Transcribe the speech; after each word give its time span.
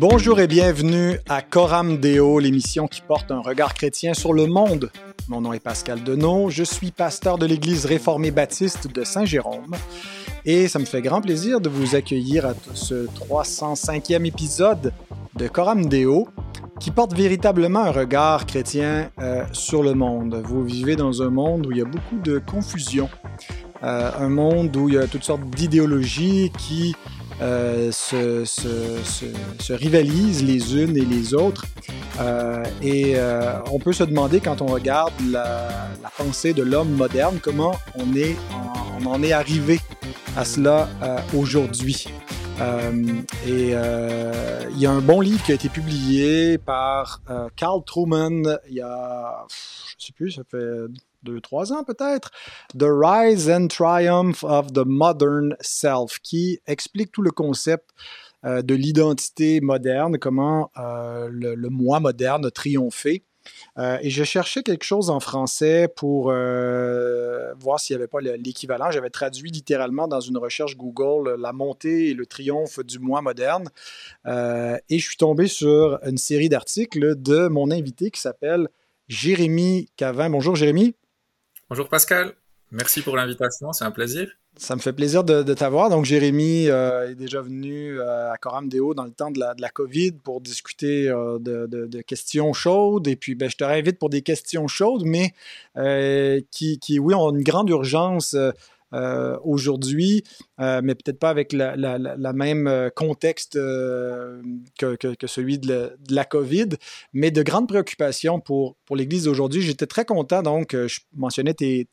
Bonjour 0.00 0.38
et 0.38 0.46
bienvenue 0.46 1.18
à 1.28 1.42
Coram 1.42 1.98
Deo, 1.98 2.38
l'émission 2.38 2.86
qui 2.86 3.00
porte 3.00 3.32
un 3.32 3.40
regard 3.40 3.74
chrétien 3.74 4.14
sur 4.14 4.32
le 4.32 4.46
monde. 4.46 4.92
Mon 5.26 5.40
nom 5.40 5.52
est 5.52 5.58
Pascal 5.58 6.04
Denot, 6.04 6.50
je 6.50 6.62
suis 6.62 6.92
pasteur 6.92 7.36
de 7.36 7.46
l'Église 7.46 7.84
réformée 7.84 8.30
baptiste 8.30 8.86
de 8.86 9.02
Saint-Jérôme 9.02 9.74
et 10.44 10.68
ça 10.68 10.78
me 10.78 10.84
fait 10.84 11.02
grand 11.02 11.20
plaisir 11.20 11.60
de 11.60 11.68
vous 11.68 11.96
accueillir 11.96 12.46
à 12.46 12.54
ce 12.74 13.06
305e 13.06 14.24
épisode 14.24 14.92
de 15.34 15.48
Coram 15.48 15.86
Deo 15.86 16.28
qui 16.78 16.92
porte 16.92 17.12
véritablement 17.14 17.80
un 17.80 17.90
regard 17.90 18.46
chrétien 18.46 19.10
euh, 19.18 19.42
sur 19.50 19.82
le 19.82 19.94
monde. 19.94 20.40
Vous 20.44 20.62
vivez 20.62 20.94
dans 20.94 21.22
un 21.22 21.30
monde 21.30 21.66
où 21.66 21.72
il 21.72 21.78
y 21.78 21.82
a 21.82 21.86
beaucoup 21.86 22.20
de 22.22 22.38
confusion, 22.38 23.08
euh, 23.82 24.12
un 24.16 24.28
monde 24.28 24.76
où 24.76 24.88
il 24.88 24.94
y 24.94 24.98
a 24.98 25.08
toutes 25.08 25.24
sortes 25.24 25.50
d'idéologies 25.50 26.52
qui 26.56 26.94
euh, 27.40 27.92
se, 27.92 28.44
se, 28.44 29.02
se, 29.04 29.72
rivalisent 29.72 30.42
les 30.42 30.76
unes 30.76 30.96
et 30.96 31.04
les 31.04 31.34
autres. 31.34 31.66
Euh, 32.20 32.64
et 32.82 33.14
euh, 33.16 33.60
on 33.70 33.78
peut 33.78 33.92
se 33.92 34.02
demander 34.02 34.40
quand 34.40 34.60
on 34.60 34.66
regarde 34.66 35.12
la, 35.30 35.68
pensée 36.16 36.52
de 36.52 36.64
l'homme 36.64 36.90
moderne, 36.90 37.38
comment 37.40 37.76
on, 37.94 38.16
est 38.16 38.34
en 39.06 39.22
est 39.22 39.32
arrivé 39.32 39.78
à 40.36 40.44
cela 40.44 40.88
aujourd'hui. 41.36 42.08
et 43.46 43.70
il 43.70 44.78
y 44.78 44.86
a 44.86 44.90
un 44.90 45.00
bon 45.00 45.20
livre 45.20 45.42
qui 45.44 45.52
a 45.52 45.54
été 45.54 45.68
publié 45.68 46.58
par 46.58 47.22
Carl 47.54 47.84
Truman 47.84 48.42
il 48.68 48.74
y 48.74 48.80
a, 48.80 49.46
je 49.96 50.06
sais 50.06 50.12
plus, 50.12 50.32
ça 50.32 50.42
fait 50.50 50.88
deux, 51.22 51.40
trois 51.40 51.72
ans 51.72 51.84
peut-être, 51.84 52.30
The 52.78 52.86
Rise 52.88 53.50
and 53.50 53.68
Triumph 53.68 54.44
of 54.44 54.72
the 54.72 54.84
Modern 54.84 55.56
Self, 55.60 56.18
qui 56.20 56.60
explique 56.66 57.12
tout 57.12 57.22
le 57.22 57.30
concept 57.30 57.90
euh, 58.44 58.62
de 58.62 58.74
l'identité 58.74 59.60
moderne, 59.60 60.18
comment 60.18 60.70
euh, 60.76 61.28
le, 61.30 61.56
moi 61.70 61.98
moderne 61.98 62.46
a 62.46 62.50
triomphé. 62.50 63.24
Euh, 63.78 63.98
et 64.02 64.10
je 64.10 64.22
cherchais 64.24 64.62
quelque 64.62 64.84
chose 64.84 65.08
en 65.08 65.20
français 65.20 65.88
pour 65.88 66.24
voir 66.26 67.80
s'il 67.80 67.96
n'y 67.96 68.02
avait 68.02 68.08
pas 68.08 68.20
l'équivalent. 68.20 68.90
J'avais 68.90 69.10
traduit 69.10 69.50
littéralement 69.50 70.06
dans 70.06 70.20
une 70.20 70.36
recherche 70.36 70.76
Google 70.76 71.34
la 71.40 71.52
montée 71.52 72.10
et 72.10 72.14
le 72.14 72.26
triomphe 72.26 72.80
du 72.80 72.98
moi 72.98 73.22
moderne. 73.22 73.70
et 74.26 74.98
je 74.98 75.04
suis 75.04 75.16
tombé 75.16 75.48
sur 75.48 75.98
une 76.04 76.18
série 76.18 76.50
d'articles 76.50 77.16
de 77.16 77.48
mon 77.48 77.70
invité 77.70 78.10
qui 78.10 78.20
s'appelle 78.20 78.68
Jérémy 79.08 79.88
Cavin. 79.96 80.28
Bonjour 80.28 80.54
Jérémy. 80.54 80.94
Bonjour 81.70 81.90
Pascal, 81.90 82.32
merci 82.72 83.02
pour 83.02 83.14
l'invitation, 83.14 83.74
c'est 83.74 83.84
un 83.84 83.90
plaisir. 83.90 84.30
Ça 84.56 84.74
me 84.74 84.80
fait 84.80 84.94
plaisir 84.94 85.22
de, 85.22 85.42
t'avoir. 85.52 85.90
Donc, 85.90 86.06
Jérémy 86.06 86.68
euh, 86.68 87.10
est 87.10 87.14
déjà 87.14 87.42
venu 87.42 88.00
euh, 88.00 88.32
à 88.32 88.38
Coram 88.38 88.70
Deo 88.70 88.94
dans 88.94 89.04
le 89.04 89.10
temps 89.10 89.30
de 89.30 89.38
la, 89.38 89.52
de 89.52 89.60
la 89.60 89.68
COVID 89.68 90.12
pour 90.12 90.40
discuter 90.40 91.10
euh, 91.10 91.38
de, 91.38 91.66
de, 91.66 92.00
questions 92.00 92.54
chaudes. 92.54 93.06
Et 93.06 93.16
puis, 93.16 93.34
ben, 93.34 93.50
je 93.50 93.56
te 93.56 93.64
réinvite 93.64 93.98
pour 93.98 94.08
des 94.08 94.22
questions 94.22 94.66
chaudes, 94.66 95.04
mais 95.04 95.34
qui, 96.50 96.78
qui, 96.78 96.98
oui, 96.98 97.14
ont 97.14 97.30
une 97.30 97.42
grande 97.42 97.68
urgence 97.68 98.34
euh, 98.94 99.36
aujourd'hui, 99.44 100.24
euh, 100.60 100.80
mais 100.82 100.94
peut-être 100.94 101.18
pas 101.18 101.28
avec 101.28 101.52
la, 101.52 101.76
même 102.32 102.66
euh, 102.66 102.88
contexte 102.88 103.54
que, 103.54 105.26
celui 105.26 105.58
de, 105.58 105.96
la 106.08 106.24
COVID, 106.24 106.70
mais 107.12 107.30
de 107.30 107.42
grandes 107.42 107.68
préoccupations 107.68 108.40
pour, 108.40 108.76
l'Église 108.94 109.24
d'aujourd'hui. 109.24 109.60
J'étais 109.60 109.86
très 109.86 110.06
content, 110.06 110.42
donc, 110.42 110.74
je 110.74 111.00
mentionnais 111.14 111.54
tes, 111.54 111.86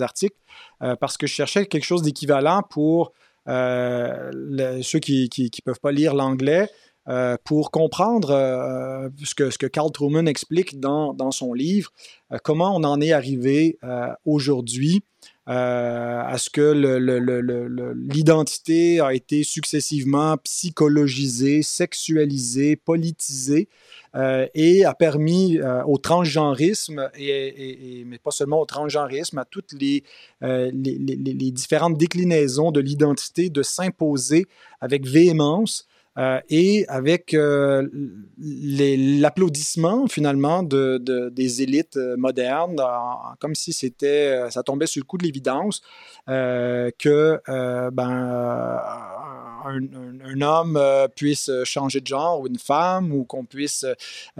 articles, 0.00 0.36
parce 0.78 1.16
que 1.16 1.26
je 1.26 1.32
cherchais 1.32 1.66
quelque 1.66 1.84
chose 1.84 2.02
d'équivalent 2.02 2.62
pour 2.62 3.12
ceux 3.46 4.98
qui 5.00 5.28
ne 5.38 5.62
peuvent 5.64 5.80
pas 5.80 5.92
lire 5.92 6.14
l'anglais. 6.14 6.68
Pour 7.44 7.70
comprendre 7.70 8.28
ce, 9.24 9.34
que, 9.34 9.50
ce 9.50 9.66
Carl 9.66 9.90
Truman 9.90 10.26
explique 10.26 10.78
dans, 10.78 11.30
son 11.30 11.52
livre, 11.52 11.92
comment 12.42 12.76
on 12.76 12.84
en 12.84 13.00
est 13.00 13.12
arrivé 13.12 13.78
aujourd'hui 14.24 15.02
euh, 15.48 16.20
à 16.26 16.36
ce 16.36 16.50
que 16.50 16.74
l'identité 18.12 19.00
a 19.00 19.14
été 19.14 19.44
successivement 19.44 20.36
psychologisée, 20.44 21.62
sexualisée, 21.62 22.76
politisée 22.76 23.70
euh, 24.14 24.46
et 24.52 24.84
a 24.84 24.92
permis 24.92 25.56
euh, 25.56 25.82
au 25.84 25.96
transgenrisme, 25.96 27.10
et, 27.16 28.04
mais 28.06 28.18
pas 28.18 28.30
seulement 28.30 28.60
au 28.60 28.66
transgenrisme, 28.66 29.38
à 29.38 29.46
toutes 29.46 29.72
les 29.72 30.04
différentes 30.42 31.96
déclinaisons 31.96 32.70
de 32.70 32.80
l'identité 32.80 33.48
de 33.48 33.62
s'imposer 33.62 34.44
avec 34.82 35.06
véhémence 35.06 35.88
euh, 36.18 36.40
et 36.50 36.84
avec 36.88 37.32
euh, 37.32 37.86
l'applaudissement 38.38 40.08
finalement 40.08 40.64
de, 40.64 40.98
des 41.32 41.62
élites 41.62 41.96
euh, 41.96 42.16
modernes, 42.16 42.82
comme 43.38 43.54
si 43.54 43.72
c'était, 43.72 44.50
ça 44.50 44.64
tombait 44.64 44.86
sur 44.86 45.00
le 45.00 45.04
coup 45.04 45.18
de 45.18 45.24
l'évidence 45.24 45.80
que 46.26 47.40
ben, 47.90 48.80
un, 49.64 50.40
homme 50.42 50.80
puisse 51.14 51.50
changer 51.64 52.00
de 52.00 52.06
genre 52.06 52.40
ou 52.40 52.46
une 52.48 52.58
femme 52.58 53.12
ou 53.12 53.24
qu'on 53.24 53.44
puisse 53.44 53.86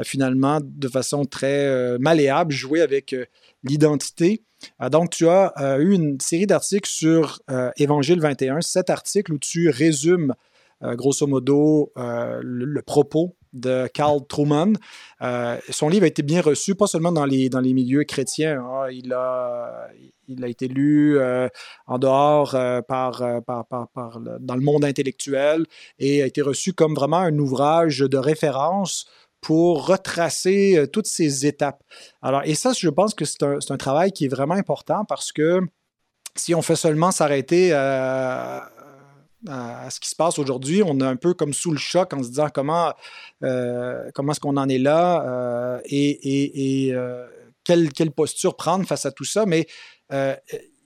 finalement 0.03 0.59
de 0.63 0.89
façon 0.89 1.25
très 1.25 1.99
malléable 1.99 2.53
jouer 2.53 2.83
avec 2.83 3.15
l'identité. 3.65 4.43
donc, 4.91 5.11
tu 5.11 5.29
as 5.29 5.79
eu 5.79 5.93
une 5.93 6.21
série 6.21 6.47
d'articles 6.47 6.89
sur 6.89 7.41
Évangile 7.77 8.21
21, 8.21 8.61
sept 8.61 8.91
articles 8.91 9.33
où 9.33 9.39
tu 9.39 9.71
résumes 9.71 10.35
euh, 10.35 10.48
grosso 10.83 11.27
modo, 11.27 11.93
euh, 11.97 12.41
le, 12.43 12.83
propos 12.83 13.37
de 13.53 13.89
Carl 13.93 14.21
Truman. 14.29 14.75
Euh, 15.23 15.59
son 15.71 15.89
livre 15.89 16.05
a 16.05 16.09
été 16.09 16.23
bien 16.23 16.41
reçu, 16.41 16.75
pas 16.75 16.87
seulement 16.87 17.13
dans 17.13 17.25
les, 17.25 17.49
dans 17.49 17.61
les 17.61 17.75
milieux 17.75 18.05
chrétiens. 18.05 18.61
Hein. 18.61 18.89
il, 18.91 19.13
a, 19.13 19.89
il 20.29 20.45
a 20.45 20.49
été 20.49 20.69
lu 20.69 21.19
en 21.87 21.99
dehors 21.99 22.53
par, 22.87 23.43
par, 23.45 23.67
par, 23.67 24.21
dans 24.41 24.55
le 24.55 24.61
monde 24.61 24.85
intellectuel 24.85 25.65
et 25.99 26.23
a 26.23 26.27
été 26.27 26.43
reçu 26.43 26.73
comme 26.73 26.95
vraiment 26.95 27.19
un 27.19 27.39
ouvrage 27.39 27.99
de 27.99 28.19
référence 28.19 29.07
pour 29.41 29.87
retracer 29.87 30.87
toutes 30.93 31.07
ces 31.07 31.47
étapes. 31.47 31.83
Alors, 32.23 32.43
et 32.45 32.55
ça, 32.55 32.73
je 32.77 32.89
pense 32.89 33.15
que 33.15 33.25
c'est 33.25 33.43
un, 33.43 33.59
un, 33.69 33.77
travail 33.77 34.13
qui 34.13 34.25
est 34.27 34.29
vraiment 34.29 34.55
important 34.55 35.05
parce 35.05 35.33
que 35.33 35.61
si 36.35 36.55
on 36.55 36.63
fait 36.63 36.77
seulement 36.77 37.11
s'arrêter 37.11 37.73
à, 39.47 39.91
ce 39.91 40.01
qui 40.01 40.09
se 40.09 40.17
passe 40.17 40.39
aujourd'hui. 40.39 40.83
On 40.83 40.99
est 41.01 41.05
un 41.05 41.17
peu 41.17 41.35
comme 41.35 41.53
sous 41.53 41.71
le 41.71 41.79
choc 41.79 42.13
en 42.13 42.23
se 42.23 42.29
disant 42.29 42.49
comment, 42.53 42.93
euh, 43.45 44.11
comment 44.15 44.33
est-ce 44.33 44.41
qu'on 44.41 44.57
en 44.57 44.69
est 44.69 44.79
là 44.79 45.25
euh, 45.27 45.81
et, 45.85 46.91
euh, 46.93 47.27
quelle, 47.65 47.93
quelle, 47.93 48.11
posture 48.11 48.57
prendre 48.57 48.87
face 48.87 49.07
à 49.07 49.13
tout 49.13 49.25
ça. 49.25 49.47
Mais 49.47 49.67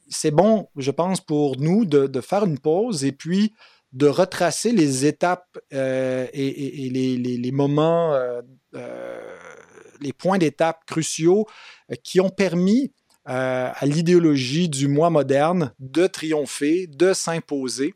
c'est 0.08 0.30
bon, 0.30 0.68
je 0.76 0.90
pense, 0.90 1.20
pour 1.20 1.58
nous 1.58 1.84
de, 1.84 2.20
faire 2.20 2.44
une 2.44 2.58
pause 2.58 3.04
et 3.04 3.12
puis 3.12 3.54
de 3.92 4.06
retracer 4.06 4.72
les 4.72 5.06
étapes 5.06 5.58
et, 5.70 6.90
les, 6.92 7.52
moments, 7.52 8.18
les 10.00 10.12
points 10.12 10.38
d'étape 10.38 10.84
cruciaux 10.86 11.46
qui 12.02 12.20
ont 12.20 12.30
permis 12.30 12.92
à 13.24 13.86
l'idéologie 13.86 14.68
du 14.68 14.88
moi 14.88 15.08
moderne 15.10 15.72
de 15.78 16.06
triompher, 16.06 16.88
de 16.88 17.12
s'imposer. 17.12 17.94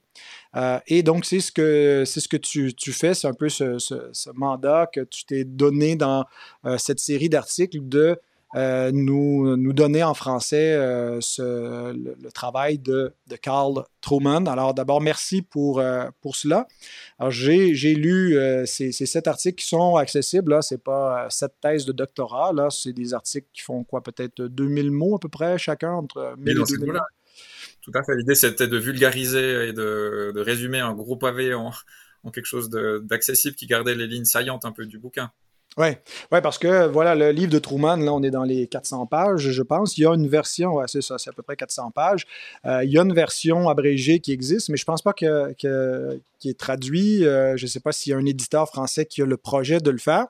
Euh, 0.55 0.79
et 0.87 1.03
donc, 1.03 1.25
c'est 1.25 1.41
ce 1.41 1.53
que, 1.53 2.05
c'est 2.07 2.21
ce 2.21 2.29
que 2.29 2.37
tu, 2.37 2.75
tu 2.75 2.93
fais, 2.93 3.15
c'est 3.15 3.27
un 3.27 3.35
peu 3.35 3.49
ce, 3.49 3.79
ce, 3.79 4.31
mandat 4.35 4.89
que 4.93 5.01
tu 5.01 5.25
t'es 5.25 5.45
donné 5.45 5.97
dans 5.97 6.25
euh, 6.65 6.79
cette 6.79 7.01
série 7.01 7.29
d'articles 7.29 7.81
de 7.83 8.19
euh, 8.55 8.91
nous, 8.93 9.57
nous 9.57 9.73
donner 9.73 10.03
en 10.03 10.15
français 10.15 10.79
ce, 11.21 11.93
le, 11.93 12.33
travail 12.33 12.79
de, 12.79 13.13
de 13.27 13.37
Carl 13.37 13.85
Truman. 14.01 14.47
Alors, 14.47 14.73
d'abord, 14.73 15.03
merci 15.03 15.43
pour, 15.43 15.83
pour 16.23 16.37
cela. 16.37 16.67
Alors, 17.19 17.31
j'ai, 17.31 17.75
j'ai 17.75 17.95
lu 17.95 18.39
ces, 18.65 18.93
ces, 18.93 19.05
sept 19.05 19.27
articles 19.27 19.57
qui 19.63 19.69
sont 19.69 19.97
accessibles. 19.97 20.53
Là, 20.53 20.63
c'est 20.63 20.83
pas 20.83 21.29
sept 21.29 21.53
thèses 21.61 21.85
de 21.85 21.93
doctorat. 21.93 22.53
Là, 22.55 22.69
c'est 22.71 22.95
des 22.95 23.13
articles 23.13 23.49
qui 23.53 23.63
font 23.63 23.85
quoi, 23.85 24.01
peut-être 24.01 24.43
2000 24.43 24.91
mots 24.91 25.17
à 25.17 25.19
peu 25.19 25.29
près 25.29 25.59
chacun, 25.59 25.93
entre 25.93 26.35
1000 26.39 26.49
et 26.49 26.55
2000 26.55 26.93
mots. 26.93 26.99
Tout 27.87 27.97
à 27.97 28.03
fait. 28.03 28.17
L'idée, 28.17 28.35
c'était 28.35 28.67
de 28.67 28.79
vulgariser 28.79 29.69
et 29.69 29.73
de, 29.73 30.41
résumer 30.41 30.81
un 30.81 30.93
gros 30.93 31.17
pavé 31.17 31.55
en, 31.55 31.71
en 32.25 32.31
quelque 32.33 32.47
chose 32.47 32.69
d'accessible 32.69 33.55
qui 33.55 33.67
gardait 33.67 33.95
les 33.95 34.09
lignes 34.09 34.25
saillantes 34.25 34.65
un 34.65 34.73
peu 34.73 34.87
du 34.87 34.99
bouquin. 34.99 35.31
Oui, 35.79 35.89
ouais, 36.33 36.41
parce 36.41 36.57
que 36.57 36.87
voilà, 36.87 37.15
le 37.15 37.33
livre 37.33 37.53
de 37.53 37.59
Truman, 37.59 37.97
là, 37.97 38.15
on 38.15 38.23
est 38.23 38.31
dans 38.31 38.45
les 38.45 38.67
400 38.67 39.05
pages, 39.05 39.51
je 39.51 39.63
pense. 39.63 39.99
Il 39.99 40.05
y 40.05 40.07
a 40.07 40.15
une 40.15 40.27
version, 40.27 40.77
ouais, 40.77 40.87
c'est 40.87 41.03
ça, 41.03 41.19
c'est 41.19 41.29
à 41.29 41.35
peu 41.35 41.43
près 41.43 41.55
400 41.55 41.91
pages. 41.91 42.25
Euh, 42.65 42.83
il 42.83 42.91
y 42.91 42.99
a 42.99 43.03
une 43.03 43.13
version 43.13 43.69
abrégée 43.69 44.21
qui 44.21 44.33
existe, 44.33 44.71
mais 44.71 44.79
je 44.79 44.87
pense 44.87 45.03
pas 45.03 45.13
que, 45.13 45.55
est 46.45 46.59
traduit. 46.59 47.27
Euh, 47.27 47.59
je 47.59 47.67
sais 47.67 47.81
pas 47.81 47.93
s'il 47.93 48.13
y 48.13 48.15
a 48.15 48.17
un 48.17 48.25
éditeur 48.25 48.69
français 48.69 49.05
qui 49.05 49.21
a 49.21 49.27
le 49.27 49.37
projet 49.37 49.79
de 49.79 49.91
le 49.91 49.99
faire. 49.99 50.29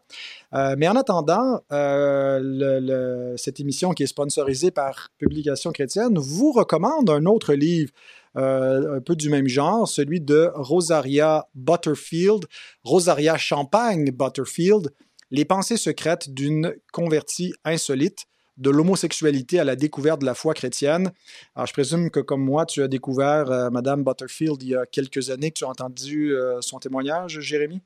Euh, 0.53 0.75
mais 0.77 0.89
en 0.89 0.97
attendant, 0.97 1.61
le, 1.71 3.37
cette 3.37 3.61
émission 3.61 3.93
qui 3.93 4.03
est 4.03 4.09
sponsorisée 4.09 4.73
par 4.73 5.11
Publication 5.19 5.71
chrétienne 5.71 6.19
vous 6.19 6.51
recommande 6.51 7.09
un 7.09 7.25
autre 7.25 7.55
livre 7.55 7.93
un 8.35 9.01
peu 9.01 9.17
du 9.17 9.31
même 9.31 9.49
genre, 9.49 9.89
celui 9.89 10.21
de 10.21 10.51
Rosaria 10.55 11.47
Butterfield, 11.55 12.45
Rosaria 12.85 13.39
Champagne 13.39 14.11
Butterfield, 14.11 14.93
Les 15.31 15.45
pensées 15.45 15.77
secrètes 15.77 16.31
d'une 16.31 16.75
convertie 16.93 17.53
insolite 17.65 18.27
de 18.57 18.71
l'homosexualité 18.71 19.61
à 19.61 19.65
la 19.65 19.77
découverte 19.77 20.21
de 20.21 20.27
la 20.27 20.35
foi 20.35 20.55
chrétienne. 20.55 21.13
Alors, 21.55 21.67
je 21.67 21.73
présume 21.73 22.11
que 22.11 22.21
comme 22.21 22.43
moi, 22.43 22.65
tu 22.65 22.83
as 22.83 22.89
découvert 22.89 23.51
euh, 23.51 23.71
Madame 23.71 24.03
Butterfield 24.03 24.63
il 24.63 24.69
y 24.69 24.75
a 24.75 24.87
quelques 24.87 25.31
années, 25.31 25.51
que 25.51 25.59
tu 25.59 25.65
as 25.65 25.69
entendu 25.69 26.35
euh, 26.35 26.61
son 26.61 26.79
témoignage, 26.79 27.41
Jérémy? 27.41 27.83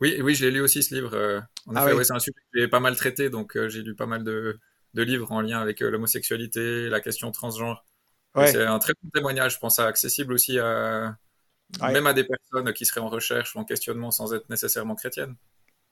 Oui, 0.00 0.20
oui, 0.20 0.34
je 0.34 0.44
l'ai 0.44 0.50
lu 0.52 0.60
aussi 0.60 0.82
ce 0.82 0.94
livre. 0.94 1.14
Euh, 1.14 1.40
en 1.66 1.76
ah 1.76 1.90
effet, 1.90 2.04
c'est 2.04 2.12
un 2.12 2.18
sujet 2.18 2.32
que 2.32 2.60
j'ai 2.60 2.68
pas 2.68 2.80
mal 2.80 2.94
traité, 2.96 3.30
donc 3.30 3.58
j'ai 3.68 3.82
lu 3.82 3.94
pas 3.94 4.06
mal 4.06 4.22
de, 4.22 4.58
livres 4.94 5.32
en 5.32 5.40
lien 5.40 5.60
avec 5.60 5.80
l'homosexualité, 5.80 6.88
la 6.88 7.00
question 7.00 7.30
transgenre. 7.32 7.84
C'est 8.36 8.64
un 8.64 8.78
très 8.80 8.92
bon 9.00 9.08
témoignage, 9.10 9.54
je 9.54 9.58
pense, 9.60 9.78
accessible 9.78 10.32
aussi 10.32 10.58
à, 10.58 11.16
même 11.80 12.06
à 12.06 12.12
des 12.12 12.24
personnes 12.24 12.72
qui 12.72 12.84
seraient 12.84 13.00
en 13.00 13.08
recherche 13.08 13.54
ou 13.54 13.58
en 13.58 13.64
questionnement 13.64 14.10
sans 14.10 14.34
être 14.34 14.48
nécessairement 14.50 14.96
chrétiennes. 14.96 15.36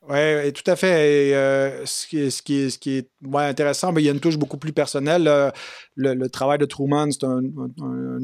Oui, 0.09 0.53
tout 0.53 0.69
à 0.69 0.75
fait. 0.75 1.29
Et, 1.29 1.37
euh, 1.37 1.87
ce, 1.87 2.07
qui 2.09 2.19
est, 2.19 3.11
intéressant, 3.35 3.95
il 3.97 4.05
y 4.05 4.09
a 4.09 4.13
une 4.13 4.21
touche 4.21 4.37
beaucoup 4.37 4.57
plus 4.59 4.73
personnelle. 4.73 5.29
Euh, 5.29 5.51
le, 5.95 6.27
travail 6.29 6.59
de 6.59 6.65
Truman, 6.65 7.11
c'est 7.13 7.25
un, 7.25 7.41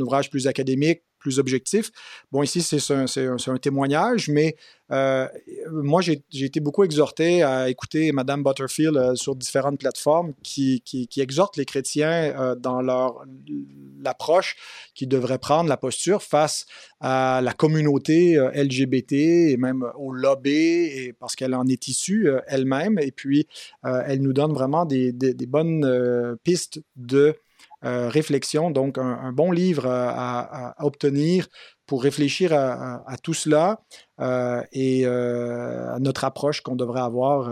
ouvrage 0.00 0.28
plus 0.30 0.48
académique, 0.48 1.02
plus 1.18 1.38
objectif. 1.38 1.90
Bon, 2.32 2.42
ici, 2.42 2.62
c'est 2.62 2.90
un, 2.90 3.56
témoignage, 3.58 4.28
mais 4.28 4.56
euh, 4.90 5.28
moi, 5.70 6.00
j'ai 6.00 6.22
été 6.32 6.60
beaucoup 6.60 6.84
exhorté 6.84 7.42
à 7.42 7.68
écouter 7.68 8.10
Madame 8.12 8.42
Butterfield 8.42 8.96
euh, 8.96 9.14
sur 9.14 9.36
différentes 9.36 9.78
plateformes 9.78 10.32
qui, 10.42 10.80
qui, 10.82 11.20
exhortent 11.20 11.56
les 11.56 11.64
chrétiens 11.64 12.10
euh, 12.10 12.54
dans 12.54 12.80
leur 12.80 13.24
l'approche 14.00 14.56
qu'ils 14.94 15.08
devraient 15.08 15.38
prendre, 15.38 15.68
la 15.68 15.76
posture 15.76 16.22
face 16.22 16.66
à 17.00 17.40
la 17.42 17.52
communauté 17.52 18.36
LGBT 18.54 19.12
et 19.12 19.56
même 19.56 19.84
au 19.96 20.12
lobby, 20.12 21.12
parce 21.18 21.34
qu'elle 21.34 21.54
en 21.54 21.66
est 21.66 21.88
issue 21.88 22.30
elle-même. 22.46 22.98
Et 23.00 23.10
puis, 23.10 23.46
elle 23.82 24.22
nous 24.22 24.32
donne 24.32 24.52
vraiment 24.52 24.84
des 24.86 25.12
bonnes 25.46 26.38
pistes 26.44 26.80
de 26.96 27.34
euh, 27.84 28.08
réflexion, 28.08 28.72
donc 28.72 28.98
un, 28.98 29.30
bon 29.32 29.52
livre 29.52 29.86
à, 29.86 30.74
obtenir 30.84 31.46
pour 31.86 32.02
réfléchir 32.02 32.52
à, 32.52 33.16
tout 33.22 33.34
cela 33.34 33.80
euh, 34.20 34.60
et 34.72 35.06
euh, 35.06 35.94
à 35.94 36.00
notre 36.00 36.24
approche 36.24 36.60
qu'on 36.60 36.74
devrait 36.74 37.02
avoir 37.02 37.48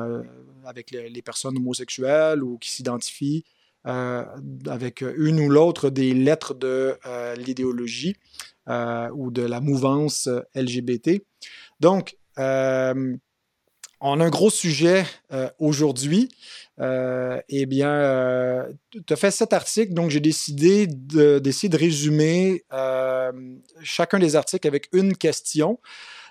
avec 0.65 0.91
les, 0.91 1.23
personnes 1.23 1.57
homosexuelles 1.57 2.43
ou 2.43 2.59
qui 2.59 2.73
s'identifient 2.73 3.45
avec 3.85 5.05
une 5.17 5.39
ou 5.39 5.49
l'autre 5.49 5.91
des 5.91 6.13
lettres 6.13 6.55
de 6.55 6.99
l'idéologie 7.37 8.17
ou 8.69 9.31
de 9.31 9.43
la 9.43 9.61
mouvance 9.61 10.29
LGBT. 10.57 11.23
Donc, 11.79 12.17
on 14.01 14.21
a 14.21 14.25
un 14.25 14.31
gros 14.31 14.51
sujet 14.51 15.05
aujourd'hui. 15.59 16.29
Euh, 16.79 17.41
eh 17.49 17.65
bien, 17.65 17.91
euh, 17.91 18.71
tu 19.07 19.13
as 19.13 19.17
fait 19.17 19.31
cet 19.31 19.53
article, 19.53 19.95
donc 19.95 20.11
j'ai 20.11 20.21
décidé 20.21 20.87
d'essayer 20.87 21.69
de, 21.71 21.77
résumer 21.77 22.65
euh, 22.73 23.33
chacun 23.83 24.19
des 24.19 24.37
articles 24.37 24.67
avec 24.67 24.89
une 24.93 25.17
question. 25.17 25.79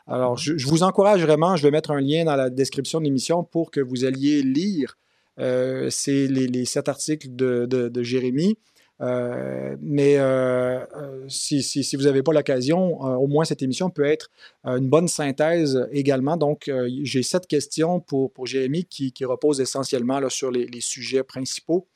Alors, 0.07 0.37
je, 0.37 0.53
vous 0.67 0.83
encourage 0.83 1.23
vraiment, 1.23 1.55
je 1.55 1.63
vais 1.63 1.71
mettre 1.71 1.89
un 1.89 1.99
lien 1.99 2.25
dans 2.25 2.35
la 2.35 2.51
description 2.51 2.99
de 2.99 3.05
l'émission 3.05 3.43
pour 3.43 3.71
que 3.71 3.79
vous 3.79 4.05
alliez 4.05 4.43
lire 4.43 4.97
ces, 5.37 6.27
les, 6.27 6.65
sept 6.65 6.87
articles 6.87 7.27
de, 7.35 7.65
de 7.65 8.03
Jérémy. 8.03 8.57
Euh, 9.01 9.75
mais 9.81 10.17
euh, 10.17 10.79
euh, 10.95 11.25
si, 11.27 11.61
si, 11.63 11.95
vous 11.95 12.03
n'avez 12.03 12.23
pas 12.23 12.31
l'occasion, 12.31 13.01
au 13.01 13.27
moins 13.27 13.43
cette 13.43 13.61
émission 13.61 13.89
peut 13.89 14.05
être 14.05 14.29
une 14.63 14.89
bonne 14.89 15.07
synthèse 15.07 15.87
également. 15.91 16.37
Donc, 16.37 16.71
j'ai 17.03 17.23
sept 17.23 17.47
questions 17.47 17.99
pour, 17.99 18.31
pour 18.31 18.45
Jérémy 18.45 18.85
qui, 18.85 19.11
qui 19.11 19.25
reposent 19.25 19.59
essentiellement 19.59 20.19
là, 20.19 20.29
sur 20.29 20.51
les, 20.51 20.65
les, 20.65 20.81
sujets 20.81 21.23
principaux 21.23 21.87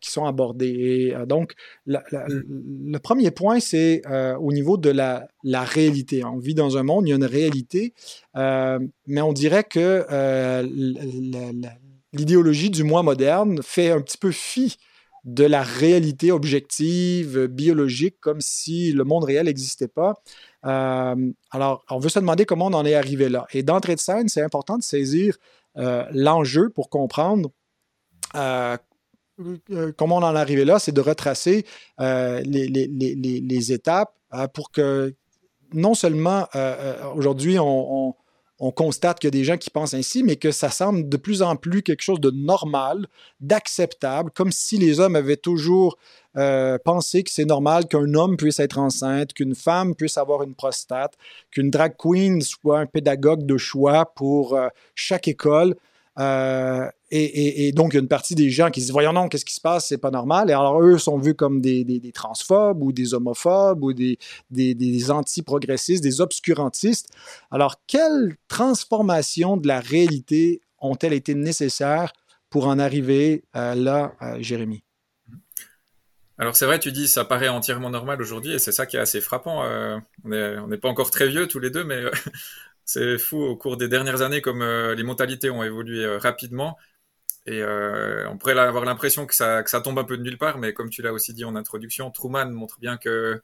qui 0.00 0.10
sont 0.10 0.24
abordés. 0.24 1.14
Et, 1.14 1.26
donc, 1.26 1.54
mm. 1.86 1.96
le 2.18 2.98
premier 2.98 3.30
point, 3.30 3.60
c'est 3.60 4.02
au 4.40 4.52
niveau 4.52 4.76
de 4.76 4.90
la, 4.90 5.28
la, 5.44 5.64
réalité. 5.64 6.24
On 6.24 6.38
vit 6.38 6.54
dans 6.54 6.76
un 6.76 6.82
monde, 6.82 7.06
il 7.06 7.10
y 7.10 7.12
a 7.12 7.16
une 7.16 7.24
réalité, 7.24 7.94
mais 8.34 9.20
on 9.20 9.32
dirait 9.32 9.64
que 9.64 10.04
l'idéologie 12.12 12.70
du 12.70 12.84
moi 12.84 13.02
moderne 13.02 13.60
fait 13.62 13.90
un 13.90 14.00
petit 14.00 14.18
peu 14.18 14.32
fi 14.32 14.76
de 15.24 15.44
la 15.44 15.62
réalité 15.62 16.32
objective, 16.32 17.46
biologique, 17.46 18.16
comme 18.20 18.40
si 18.40 18.92
le 18.92 19.04
monde 19.04 19.24
réel 19.24 19.46
n'existait 19.46 19.88
pas. 19.88 20.14
Euh, 20.66 21.32
alors, 21.50 21.84
on 21.90 21.98
veut 21.98 22.08
se 22.08 22.18
demander 22.18 22.44
comment 22.44 22.66
on 22.66 22.74
en 22.74 22.84
est 22.84 22.94
arrivé 22.94 23.28
là. 23.28 23.46
Et 23.52 23.62
d'entrée 23.62 23.94
de 23.94 24.00
scène, 24.00 24.28
c'est 24.28 24.42
important 24.42 24.78
de 24.78 24.82
saisir 24.82 25.36
euh, 25.76 26.04
l'enjeu 26.12 26.70
pour 26.70 26.90
comprendre 26.90 27.50
euh, 28.34 28.76
comment 29.96 30.16
on 30.16 30.22
en 30.22 30.34
est 30.34 30.40
arrivé 30.40 30.64
là, 30.64 30.78
c'est 30.78 30.92
de 30.92 31.00
retracer 31.00 31.64
les, 31.98 33.72
étapes 33.72 34.14
pour 34.54 34.70
que 34.70 35.14
non 35.72 35.94
seulement 35.94 36.46
aujourd'hui 37.14 37.58
on 37.58 38.14
constate 38.70 39.18
qu'il 39.18 39.26
y 39.26 39.32
a 39.34 39.38
des 39.38 39.44
gens 39.44 39.56
qui 39.56 39.70
pensent 39.70 39.94
ainsi, 39.94 40.22
mais 40.22 40.36
que 40.36 40.52
ça 40.52 40.70
semble 40.70 41.08
de 41.08 41.16
plus 41.16 41.42
en 41.42 41.56
plus 41.56 41.82
quelque 41.82 42.02
chose 42.02 42.20
de 42.20 42.30
normal, 42.30 43.08
d'acceptable, 43.40 44.30
comme 44.30 44.52
si 44.52 44.78
les 44.78 45.00
hommes 45.00 45.16
avaient 45.16 45.36
toujours 45.36 45.98
euh, 46.36 46.78
pensé 46.82 47.24
que 47.24 47.30
c'est 47.30 47.44
normal 47.44 47.86
qu'un 47.86 48.14
homme 48.14 48.36
puisse 48.36 48.60
être 48.60 48.78
enceinte, 48.78 49.32
qu'une 49.34 49.56
femme 49.56 49.94
puisse 49.94 50.16
avoir 50.16 50.44
une 50.44 50.54
prostate, 50.54 51.14
qu'une 51.50 51.70
drag 51.70 51.94
queen 51.98 52.40
soit 52.40 52.78
un 52.78 52.86
pédagogue 52.86 53.44
de 53.44 53.58
choix 53.58 54.14
pour 54.14 54.54
euh, 54.54 54.68
chaque 54.94 55.26
école. 55.26 55.74
Euh, 56.18 56.88
et, 57.10 57.72
donc, 57.72 57.92
il 57.92 57.96
y 57.96 57.98
a 57.98 58.02
une 58.02 58.08
partie 58.08 58.34
des 58.34 58.50
gens 58.50 58.70
qui 58.70 58.80
se 58.80 58.86
disent 58.86 58.92
Voyons 58.92 59.12
non, 59.12 59.28
qu'est-ce 59.28 59.44
qui 59.44 59.54
se 59.54 59.60
passe? 59.60 59.88
C'est 59.88 59.98
pas 59.98 60.10
normal. 60.10 60.50
Et 60.50 60.52
alors, 60.52 60.82
eux 60.82 60.98
sont 60.98 61.18
vus 61.18 61.34
comme 61.34 61.60
des, 61.60 62.12
transphobes 62.14 62.82
ou 62.82 62.92
des 62.92 63.14
homophobes 63.14 63.82
ou 63.82 63.92
des, 63.92 64.18
des 64.50 65.10
anti-progressistes, 65.10 66.02
des 66.02 66.20
obscurantistes. 66.20 67.08
Alors, 67.50 67.76
quelles 67.86 68.36
transformations 68.48 69.56
de 69.56 69.68
la 69.68 69.80
réalité 69.80 70.62
ont-elles 70.80 71.12
été 71.12 71.34
nécessaires 71.34 72.12
pour 72.50 72.66
en 72.66 72.78
arriver 72.78 73.44
euh, 73.56 73.74
là, 73.74 74.14
euh, 74.22 74.36
Jérémy? 74.40 74.82
Alors 76.38 76.56
c'est 76.56 76.66
vrai, 76.66 76.80
tu 76.80 76.90
dis 76.90 77.06
ça 77.06 77.24
paraît 77.24 77.48
entièrement 77.48 77.90
normal 77.90 78.20
aujourd'hui 78.20 78.52
et 78.54 78.58
c'est 78.58 78.72
ça 78.72 78.84
qui 78.86 78.96
est 78.96 79.00
assez 79.00 79.20
frappant. 79.20 79.62
on 80.24 80.66
n'est 80.66 80.78
pas 80.78 80.88
encore 80.88 81.10
très 81.10 81.28
vieux 81.28 81.46
tous 81.46 81.60
les 81.60 81.70
deux, 81.70 81.84
mais 81.84 82.00
c'est 82.84 83.18
fou 83.18 83.38
au 83.38 83.56
cours 83.56 83.76
des 83.76 83.88
dernières 83.88 84.22
années 84.22 84.40
comme 84.40 84.62
les 84.62 85.02
mentalités 85.02 85.50
ont 85.50 85.62
évolué 85.62 86.16
rapidement 86.16 86.76
et 87.46 87.60
euh, 87.60 88.28
on 88.30 88.38
pourrait 88.38 88.58
avoir 88.58 88.84
l'impression 88.84 89.26
que 89.26 89.34
ça, 89.34 89.62
que 89.62 89.70
ça 89.70 89.80
tombe 89.80 89.98
un 89.98 90.04
peu 90.04 90.16
de 90.16 90.22
nulle 90.22 90.38
part, 90.38 90.58
mais 90.58 90.72
comme 90.72 90.90
tu 90.90 91.02
l'as 91.02 91.12
aussi 91.12 91.34
dit 91.34 91.44
en 91.44 91.56
introduction, 91.56 92.10
Truman 92.10 92.50
montre 92.50 92.78
bien 92.78 92.96
que, 92.96 93.42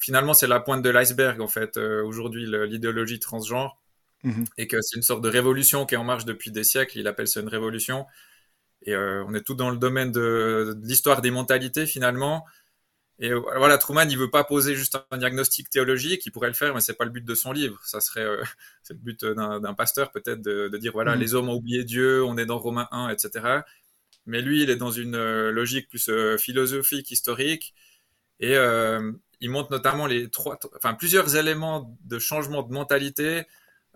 finalement 0.00 0.32
c'est 0.32 0.46
la 0.46 0.58
pointe 0.58 0.82
de 0.82 0.88
l'iceberg 0.88 1.38
en 1.42 1.46
fait 1.46 1.76
euh, 1.76 2.02
aujourd'hui 2.02 2.46
l'idéologie 2.46 3.18
transgenre 3.20 3.78
mhm. 4.22 4.46
et 4.56 4.66
que 4.66 4.80
c'est 4.80 4.96
une 4.96 5.02
sorte 5.02 5.20
de 5.20 5.28
révolution 5.28 5.84
qui 5.84 5.94
est 5.94 5.98
en 5.98 6.04
marche 6.04 6.24
depuis 6.24 6.50
des 6.50 6.64
siècles. 6.64 6.98
Il 6.98 7.06
appelle 7.06 7.28
ça 7.28 7.40
une 7.40 7.48
révolution. 7.48 8.06
Et 8.82 8.94
euh, 8.94 9.22
on 9.28 9.34
est 9.34 9.42
tout 9.42 9.54
dans 9.54 9.68
le 9.68 9.76
domaine 9.76 10.10
de, 10.10 10.74
de 10.74 10.86
l'histoire 10.86 11.20
des 11.20 11.30
mentalités 11.30 11.84
finalement. 11.84 12.46
Et 13.22 13.30
euh, 13.30 13.38
voilà, 13.38 13.76
Truman, 13.76 14.06
il 14.08 14.16
veut 14.16 14.30
pas 14.30 14.44
poser 14.44 14.74
juste 14.74 14.98
un 15.10 15.18
diagnostic 15.18 15.68
théologique, 15.68 16.24
il 16.24 16.32
pourrait 16.32 16.48
le 16.48 16.54
faire, 16.54 16.74
mais 16.74 16.80
c'est 16.80 16.94
pas 16.94 17.04
le 17.04 17.10
but 17.10 17.24
de 17.24 17.34
son 17.34 17.52
livre. 17.52 17.78
Ça 17.84 18.00
serait, 18.00 18.24
euh, 18.24 18.42
c'est 18.82 18.94
le 18.94 18.98
but 18.98 19.24
d'un 19.24 19.74
pasteur 19.74 20.10
peut-être 20.10 20.40
de, 20.40 20.68
de, 20.68 20.78
dire 20.78 20.92
voilà, 20.92 21.14
mm. 21.14 21.20
les 21.20 21.34
hommes 21.34 21.50
ont 21.50 21.54
oublié 21.54 21.84
Dieu, 21.84 22.24
on 22.24 22.38
est 22.38 22.46
dans 22.46 22.58
Romains 22.58 22.88
1, 22.90 23.10
etc. 23.10 23.60
Mais 24.24 24.40
lui, 24.40 24.62
il 24.62 24.70
est 24.70 24.76
dans 24.76 24.90
une 24.90 25.16
euh, 25.16 25.52
logique 25.52 25.88
plus 25.90 26.10
philosophique, 26.38 27.10
historique, 27.10 27.74
et 28.40 28.56
il 29.42 29.50
montre 29.50 29.70
notamment 29.70 30.06
les 30.06 30.30
trois, 30.30 30.58
enfin 30.76 30.94
plusieurs 30.94 31.36
éléments 31.36 31.94
de 32.04 32.18
changement 32.18 32.62
de 32.62 32.72
mentalité. 32.72 33.44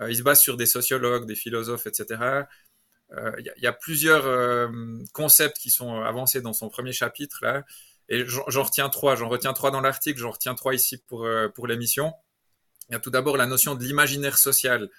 il 0.06 0.16
se 0.16 0.22
base 0.22 0.40
sur 0.40 0.58
des 0.58 0.66
sociologues, 0.66 1.26
des 1.26 1.34
philosophes, 1.34 1.86
etc. 1.86 2.44
Il 3.38 3.52
y, 3.56 3.62
y, 3.62 3.66
a 3.66 3.72
plusieurs 3.72 4.70
concepts 5.14 5.56
qui 5.56 5.70
sont 5.70 6.02
avancés 6.02 6.42
dans 6.42 6.52
son 6.52 6.68
premier 6.68 6.92
chapitre 6.92 7.38
là 7.40 7.64
et 8.08 8.24
j'en 8.26 8.62
retiens 8.62 8.88
trois. 8.88 9.16
J'en 9.16 9.28
retiens 9.28 9.52
trois 9.52 9.70
dans 9.70 9.80
l'article, 9.80 10.20
j'en 10.20 10.30
retiens 10.30 10.54
trois 10.54 10.74
ici 10.74 10.98
pour, 10.98 11.24
euh, 11.24 11.48
pour 11.48 11.66
l'émission. 11.66 12.12
Il 12.88 12.92
y 12.92 12.96
a 12.96 13.00
tout 13.00 13.10
d'abord 13.10 13.36
la 13.36 13.46
notion 13.46 13.74
de 13.74 13.82
l'imaginaire 13.82 14.36
social. 14.36 14.90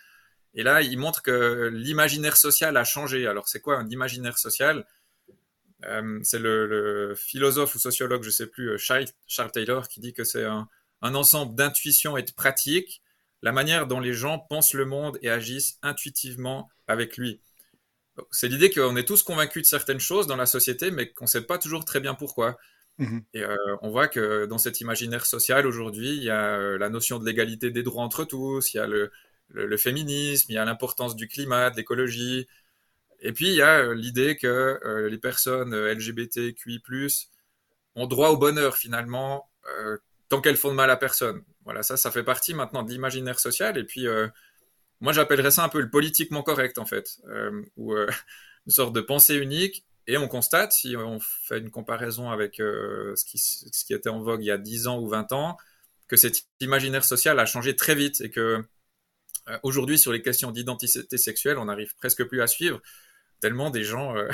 Et 0.55 0.63
là, 0.63 0.81
il 0.81 0.97
montre 0.97 1.21
que 1.21 1.69
l'imaginaire 1.73 2.37
social 2.37 2.75
a 2.77 2.83
changé. 2.83 3.27
Alors, 3.27 3.47
c'est 3.47 3.59
quoi 3.59 3.77
un 3.77 3.89
imaginaire 3.89 4.37
social? 4.37 4.85
Euh, 5.85 6.19
C'est 6.23 6.39
le, 6.39 7.13
philosophe 7.15 7.75
ou 7.75 7.79
sociologue, 7.79 8.23
je 8.23 8.29
ne 8.29 8.33
sais 8.33 8.47
plus, 8.47 8.71
euh, 8.71 8.77
Charles, 8.77 9.51
Taylor, 9.51 9.87
qui 9.87 9.99
dit 9.99 10.13
que 10.13 10.23
c'est 10.23 10.45
un, 10.45 10.67
un, 11.01 11.15
ensemble 11.15 11.55
d'intuitions 11.55 12.17
et 12.17 12.23
de 12.23 12.31
pratiques, 12.31 13.03
la 13.41 13.51
manière 13.51 13.85
dont 13.85 13.99
les 13.99 14.13
gens 14.13 14.39
pensent 14.39 14.73
le 14.73 14.85
monde 14.85 15.19
et 15.21 15.29
agissent 15.29 15.77
intuitivement 15.83 16.69
avec 16.87 17.17
lui. 17.17 17.41
C'est 18.31 18.47
l'idée 18.47 18.69
qu'on 18.71 18.95
est 18.95 19.07
tous 19.07 19.23
convaincus 19.23 19.63
de 19.63 19.67
certaines 19.67 19.99
choses 19.99 20.25
dans 20.25 20.37
la 20.37 20.45
société, 20.45 20.89
mais 20.89 21.11
qu'on 21.11 21.25
ne 21.25 21.29
sait 21.29 21.41
pas 21.41 21.57
toujours 21.57 21.83
très 21.83 21.99
bien 21.99 22.15
pourquoi. 22.15 22.57
Mmh 22.97 23.19
et 23.33 23.43
on 23.81 23.89
voit 23.89 24.07
que 24.07 24.45
dans 24.45 24.57
cet 24.57 24.79
imaginaire 24.79 25.25
social 25.25 25.67
aujourd'hui, 25.67 26.15
il 26.15 26.23
y 26.23 26.29
a 26.29 26.77
la 26.77 26.89
notion 26.89 27.19
de 27.19 27.25
l'égalité 27.25 27.69
des 27.69 27.83
droits 27.83 28.03
entre 28.03 28.23
tous, 28.23 28.73
il 28.73 28.77
y 28.77 28.79
a 28.79 28.87
le, 28.87 29.77
féminisme, 29.77 30.51
il 30.51 30.55
y 30.55 30.57
a 30.57 30.63
l'importance 30.63 31.15
du 31.15 31.27
climat, 31.27 31.69
de 31.71 31.75
l'écologie, 31.75 32.47
et 33.19 33.33
puis 33.33 33.47
il 33.47 33.55
y 33.55 33.61
a 33.61 33.93
l'idée 33.93 34.37
que 34.37 34.79
les 35.09 35.17
personnes 35.17 35.75
LGBTQI+ 35.75 36.81
ont 37.95 38.07
droit 38.07 38.29
au 38.29 38.37
bonheur 38.37 38.77
finalement 38.77 39.49
tant 40.29 40.41
qu'elles 40.41 40.57
font 40.57 40.69
de 40.69 40.75
mal 40.75 40.89
à 40.89 40.97
personne. 40.97 41.43
Voilà, 41.65 41.83
ça, 41.83 41.97
ça 41.97 42.11
fait 42.11 42.23
partie 42.23 42.53
maintenant 42.53 42.83
de 42.83 42.91
l'imaginaire 42.91 43.39
social. 43.39 43.77
Et 43.77 43.83
puis, 43.83 44.07
moi, 45.01 45.11
j'appellerais 45.11 45.51
ça 45.51 45.63
un 45.63 45.69
peu 45.69 45.81
le 45.81 45.89
politiquement 45.89 46.43
correct, 46.43 46.77
en 46.77 46.85
fait, 46.85 47.19
ou 47.75 47.93
une 48.65 48.71
sorte 48.71 48.93
de 48.93 49.01
pensée 49.01 49.35
unique 49.35 49.85
et 50.07 50.17
on 50.17 50.27
constate, 50.27 50.71
si 50.71 50.95
on 50.95 51.19
fait 51.19 51.57
une 51.59 51.71
comparaison 51.71 52.29
avec 52.29 52.59
euh, 52.59 53.15
ce, 53.15 53.25
qui, 53.25 53.39
ce, 53.39 53.85
qui, 53.85 53.93
était 53.93 54.09
en 54.09 54.21
vogue 54.21 54.43
il 54.43 54.47
y 54.47 54.51
a 54.51 54.57
10 54.57 54.87
ans 54.87 54.99
ou 54.99 55.07
20 55.07 55.31
ans, 55.31 55.57
que 56.07 56.15
cet 56.15 56.45
imaginaire 56.59 57.03
social 57.03 57.39
a 57.39 57.45
changé 57.45 57.75
très 57.75 57.95
vite 57.95 58.21
et 58.21 58.29
que 58.29 58.63
euh, 59.47 59.57
aujourd'hui, 59.63 59.97
sur 59.97 60.11
les 60.11 60.21
questions 60.21 60.51
d'identité 60.51 61.17
sexuelle, 61.17 61.57
on 61.57 61.65
n'arrive 61.65 61.95
presque 61.95 62.23
plus 62.25 62.41
à 62.41 62.47
suivre, 62.47 62.81
tellement 63.39 63.71
des 63.71 63.83
gens 63.83 64.15
euh, 64.15 64.29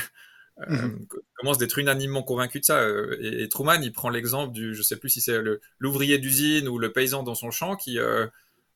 mmh. 0.68 1.08
commencent 1.36 1.58
d'être 1.58 1.80
unanimement 1.80 2.24
convaincus 2.24 2.62
de 2.62 2.66
ça. 2.66 2.86
Et, 3.22 3.48
Truman, 3.48 3.82
il 3.82 3.94
prend 3.94 4.10
l'exemple 4.10 4.54
du, 4.54 4.76
je 4.76 4.82
sais 4.82 4.98
plus 4.98 5.10
si 5.10 5.22
c'est 5.22 5.40
l'ouvrier 5.80 6.18
d'usine 6.18 6.68
ou 6.68 6.80
le 6.80 6.92
paysan 6.92 7.24
dans 7.24 7.36
son 7.36 7.52
champ 7.52 7.78
qui, 7.78 7.98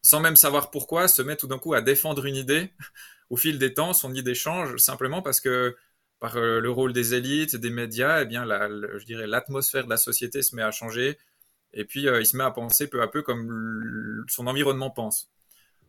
sans 0.02 0.22
même 0.22 0.38
savoir 0.38 0.72
pourquoi, 0.72 1.10
se 1.10 1.22
met 1.22 1.36
tout 1.36 1.48
d'un 1.48 1.60
coup 1.60 1.74
à 1.74 1.82
défendre 1.82 2.26
une 2.26 2.36
idée 2.38 2.72
au 3.30 3.36
fil 3.36 3.60
des 3.60 3.74
temps, 3.74 3.92
son 3.92 4.14
idée 4.14 4.36
change 4.36 4.78
simplement 4.78 5.22
parce 5.22 5.42
que 5.42 5.76
par 6.26 6.38
euh, 6.38 6.60
le 6.60 6.72
rôle 6.72 6.92
des 6.92 7.14
élites, 7.14 7.56
des 7.56 7.70
médias, 7.70 8.24
eh 8.24 8.26
bien, 8.26 8.46
je 8.48 9.06
dirais, 9.06 9.28
l'atmosphère 9.28 9.86
de 9.86 9.92
la 9.92 9.98
société 9.98 10.42
se 10.42 10.56
met 10.56 10.64
à 10.64 10.72
changer. 10.72 11.20
Et 11.72 11.86
puis, 11.86 12.08
euh, 12.08 12.20
il 12.20 12.26
se 12.26 12.36
met 12.36 12.44
à 12.44 12.50
penser 12.50 12.88
peu 12.88 13.04
à 13.04 13.08
peu 13.08 13.22
comme 13.22 14.26
son 14.28 14.48
environnement 14.48 14.90
pense. 14.90 15.30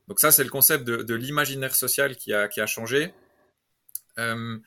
Donc 0.09 0.21
ça, 0.21 0.31
c'est 0.31 0.45
le 0.45 0.51
concept 0.51 0.85
de, 0.85 1.15
l'imaginaire 1.15 1.75
social 1.75 2.17
qui 2.17 2.35
a, 2.35 2.49
qui 2.49 2.61
a 2.61 2.67
changé. 2.67 3.15
Euh, 4.19 4.59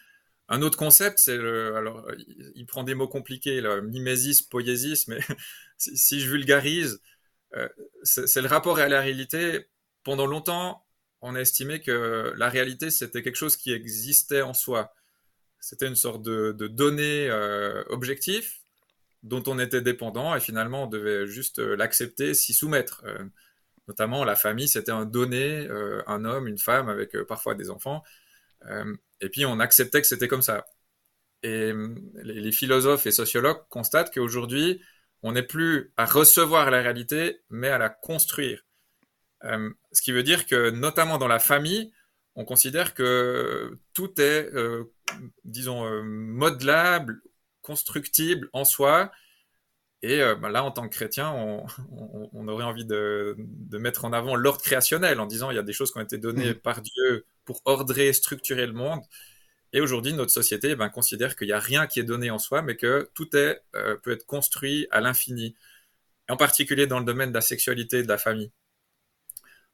un 0.48 0.62
autre 0.64 0.78
concept, 0.78 1.20
c'est 1.20 1.38
alors, 1.38 2.08
il, 2.56 2.66
prend 2.66 2.84
des 2.84 2.96
mots 2.96 3.08
compliqués, 3.08 3.62
le 3.62 3.84
mimésis, 3.84 4.42
poésis, 4.42 5.08
mais 5.08 5.20
si, 5.78 6.20
je 6.20 6.32
vulgarise, 6.32 7.00
c'est 8.02 8.42
le 8.42 8.48
rapport 8.48 8.80
à 8.80 8.88
la 8.88 9.02
réalité. 9.02 9.68
Pendant 10.04 10.26
longtemps, 10.26 10.84
on 11.22 11.36
a 11.36 11.42
estimé 11.42 11.80
que 11.80 12.34
la 12.38 12.50
réalité, 12.50 12.90
c'était 12.90 13.22
quelque 13.22 13.36
chose 13.36 13.56
qui 13.56 13.72
existait 13.72 14.42
en 14.42 14.56
soi. 14.56 14.96
C'était 15.60 15.88
une 15.88 15.96
sorte 15.96 16.22
de, 16.24 16.52
données 16.68 17.30
euh, 17.30 17.84
objectif 17.90 18.62
dont 19.24 19.44
on 19.48 19.60
était 19.60 19.82
dépendant 19.82 20.34
et 20.36 20.40
finalement 20.40 20.86
on 20.86 20.88
devait 20.88 21.28
juste 21.28 21.60
euh, 21.60 21.76
l'accepter, 21.76 22.34
s'y 22.34 22.54
soumettre. 22.54 23.04
Euh, 23.06 23.26
notamment 23.88 24.24
la 24.24 24.36
famille, 24.36 24.68
c'était 24.68 24.92
un 24.92 25.06
donné, 25.06 25.68
un 26.06 26.24
homme, 26.24 26.48
une 26.48 26.60
femme 26.60 26.90
avec 26.90 27.18
parfois 27.24 27.56
des 27.56 27.72
enfants. 27.72 28.04
et 29.20 29.30
puis 29.30 29.46
on 29.48 29.60
acceptait 29.60 30.00
que 30.00 30.06
c'était 30.06 30.28
comme 30.28 30.44
ça. 30.44 30.68
Et 31.42 31.74
les, 32.22 32.52
philosophes 32.52 33.08
et 33.08 33.12
sociologues 33.12 33.64
constatent 33.70 34.14
qu'aujourd'hui, 34.14 34.80
on 35.24 35.32
n'est 35.32 35.42
plus 35.42 35.92
à 35.98 36.06
recevoir 36.06 36.70
la 36.70 36.84
réalité, 36.84 37.42
mais 37.50 37.70
à 37.70 37.80
la 37.80 37.90
construire. 37.90 38.64
ce 39.42 40.02
qui 40.04 40.12
veut 40.12 40.24
dire 40.24 40.46
que, 40.46 40.70
notamment 40.70 41.18
dans 41.18 41.28
la 41.28 41.40
famille, 41.40 41.92
on 42.40 42.46
considère 42.46 42.94
que 42.94 43.78
tout 43.94 44.20
est, 44.22 44.50
euh, 44.54 44.86
disons, 45.44 45.86
euh, 45.86 46.04
modelable, 46.04 47.22
constructible 47.62 48.50
en 48.54 48.66
soi. 48.66 49.12
Et 50.02 50.22
euh, 50.22 50.36
bah 50.36 50.50
là, 50.50 50.64
en 50.64 50.72
tant 50.72 50.88
que 50.88 50.96
chrétien, 50.96 51.32
on, 51.32 52.48
aurait 52.48 52.64
envie 52.64 52.86
de, 52.86 53.36
mettre 53.74 54.06
en 54.06 54.14
avant 54.14 54.36
l'ordre 54.36 54.62
créationnel 54.62 55.20
en 55.20 55.26
disant 55.26 55.52
il 55.52 55.56
y 55.56 55.60
a 55.60 55.64
des 55.64 55.74
choses 55.74 55.92
qui 55.92 55.98
ont 55.98 56.02
été 56.02 56.18
données 56.18 56.52
mmh. 56.52 56.56
par 56.56 56.82
Dieu 56.82 57.26
pour 57.46 57.62
ordrer, 57.66 58.14
structurer 58.14 58.66
le 58.66 58.74
monde. 58.74 59.02
Et 59.74 59.82
aujourd'hui, 59.82 60.14
notre 60.14 60.32
société 60.32 60.72
eh 60.72 60.76
ben, 60.76 60.90
considère 60.90 61.36
qu'il 61.36 61.48
n'y 61.48 61.54
a 61.54 61.60
rien 61.60 61.86
qui 61.86 62.00
est 62.00 62.04
donné 62.04 62.32
en 62.32 62.40
soi, 62.40 62.62
mais 62.62 62.76
que 62.76 63.10
tout 63.14 63.36
est, 63.36 63.62
peut 64.04 64.12
être 64.12 64.26
construit 64.26 64.88
à 64.92 65.02
l'infini. 65.02 65.56
En 66.30 66.38
particulier 66.38 66.88
dans 66.88 67.00
le 67.00 67.06
domaine 67.06 67.30
de 67.30 67.36
la 67.36 67.42
sexualité 67.42 68.00
et 68.00 68.04
de 68.04 68.08
la 68.08 68.18
famille. 68.18 68.52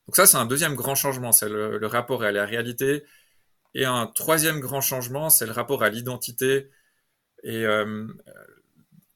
Donc 0.08 0.16
ça, 0.16 0.26
c'est 0.26 0.38
un 0.38 0.46
deuxième 0.46 0.76
grand 0.76 0.96
changement, 0.96 1.32
c'est 1.32 1.50
le, 1.50 1.86
rapport 1.88 2.24
à 2.24 2.32
la 2.32 2.46
réalité. 2.46 3.04
Et 3.76 3.86
un 3.86 4.08
troisième 4.08 4.60
grand 4.60 4.82
changement, 4.82 5.30
c'est 5.30 5.46
le 5.46 5.52
rapport 5.52 5.84
à 5.84 5.90
l'identité. 5.90 6.72
Et 7.44 7.66
euh, 7.66 8.08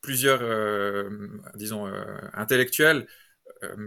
plusieurs, 0.01 0.41
euh, 0.43 1.09
disons, 1.55 1.87
euh, 1.87 2.03
intellectuels 2.33 3.07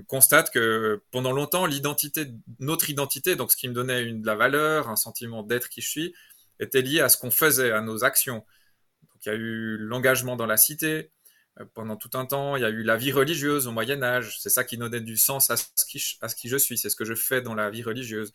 constatent 0.07 0.51
que 0.51 1.03
pendant 1.11 1.33
longtemps, 1.33 1.65
l'identité, 1.65 2.27
notre 2.59 2.91
identité, 2.91 3.37
donc 3.37 3.53
ce 3.53 3.57
qui 3.57 3.69
me 3.69 3.73
donnait 3.73 4.13
de 4.13 4.27
la 4.27 4.35
valeur, 4.35 4.91
un 4.91 4.97
sentiment 4.97 5.43
d'être 5.43 5.71
qui 5.71 5.81
je 5.81 5.89
suis, 5.89 6.15
était 6.61 6.83
lié 6.83 7.01
à 7.01 7.09
ce 7.09 7.17
qu'on 7.17 7.31
faisait, 7.31 7.73
à 7.73 7.81
nos 7.81 8.05
actions. 8.05 8.45
Donc 9.03 9.25
il 9.25 9.29
y 9.29 9.33
a 9.33 9.35
eu 9.35 9.79
l'engagement 9.79 10.37
dans 10.37 10.45
la 10.45 10.59
cité, 10.59 11.11
pendant 11.75 11.97
tout 11.97 12.11
un 12.15 12.27
temps. 12.27 12.57
Il 12.57 12.63
y 12.63 12.65
a 12.65 12.71
eu 12.71 12.83
la 12.83 12.97
vie 12.97 13.13
religieuse 13.13 13.67
au 13.67 13.73
Moyen 13.73 14.03
Âge. 14.03 14.39
C'est 14.41 14.51
ça 14.51 14.65
qui 14.65 14.77
donnait 14.77 15.01
du 15.01 15.17
sens 15.17 15.51
à 15.51 15.57
ce 15.57 15.85
qui 15.87 16.49
je 16.49 16.57
suis. 16.57 16.79
C'est 16.79 16.91
ce 16.91 16.97
que 16.97 17.05
je 17.05 17.15
fais 17.15 17.41
dans 17.43 17.55
la 17.55 17.71
vie 17.71 17.83
religieuse. 17.83 18.33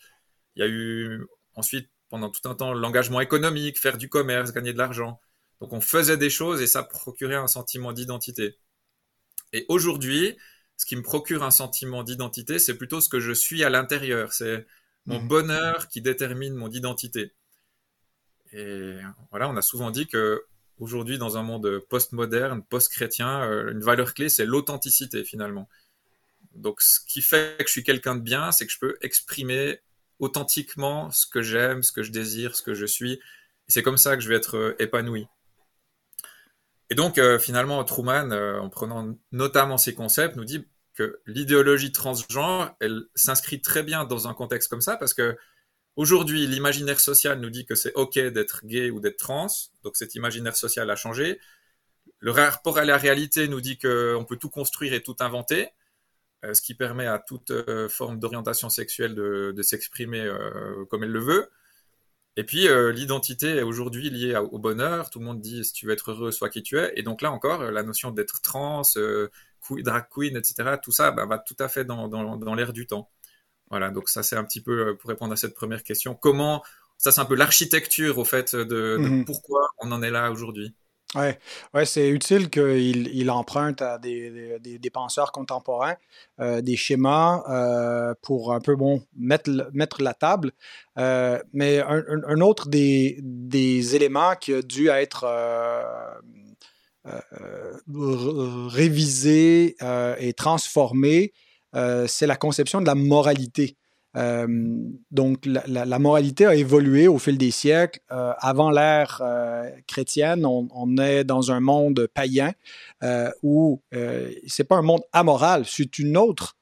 Il 0.56 0.62
y 0.62 0.64
a 0.64 0.68
eu 0.68 1.26
ensuite, 1.56 1.90
pendant 2.10 2.30
tout 2.30 2.48
un 2.50 2.56
temps, 2.56 2.74
l'engagement 2.74 3.22
économique, 3.22 3.80
faire 3.80 3.98
du 3.98 4.10
commerce, 4.10 4.54
gagner 4.54 4.74
de 4.74 4.78
l'argent. 4.78 5.20
Donc 5.62 5.74
on 5.74 5.82
faisait 5.82 6.18
des 6.18 6.30
choses 6.30 6.62
et 6.62 6.68
ça 6.68 6.84
procurait 6.84 7.36
un 7.36 7.48
sentiment 7.48 7.92
d'identité. 7.92 8.58
Et 9.54 9.66
aujourd'hui, 9.70 10.38
ce 10.78 10.86
qui 10.86 10.96
me 10.96 11.02
procure 11.02 11.44
un 11.44 11.52
sentiment 11.52 12.04
d'identité, 12.04 12.60
c'est 12.60 12.78
plutôt 12.78 13.02
ce 13.02 13.10
que 13.10 13.20
je 13.20 13.32
suis 13.32 13.64
à 13.64 13.70
l'intérieur. 13.70 14.34
C'est 14.34 14.66
mon 15.06 15.22
mmh. 15.22 15.28
bonheur 15.28 15.88
qui 15.88 16.02
détermine 16.02 16.54
mon 16.54 16.70
identité. 16.70 17.34
Et 18.54 18.96
voilà, 19.32 19.50
on 19.50 19.58
a 19.58 19.62
souvent 19.62 19.92
dit 19.92 20.08
que 20.08 20.46
aujourd'hui 20.80 21.18
dans 21.18 21.38
un 21.38 21.44
monde 21.44 21.80
post-moderne, 21.90 22.64
post-chrétien, 22.64 23.42
euh, 23.44 23.72
une 23.72 23.82
valeur 23.82 24.14
clé, 24.14 24.30
c'est 24.30 24.46
l'authenticité 24.46 25.24
finalement. 25.24 25.68
Donc 26.54 26.82
ce 26.82 27.00
qui 27.00 27.22
fait 27.22 27.58
que 27.60 27.66
je 27.66 27.72
suis 27.72 27.84
quelqu'un 27.84 28.16
de 28.16 28.22
bien, 28.22 28.52
c'est 28.52 28.66
que 28.66 28.72
je 28.72 28.80
peux 28.80 28.98
exprimer 29.02 29.80
authentiquement 30.20 31.12
ce 31.12 31.26
que 31.26 31.42
j'aime, 31.42 31.84
ce 31.84 31.92
que 31.92 32.04
je 32.04 32.12
désire, 32.12 32.56
ce 32.56 32.62
que 32.62 32.74
je 32.74 32.86
suis. 32.86 33.20
C'est 33.68 33.84
comme 33.84 33.98
ça 33.98 34.16
que 34.16 34.24
je 34.24 34.30
vais 34.30 34.36
être 34.36 34.58
euh, 34.58 34.76
épanoui. 34.80 35.28
Et 36.90 36.96
donc 36.96 37.18
euh, 37.18 37.38
finalement, 37.38 37.84
Truman, 37.84 38.32
en 38.32 38.70
prenant 38.70 39.16
notamment 39.32 39.78
ces 39.78 39.94
concepts, 39.94 40.36
nous 40.36 40.46
dit 40.46 40.66
que 40.94 41.20
l'idéologie 41.26 41.92
transgenre, 41.92 42.76
elle 42.80 43.04
s'inscrit 43.14 43.62
très 43.62 43.84
bien 43.84 44.06
dans 44.06 44.28
un 44.28 44.34
contexte 44.34 44.70
comme 44.70 44.82
ça 44.82 44.98
parce 44.98 45.14
que 45.14 45.38
Aujourd'hui, 45.98 46.46
l'imaginaire 46.46 47.00
social 47.00 47.40
nous 47.40 47.50
dit 47.50 47.66
que 47.66 47.74
c'est 47.74 47.92
OK 47.96 48.20
d'être 48.20 48.64
gay 48.68 48.92
ou 48.92 49.00
d'être 49.00 49.18
trans, 49.18 49.48
donc 49.84 49.98
cet 49.98 50.14
imaginaire 50.14 50.56
social 50.56 50.88
a 50.92 50.96
changé. 50.96 51.40
Le 52.20 52.30
rapport 52.30 52.78
à 52.78 52.86
la 52.86 52.98
réalité 52.98 53.48
nous 53.48 53.62
dit 53.62 53.80
qu'on 53.80 54.24
peut 54.24 54.38
tout 54.38 54.52
construire 54.52 54.94
et 54.94 55.02
tout 55.02 55.16
inventer, 55.22 55.64
euh, 55.64 55.70
ce 56.54 56.62
qui 56.62 56.74
permet 56.74 57.08
à 57.08 57.20
toute 57.20 57.52
euh, 57.52 57.90
forme 57.90 58.20
d'orientation 58.20 58.70
sexuelle 58.70 59.16
de, 59.16 59.62
s'exprimer 59.62 60.22
euh, 60.22 60.86
comme 60.90 61.04
elle 61.04 61.12
le 61.12 61.20
veut. 61.20 61.50
Et 62.36 62.44
puis 62.44 62.68
l'identité 62.94 63.58
est 63.58 63.64
aujourd'hui 63.64 64.12
liée 64.12 64.38
au 64.38 64.60
bonheur. 64.60 65.10
Tout 65.10 65.18
le 65.18 65.26
monde 65.26 65.42
dit 65.42 65.66
si 65.66 65.74
tu 65.74 65.88
veux 65.88 65.94
être 65.94 66.12
heureux, 66.12 66.32
sois 66.32 66.50
qui 66.50 66.62
tu 66.62 66.78
es. 66.78 66.94
Et 66.96 67.02
donc 67.02 67.24
là 67.24 67.32
encore, 67.32 67.64
la 67.72 67.82
notion 67.82 68.12
d'être 68.12 68.42
trans, 68.42 68.84
drag 69.72 70.06
queen, 70.12 70.38
etc., 70.38 70.76
tout 70.82 70.92
ça 70.92 71.10
bah, 71.10 71.26
va 71.26 71.40
tout 71.40 71.56
à 71.58 71.68
fait 71.68 71.84
dans, 71.84 72.08
dans 72.08 72.54
l'air 72.54 72.74
du 72.74 72.86
temps. 72.86 73.10
Voilà, 73.70 73.92
donc 73.92 74.10
ça 74.10 74.24
c'est 74.24 74.36
un 74.36 74.44
petit 74.44 74.62
peu 74.62 74.90
euh, 74.90 74.94
pour 74.96 75.10
répondre 75.10 75.34
à 75.34 75.36
cette 75.36 75.54
première 75.54 75.84
question. 75.84 76.16
Comment, 76.16 76.64
ça 76.98 77.12
c'est 77.12 77.22
un 77.22 77.26
peu 77.26 77.36
l'architecture 77.36 78.18
au 78.18 78.26
fait 78.26 78.56
de, 78.56 78.98
mhm. 78.98 79.26
pourquoi 79.26 79.70
on 79.80 79.92
en 79.92 80.02
est 80.02 80.12
là 80.12 80.32
aujourd'hui. 80.32 80.74
Ouais, 81.18 81.40
ouais 81.74 81.86
c'est 81.86 82.10
utile 82.10 82.50
qu'il 82.50 83.08
il 83.08 83.32
emprunte 83.32 83.82
à 83.82 83.98
des, 83.98 84.60
des, 84.60 84.90
penseurs 84.90 85.32
contemporains 85.32 85.96
euh, 86.40 86.62
des 86.62 86.76
schémas 86.76 87.44
euh, 87.50 88.14
pour 88.22 88.54
un 88.54 88.60
peu 88.60 88.76
bon 88.76 89.02
mettre, 89.16 89.50
mettre 89.74 90.02
la 90.04 90.14
table. 90.14 90.52
mais 91.54 91.80
un, 91.80 92.42
autre 92.42 92.70
des, 92.70 93.20
des, 93.22 93.96
éléments 93.96 94.36
qui 94.36 94.54
a 94.54 94.62
dû 94.62 94.90
être 94.90 95.26
révisé 98.70 99.76
et 100.20 100.34
transformé, 100.34 101.34
euh, 101.76 102.06
c'est 102.08 102.28
la 102.28 102.36
conception 102.36 102.82
de 102.82 102.86
la 102.86 102.96
moralité. 102.96 103.78
Euh, 104.18 104.48
donc, 105.12 105.46
la, 105.46 106.00
moralité 106.00 106.46
a 106.46 106.56
évolué 106.56 107.08
au 107.08 107.20
fil 107.20 107.38
des 107.38 107.52
siècles. 107.52 108.00
Euh, 108.12 108.34
avant 108.40 108.72
l'ère 108.72 109.22
chrétienne, 109.88 110.46
on, 110.46 110.98
est 110.98 111.24
dans 111.24 111.52
un 111.52 111.60
monde 111.60 112.08
païen 112.14 112.54
où 113.44 113.82
c'est 114.48 114.64
pas 114.64 114.78
un 114.78 114.82
monde 114.82 115.04
amoral, 115.14 115.64
c'est 115.66 116.00
une 116.00 116.18
autre 116.18 116.58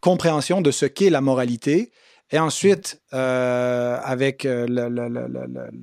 compréhension 0.00 0.60
de 0.60 0.70
ce 0.70 0.86
qu'est 0.86 1.10
la 1.10 1.20
moralité. 1.20 1.90
Et 2.32 2.38
ensuite, 2.38 3.00
euh, 3.12 3.98
avec 4.02 4.44
euh, 4.44 4.66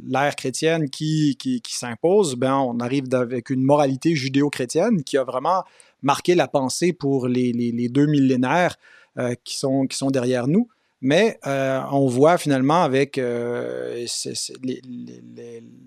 l'ère 0.07 0.35
chrétienne 0.35 0.89
qui, 0.89 1.61
s'impose, 1.67 2.35
ben, 2.35 2.55
on 2.55 2.79
arrive 2.79 3.13
avec 3.13 3.49
une 3.49 3.63
moralité 3.63 4.15
judéo-chrétienne 4.15 5.03
qui 5.03 5.17
a 5.17 5.25
vraiment 5.25 5.63
marqué 6.01 6.35
la 6.35 6.47
pensée 6.47 6.93
pour 6.93 7.27
les, 7.27 7.89
deux 7.89 8.05
millénaires 8.05 8.77
euh, 9.17 9.35
qui 9.43 9.57
sont 9.57 9.87
derrière 10.09 10.47
nous. 10.47 10.69
Mais 11.01 11.39
on 11.43 12.07
voit 12.07 12.37
finalement 12.37 12.81
avec 12.83 13.17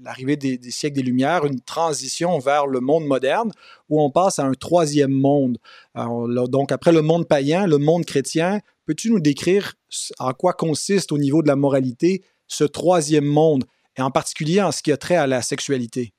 l'arrivée 0.05 0.37
des, 0.37 0.71
siècles 0.71 0.97
des 0.97 1.03
Lumières 1.03 1.45
une 1.45 1.61
transition 1.61 2.39
vers 2.39 2.67
le 2.67 2.81
monde 2.81 3.05
moderne 3.07 3.51
où 3.89 4.01
on 4.01 4.11
passe 4.11 4.39
à 4.39 4.45
un 4.45 4.53
troisième 4.53 5.13
monde. 5.13 5.59
donc 5.97 6.71
après 6.73 6.93
le 6.93 7.03
monde 7.03 7.27
païen, 7.27 7.67
le 7.67 7.79
monde 7.79 8.05
chrétien 8.05 8.61
Peux-tu 8.91 9.13
nous 9.13 9.21
décrire 9.21 9.75
en 10.19 10.33
quoi 10.33 10.53
consiste 10.53 11.13
au 11.13 11.19
niveau 11.19 11.43
de 11.43 11.47
la 11.47 11.55
moralité 11.55 12.25
ce 12.49 12.65
troisième 12.65 13.25
monde, 13.25 13.63
et 13.97 14.03
en 14.03 14.11
particulier 14.11 14.61
en 14.61 14.73
ce 14.73 14.83
qui 14.83 14.91
a 14.91 14.97
trait 14.97 15.15
à 15.15 15.29
la 15.29 15.43
sexualité? 15.43 16.13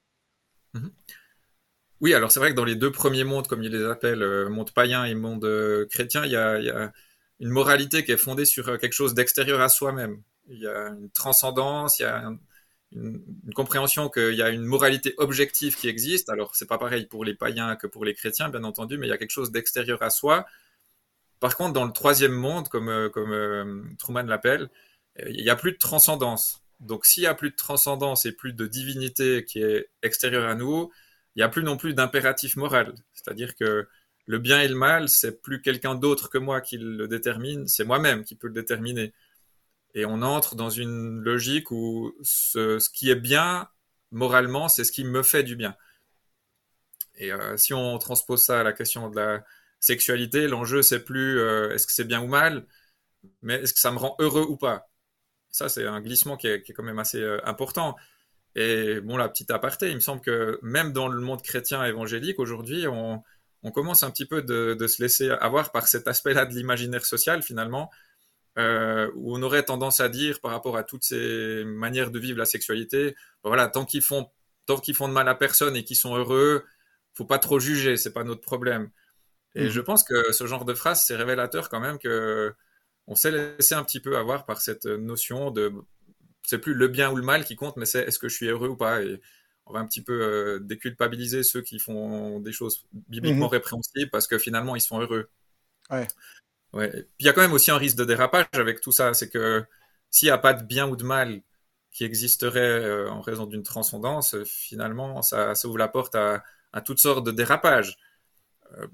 Mhm. 0.74 0.89
Oui, 2.00 2.13
alors 2.13 2.31
c'est 2.31 2.39
vrai 2.39 2.51
que 2.51 2.55
dans 2.55 2.63
les 2.63 2.77
deux 2.77 2.89
premiers 2.89 3.25
mondes, 3.25 3.50
comme 3.50 3.62
ils 3.62 3.74
les 3.74 3.83
appellent, 3.83 4.24
euh, 4.24 4.48
monde 4.48 4.71
païen 4.71 5.03
et 5.03 5.15
monde 5.15 5.43
euh, 5.43 5.86
chrétien, 5.88 6.24
il 6.24 6.31
y, 6.31 6.38
a, 6.38 6.93
une 7.41 7.50
moralité 7.50 8.05
qui 8.05 8.13
est 8.13 8.17
fondée 8.17 8.45
sur 8.45 8.69
euh, 8.69 8.77
quelque 8.77 8.93
chose 8.93 9.13
d'extérieur 9.13 9.60
à 9.60 9.67
soi-même. 9.67 10.21
Il 10.48 10.60
y 10.60 10.67
a 10.67 10.88
une 10.89 11.10
transcendance, 11.12 12.00
il 12.00 12.03
y 12.03 12.05
a 12.05 12.31
une, 12.93 13.53
compréhension 13.53 14.10
qu'il 14.10 14.36
y 14.36 14.41
a 14.41 14.50
une 14.50 14.63
moralité 14.63 15.13
objective 15.17 15.75
qui 15.75 15.89
existe. 15.89 16.29
Alors 16.29 16.55
c'est 16.55 16.67
pas 16.67 16.77
pareil 16.77 17.05
pour 17.05 17.25
les 17.25 17.36
païens 17.36 17.75
que 17.75 17.88
pour 17.88 18.05
les 18.05 18.13
chrétiens, 18.13 18.48
bien 18.48 18.63
entendu, 18.63 18.98
mais 18.98 19.07
il 19.07 19.10
y 19.10 19.13
a 19.13 19.17
quelque 19.17 19.31
chose 19.31 19.51
d'extérieur 19.51 20.01
à 20.01 20.10
soi 20.10 20.45
par 21.41 21.57
contre, 21.57 21.74
dans 21.74 21.86
le 21.86 21.91
troisième 21.91 22.33
monde, 22.33 22.69
comme, 22.69 22.88
euh, 22.89 23.10
comme 23.10 23.31
euh, 23.33 23.83
Truman 23.98 24.24
l'appelle, 24.24 24.69
il 25.27 25.43
n'y 25.43 25.50
a 25.50 25.55
plus 25.55 25.74
de 25.74 25.77
transcendance. 25.77 26.63
Donc, 26.79 27.05
s'il 27.05 27.24
n'y 27.24 27.27
a 27.27 27.33
plus 27.33 27.50
de 27.50 27.55
transcendance 27.55 28.25
et 28.25 28.31
plus 28.31 28.53
de 28.53 28.67
divinité 28.67 29.43
qui 29.43 29.62
est 29.62 29.89
extérieure 30.03 30.48
à 30.48 30.55
nous, 30.55 30.91
il 31.36 31.39
n'y 31.39 31.43
a 31.43 31.50
plus 31.50 31.63
non 31.63 31.77
plus 31.77 31.95
d'impératif 31.95 32.55
moral. 32.57 32.93
C'est-à-dire 33.13 33.55
que 33.55 33.88
le 34.25 34.40
bien 34.40 34.62
et 34.62 34.68
le 34.68 34.75
mal, 34.75 35.10
c'est 35.10 35.42
plus 35.42 35.62
quelqu'un 35.62 35.96
d'autre 35.96 36.30
que 36.30 36.38
moi 36.38 36.62
qui 36.62 36.78
le 36.78 37.08
détermine, 37.08 37.68
c'est 37.68 37.84
moi-même 37.84 38.24
qui 38.24 38.36
peut 38.36 38.48
le 38.48 38.54
déterminer. 38.54 39.13
Et 39.94 40.06
on 40.06 40.22
entre 40.22 40.56
dans 40.56 40.70
une 40.70 41.22
logique 41.22 41.72
où 41.72 42.13
ce, 42.24 42.78
qui 42.92 43.10
est 43.10 43.16
bien 43.16 43.70
moralement, 44.12 44.70
c'est 44.70 44.84
ce 44.84 44.92
qui 44.92 45.04
me 45.04 45.24
fait 45.24 45.44
du 45.44 45.56
bien. 45.56 45.75
Et 47.18 47.32
euh, 47.34 47.58
si 47.58 47.74
on 47.74 47.98
transpose 47.98 48.44
ça 48.44 48.62
à 48.62 48.63
la 48.63 48.74
question 48.74 49.10
de 49.10 49.16
la, 49.18 49.44
sexualité, 49.82 50.48
l'enjeu 50.48 50.82
c'est 50.82 51.04
plus 51.04 51.40
euh, 51.40 51.74
est-ce 51.74 51.88
que 51.88 51.94
c'est 51.94 52.06
bien 52.06 52.22
ou 52.22 52.28
mal, 52.28 52.66
mais 53.42 53.56
est-ce 53.56 53.74
que 53.74 53.80
ça 53.80 53.92
me 53.92 53.98
rend 53.98 54.16
heureux 54.20 54.46
ou 54.48 54.56
pas? 54.58 54.90
Ça 55.50 55.70
c'est 55.70 55.86
un 55.86 56.01
glissement 56.01 56.38
qui 56.38 56.48
est, 56.48 56.63
quand 56.72 56.84
même 56.84 57.00
assez 57.00 57.22
euh, 57.22 57.40
important. 57.46 57.98
Et 58.56 59.01
bon, 59.01 59.18
la 59.18 59.30
petite 59.30 59.51
aparté, 59.51 59.90
il 59.90 59.96
me 59.96 60.00
semble 60.01 60.22
que 60.22 60.60
même 60.62 60.94
dans 60.94 61.08
le 61.08 61.22
monde 61.22 61.42
chrétien 61.42 61.84
évangélique 61.86 62.40
aujourd'hui, 62.40 62.88
on, 62.88 63.24
commence 63.70 64.01
un 64.01 64.10
petit 64.10 64.25
peu 64.25 64.41
de, 64.41 64.88
se 64.88 65.03
laisser 65.03 65.30
avoir 65.30 65.72
par 65.72 65.88
cet 65.88 66.08
aspect-là 66.08 66.46
de 66.46 66.56
l'imaginaire 66.56 67.06
social 67.06 67.44
finalement, 67.44 67.91
euh, 68.58 69.12
où 69.15 69.36
on 69.38 69.41
aurait 69.44 69.63
tendance 69.63 70.00
à 70.00 70.10
dire 70.10 70.41
par 70.41 70.51
rapport 70.51 70.77
à 70.77 70.84
toutes 70.84 71.03
ces 71.03 71.63
manières 71.63 72.10
de 72.10 72.18
vivre 72.18 72.39
la 72.39 72.46
sexualité, 72.46 73.15
ben 73.44 73.50
voilà, 73.50 73.68
tant 73.68 73.86
qu'ils 73.86 74.01
font 74.01 74.30
tant 74.65 74.77
qu'ils 74.77 74.96
font 74.96 75.08
de 75.08 75.13
mal 75.13 75.27
à 75.27 75.36
personne 75.36 75.75
et 75.75 75.84
qu'ils 75.84 75.98
sont 75.98 76.15
heureux, 76.15 76.65
faut 77.13 77.25
pas 77.25 77.39
trop 77.39 77.60
juger, 77.60 77.98
c'est 77.98 78.13
pas 78.13 78.24
notre 78.24 78.41
problème. 78.41 78.89
Et 79.56 79.70
je 79.70 79.80
mhm. 79.80 79.86
pense 79.86 80.03
que 80.03 80.32
ce 80.32 80.48
genre 80.48 80.65
de 80.65 80.74
phrase, 80.74 81.03
c'est 81.06 81.15
révélateur 81.15 81.70
quand 81.70 81.80
même 81.80 82.00
que 82.00 82.53
on 83.08 83.15
s'est 83.15 83.32
laissé 83.32 83.75
un 83.75 83.84
petit 83.84 84.00
peu 84.00 84.18
avoir 84.18 84.46
par 84.46 84.62
cette 84.62 84.86
notion 84.86 85.51
de 85.51 85.74
c'est 86.44 86.60
plus 86.60 86.74
le 86.74 86.88
bien 86.88 87.12
ou 87.12 87.15
le 87.15 87.24
mal 87.24 87.46
qui 87.46 87.56
compte, 87.56 87.77
mais 87.77 87.86
c'est 87.86 88.03
est-ce 88.03 88.20
que 88.20 88.30
je 88.30 88.36
suis 88.36 88.48
heureux 88.48 88.70
ou 88.70 88.75
pas. 88.75 89.03
Et 89.03 89.22
on 89.65 89.74
va 89.74 89.80
un 89.80 89.86
petit 89.86 90.01
peu 90.01 90.13
euh, 90.13 90.60
déculpabiliser 90.60 91.44
ceux 91.44 91.62
qui 91.62 91.80
font 91.80 92.39
des 92.39 92.51
choses 92.51 92.86
bibliquement 93.08 93.46
mhm. 93.46 93.51
répréhensibles 93.51 94.10
parce 94.12 94.27
que 94.27 94.38
finalement 94.38 94.75
ils 94.75 94.82
sont 94.82 95.00
heureux. 95.00 95.30
Ouais. 95.89 96.08
Ouais. 96.74 96.89
Puis 96.89 97.06
il 97.20 97.25
y 97.25 97.30
a 97.30 97.34
quand 97.34 97.41
même 97.41 97.53
aussi 97.53 97.72
un 97.72 97.77
risque 97.77 97.98
de 97.98 98.06
dérapage 98.06 98.48
avec 98.53 98.82
tout 98.82 98.91
ça, 98.91 99.13
c'est 99.13 99.30
que 99.30 99.63
s'il 100.10 100.27
n'y 100.27 100.32
a 100.32 100.38
pas 100.38 100.53
de 100.53 100.63
bien 100.63 100.88
ou 100.88 100.96
de 100.96 101.03
mal 101.03 101.42
qui 101.92 102.05
existerait 102.05 102.59
euh, 102.59 103.09
en 103.09 103.22
raison 103.22 103.46
d'une 103.46 103.64
transcendance, 103.64 104.35
finalement 104.46 105.22
ça, 105.22 105.55
ça, 105.55 105.68
ouvre 105.68 105.77
la 105.77 105.90
porte 105.90 106.16
à, 106.16 106.44
à 106.74 106.81
toutes 106.81 107.00
sortes 107.00 107.25
de 107.25 107.31
dérapages. 107.31 107.98
Euh, 108.77 108.88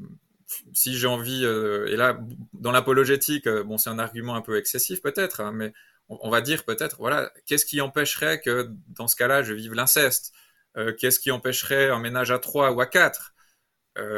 si 0.74 0.98
j'ai 0.98 1.08
envie, 1.08 1.44
et 1.44 1.98
là, 1.98 2.18
dans 2.54 2.72
l'apologétique, 2.72 3.50
bon, 3.50 3.78
c'est 3.78 3.90
un 3.90 4.00
argument 4.00 4.34
un 4.34 4.42
peu 4.42 4.58
excessif 4.58 5.02
peut-être, 5.02 5.42
hein, 5.42 5.52
mais 5.52 5.74
on, 6.10 6.30
va 6.30 6.42
dire 6.42 6.64
peut-être, 6.64 6.98
voilà, 7.00 7.32
qu'est-ce 7.46 7.66
qui 7.66 7.82
empêcherait 7.82 8.40
que 8.40 8.72
dans 8.88 9.08
ce 9.08 9.16
cas-là, 9.16 9.44
je 9.44 9.54
vive 9.54 9.74
l'inceste? 9.74 10.34
Euh, 10.78 10.94
Qu'est-ce 10.94 11.20
qui 11.20 11.32
empêcherait 11.32 11.90
un 11.90 12.00
ménage 12.00 12.32
à 12.32 12.40
trois 12.40 12.72
ou 12.72 12.82
à 12.82 12.86
quatre? 12.86 13.34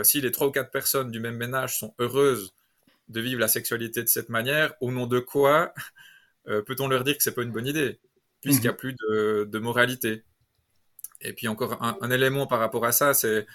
Si 0.04 0.19
les 0.19 0.32
trois 0.34 0.48
ou 0.48 0.52
quatre 0.52 0.72
personnes 0.72 1.10
du 1.10 1.22
même 1.22 1.38
ménage 1.38 1.80
sont 1.80 1.95
heureuses 2.00 2.54
de 3.08 3.22
vivre 3.22 3.39
la 3.39 3.48
sexualité 3.48 4.04
de 4.04 4.10
cette 4.10 4.28
manière, 4.28 4.74
au 4.82 4.91
nom 4.91 5.08
de 5.08 5.19
quoi 5.19 5.74
peut-on 6.43 6.89
leur 6.89 7.06
dire 7.06 7.15
que 7.15 7.24
c'est 7.24 7.34
pas 7.34 7.43
une 7.43 7.54
bonne 7.54 7.65
idée, 7.65 7.98
puisqu'il 8.41 8.63
n'y 8.63 8.67
a 8.67 8.72
mhm. 8.74 8.78
plus 8.78 8.95
de, 9.08 9.58
moralité? 9.60 10.26
Et 11.22 11.32
puis 11.32 11.48
encore 11.48 11.82
un 11.82 12.12
élément 12.12 12.45
par 12.45 12.60
rapport 12.60 12.84
à 12.84 12.91
ça, 12.91 13.13
c'est 13.13 13.48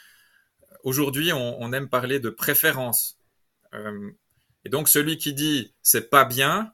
aujourd'hui, 0.85 1.33
on, 1.33 1.73
aime 1.73 1.89
parler 1.89 2.21
de 2.21 2.31
préférence. 2.31 3.19
Euh, 3.75 4.11
et 4.65 4.69
donc, 4.69 4.89
celui 4.89 5.19
qui 5.19 5.35
dit 5.35 5.75
c'est 5.83 6.11
pas 6.11 6.25
bien, 6.25 6.73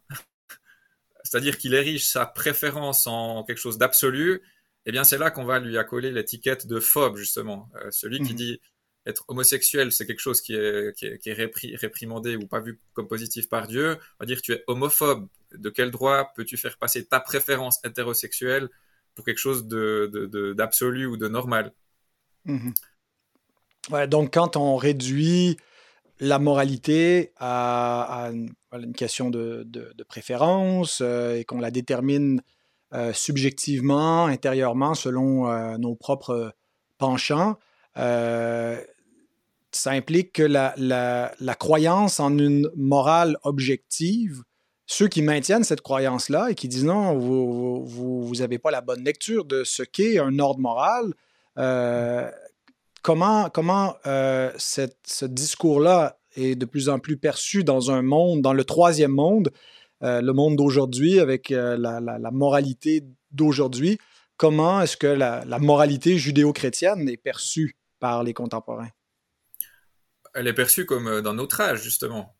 c'est-à-dire 1.24 1.56
qu'il 1.56 1.74
érige 1.74 2.06
sa 2.06 2.26
préférence 2.26 3.06
en 3.06 3.44
quelque 3.44 3.58
chose 3.58 3.78
d'absolu, 3.78 4.42
eh 4.86 4.92
bien, 4.92 5.04
c'est 5.04 5.18
là 5.18 5.30
qu'on 5.30 5.44
va 5.44 5.58
lui 5.58 5.78
accoler 5.78 6.10
l'étiquette 6.10 6.66
de 6.66 6.80
phobe, 6.80 7.16
justement. 7.16 7.68
Euh, 7.76 7.90
celui 7.90 8.18
qui 8.18 8.32
mhm. 8.32 8.38
dit 8.38 8.60
être 9.06 9.24
homosexuel, 9.28 9.92
c'est 9.92 10.06
quelque 10.06 10.20
chose 10.20 10.40
qui 10.40 10.54
est, 10.54 10.94
qui 10.94 11.32
réprimandé 11.32 12.36
ou 12.36 12.46
pas 12.46 12.60
vu 12.60 12.78
comme 12.92 13.08
positif 13.08 13.48
par 13.48 13.66
Dieu, 13.66 13.96
on 13.98 14.24
va 14.24 14.26
dire 14.26 14.42
tu 14.42 14.52
es 14.52 14.62
homophobe. 14.66 15.28
De 15.52 15.70
quel 15.70 15.90
droit 15.90 16.32
peux-tu 16.36 16.56
faire 16.56 16.78
passer 16.78 17.06
ta 17.06 17.18
préférence 17.18 17.78
hétérosexuelle 17.84 18.68
pour 19.14 19.24
quelque 19.24 19.38
chose 19.38 19.66
d'absolu 19.66 21.02
de, 21.02 21.06
ou 21.06 21.16
de 21.16 21.28
normal? 21.28 21.72
Mhm 22.44 22.72
donc, 24.08 24.34
quand 24.34 24.56
on 24.56 24.76
réduit 24.76 25.56
la 26.20 26.38
moralité 26.38 27.32
à, 27.38 28.30
une, 28.72 28.92
question 28.92 29.30
de, 29.30 30.04
préférence 30.08 31.00
euh, 31.02 31.36
et 31.36 31.44
qu'on 31.44 31.60
la 31.60 31.70
détermine 31.70 32.42
subjectivement, 33.12 34.26
intérieurement, 34.26 34.94
selon 34.94 35.48
euh, 35.48 35.76
nos 35.78 35.94
propres 35.94 36.52
penchants, 36.98 37.56
ça 37.94 39.90
implique 39.92 40.32
que 40.32 40.42
la, 40.42 41.54
croyance 41.58 42.20
en 42.20 42.36
une 42.36 42.70
morale 42.76 43.36
objective, 43.42 44.42
ceux 44.86 45.06
qui 45.08 45.22
maintiennent 45.22 45.64
cette 45.64 45.82
croyance-là 45.82 46.50
et 46.50 46.54
qui 46.54 46.66
disent 46.66 46.84
non, 46.84 47.16
vous 47.16 48.32
n'avez 48.38 48.58
pas 48.58 48.70
la 48.70 48.80
bonne 48.80 49.04
lecture 49.04 49.44
de 49.44 49.64
ce 49.64 49.82
qu'est 49.82 50.18
un 50.18 50.38
ordre 50.38 50.60
moral, 50.60 51.14
comment, 53.02 53.50
comment 53.50 53.94
euh, 54.06 54.50
ce 54.56 55.24
discours-là 55.24 56.18
est 56.36 56.54
de 56.54 56.64
plus 56.64 56.88
en 56.88 56.98
plus 56.98 57.16
perçu 57.16 57.64
dans 57.64 57.90
un 57.90 58.02
monde, 58.02 58.42
dans 58.42 58.52
le 58.52 58.64
troisième 58.64 59.12
monde, 59.12 59.50
euh, 60.02 60.20
le 60.20 60.32
monde 60.32 60.56
d'aujourd'hui, 60.56 61.20
avec 61.20 61.50
euh, 61.50 61.76
la, 61.76 62.30
moralité 62.30 63.04
d'aujourd'hui. 63.30 63.98
Comment 64.36 64.80
est-ce 64.80 64.96
que 64.96 65.06
la, 65.06 65.44
moralité 65.58 66.18
judéo-chrétienne 66.18 67.08
est 67.08 67.16
perçue 67.16 67.76
par 67.98 68.22
les 68.22 68.32
contemporains? 68.32 68.90
Elle 70.34 70.46
est 70.46 70.54
perçue 70.54 70.86
comme 70.86 71.20
dans 71.20 71.34
notre 71.34 71.60
âge, 71.60 71.82
justement. 71.82 72.36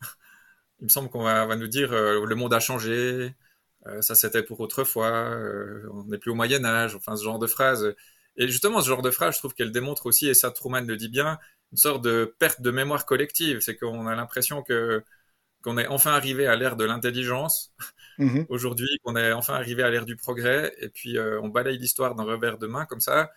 Il 0.80 0.84
me 0.84 0.88
semble 0.88 1.10
qu'on 1.10 1.24
va, 1.24 1.56
nous 1.56 1.66
dire 1.66 1.92
le 1.92 2.34
monde 2.34 2.54
a 2.54 2.60
changé, 2.60 3.34
ça 4.00 4.14
c'était 4.14 4.42
pour 4.42 4.60
autrefois, 4.60 5.36
on 5.92 6.04
n'est 6.04 6.16
plus 6.16 6.30
au 6.30 6.34
Moyen 6.34 6.64
Âge, 6.64 6.94
enfin 6.94 7.16
ce 7.16 7.24
genre 7.24 7.38
de 7.38 7.46
phrases 7.46 7.94
et 8.36 8.48
justement, 8.48 8.80
ce 8.80 8.88
genre 8.88 9.02
de 9.02 9.10
phrase, 9.10 9.34
je 9.34 9.38
trouve 9.40 9.54
qu'elle 9.54 9.70
démontre 9.72 10.06
aussi, 10.06 10.28
et 10.28 10.34
ça 10.34 10.50
Truman 10.50 10.80
le 10.82 10.96
dit 10.96 11.08
bien, 11.08 11.38
une 11.72 11.78
sorte 11.78 12.02
de 12.02 12.34
perte 12.38 12.62
de 12.62 12.70
mémoire 12.70 13.04
collective. 13.06 13.60
C'est 13.60 13.76
qu'on 13.76 14.06
a 14.06 14.14
l'impression 14.14 14.62
que 14.62 15.04
qu'on 15.62 15.78
est 15.78 15.86
enfin 15.86 16.12
arrivé 16.12 16.46
à 16.46 16.56
l'ère 16.56 16.76
de 16.76 16.84
l'intelligence 16.84 17.72
mhm. 18.18 18.46
aujourd'hui, 18.48 18.88
qu'on 19.04 19.16
est 19.16 19.32
enfin 19.32 19.54
arrivé 19.54 19.82
à 19.82 19.90
l'ère 19.90 20.06
du 20.06 20.16
progrès, 20.16 20.74
et 20.78 20.88
puis 20.88 21.18
euh, 21.18 21.40
on 21.42 21.48
balaye 21.48 21.78
l'histoire 21.78 22.14
d'un 22.14 22.24
revers 22.24 22.58
de 22.58 22.66
main 22.66 22.86
comme 22.86 23.00
ça. 23.00 23.30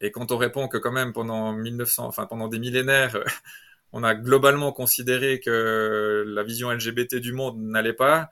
Et 0.00 0.10
quand 0.10 0.32
on 0.32 0.36
répond 0.36 0.68
que 0.68 0.76
quand 0.76 0.92
même 0.92 1.12
pendant 1.12 1.52
1900, 1.52 2.06
enfin 2.06 2.26
pendant 2.26 2.48
des 2.48 2.58
millénaires, 2.58 3.18
on 3.92 4.04
a 4.04 4.14
globalement 4.14 4.72
considéré 4.72 5.40
que 5.40 6.24
la 6.26 6.42
vision 6.42 6.70
LGBT 6.70 7.16
du 7.16 7.32
monde 7.32 7.58
n'allait 7.58 7.94
pas, 7.94 8.30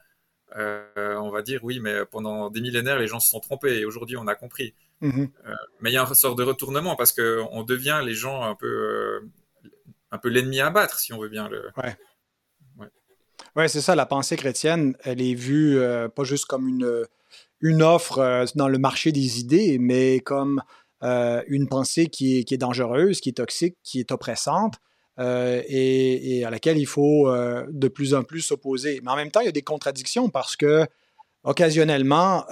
euh, 0.57 1.17
on 1.17 1.31
va 1.31 1.43
dire 1.43 1.61
oui, 1.65 1.81
mais 1.81 2.05
pendant 2.05 2.51
des 2.51 2.61
millénaires, 2.61 2.99
les 2.99 3.07
gens 3.07 3.21
se 3.21 3.31
sont 3.31 3.41
trompés 3.41 3.79
et 3.79 3.85
aujourd'hui, 3.85 4.17
on 4.17 4.27
a 4.27 4.35
compris. 4.35 4.75
Mhm. 5.01 5.31
Euh, 5.47 5.55
mais 5.81 5.91
il 5.91 5.95
y 5.95 5.97
a 5.97 6.03
un 6.03 6.15
sort 6.15 6.37
de 6.37 6.43
retournement 6.43 6.97
parce 6.97 7.13
qu'on 7.13 7.63
devient 7.63 8.01
les 8.05 8.15
gens 8.15 8.43
un 8.43 8.55
peu, 8.55 9.23
un 10.11 10.19
peu 10.19 10.29
l'ennemi 10.29 10.61
à 10.61 10.71
battre, 10.71 10.99
si 10.99 11.13
on 11.13 11.19
veut 11.19 11.29
bien 11.29 11.49
le. 11.49 11.71
Ouais. 11.77 11.97
Oui, 13.57 13.69
c'est 13.69 13.81
ça. 13.81 13.95
La 13.95 14.07
pensée 14.07 14.37
chrétienne, 14.37 14.97
elle 15.05 15.23
est 15.23 15.35
vue 15.35 15.79
euh, 15.79 16.09
pas 16.09 16.25
juste 16.25 16.47
comme 16.47 16.69
une, 16.69 17.05
une 17.61 17.83
offre 17.83 18.19
euh, 18.19 18.45
dans 18.57 18.67
le 18.67 18.79
marché 18.79 19.12
des 19.12 19.38
idées, 19.38 19.79
mais 19.79 20.19
comme 20.19 20.61
euh, 21.05 21.40
une 21.47 21.69
pensée 21.69 22.07
qui 22.09 22.38
est, 22.38 22.45
qui 22.45 22.55
est, 22.55 22.59
dangereuse, 22.59 23.21
qui 23.21 23.29
est 23.29 23.35
toxique, 23.35 23.77
qui 23.85 24.01
est 24.01 24.11
oppressante. 24.11 24.75
Et, 25.17 26.38
et, 26.38 26.45
à 26.45 26.51
laquelle 26.51 26.77
il 26.77 26.88
faut 26.88 27.33
de 27.33 27.87
plus 27.87 28.14
en 28.14 28.25
plus 28.25 28.40
s'opposer. 28.40 29.01
Mais 29.05 29.12
en 29.12 29.14
même 29.14 29.31
temps, 29.31 29.38
il 29.38 29.47
y 29.47 29.49
a 29.49 29.53
des 29.53 29.62
contradictions 29.62 30.29
parce 30.29 30.57
que 30.57 30.85
occasionnellement, 31.45 32.45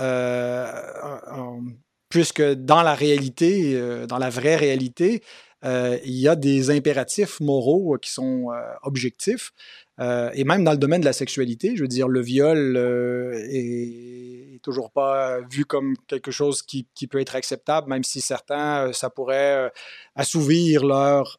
puisque 2.09 2.41
dans 2.41 2.83
la 2.83 2.95
réalité, 2.95 4.07
dans 4.07 4.19
la 4.19 4.31
vraie 4.31 4.55
réalité, 4.55 5.25
il 5.65 6.15
y 6.15 6.29
a 6.29 6.37
des 6.37 6.71
impératifs 6.71 7.41
moraux 7.41 7.99
qui 8.01 8.13
sont 8.13 8.53
objectifs. 8.83 9.53
Euh, 10.01 10.31
et 10.35 10.45
même 10.45 10.65
dans 10.65 10.73
le 10.73 10.79
domaine 10.79 11.01
de 11.01 11.07
la 11.07 11.13
sexualité, 11.13 11.77
je 11.77 11.83
veux 11.83 11.89
dire, 11.89 12.09
le 12.09 12.21
viol 12.21 12.77
euh, 12.77 13.35
est, 13.51 14.61
toujours 14.63 14.91
pas 14.91 15.41
vu 15.51 15.65
comme 15.65 15.97
quelque 16.07 16.31
chose 16.31 16.63
qui, 16.63 16.87
peut 17.11 17.21
être 17.21 17.35
acceptable, 17.37 17.89
même 17.89 18.05
si 18.05 18.21
certains, 18.21 18.87
euh, 18.89 18.93
ça 18.93 19.11
pourrait 19.11 19.71
assouvir 20.15 20.85
leur, 20.85 21.39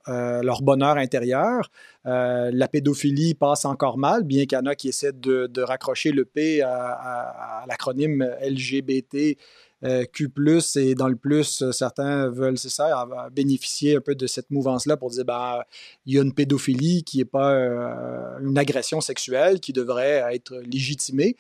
bonheur 0.62 0.98
intérieur. 0.98 1.72
la 2.06 2.68
pédophilie 2.68 3.34
passe 3.34 3.66
encore 3.66 3.98
mal, 3.98 4.24
bien 4.24 4.46
qu'il 4.46 4.58
y 4.58 4.62
en 4.62 4.66
a 4.66 4.76
qui 4.76 4.90
essaient 4.90 5.14
de, 5.14 5.62
raccrocher 5.62 6.12
le 6.12 6.26
P 6.26 6.62
à 6.62 7.64
l'acronyme 7.68 8.30
LGBT 8.42 9.38
euh, 9.86 10.06
Q+, 10.06 10.30
et 10.78 10.96
dans 10.96 11.10
le 11.10 11.16
plus, 11.18 11.62
euh, 11.62 11.74
certains 11.74 12.30
veulent, 12.30 12.58
c'est 12.58 12.70
ça, 12.70 13.06
bénéficier 13.34 13.98
un 13.98 14.02
peu 14.02 14.16
de 14.16 14.28
cette 14.28 14.50
mouvance-là 14.50 14.96
pour 14.96 15.10
dire, 15.10 15.26
ben, 15.26 15.62
il 16.06 16.16
y 16.16 16.20
a 16.20 16.22
une 16.22 16.34
pédophilie 16.34 17.04
qui 17.04 17.18
n'est 17.18 17.26
pas 17.26 17.54
euh, 17.54 18.40
une 18.42 18.58
agression 18.58 19.02
sexuelle 19.02 19.60
qui 19.60 19.74
devrait 19.74 20.24
être 20.32 20.56
légitimée. 20.72 21.36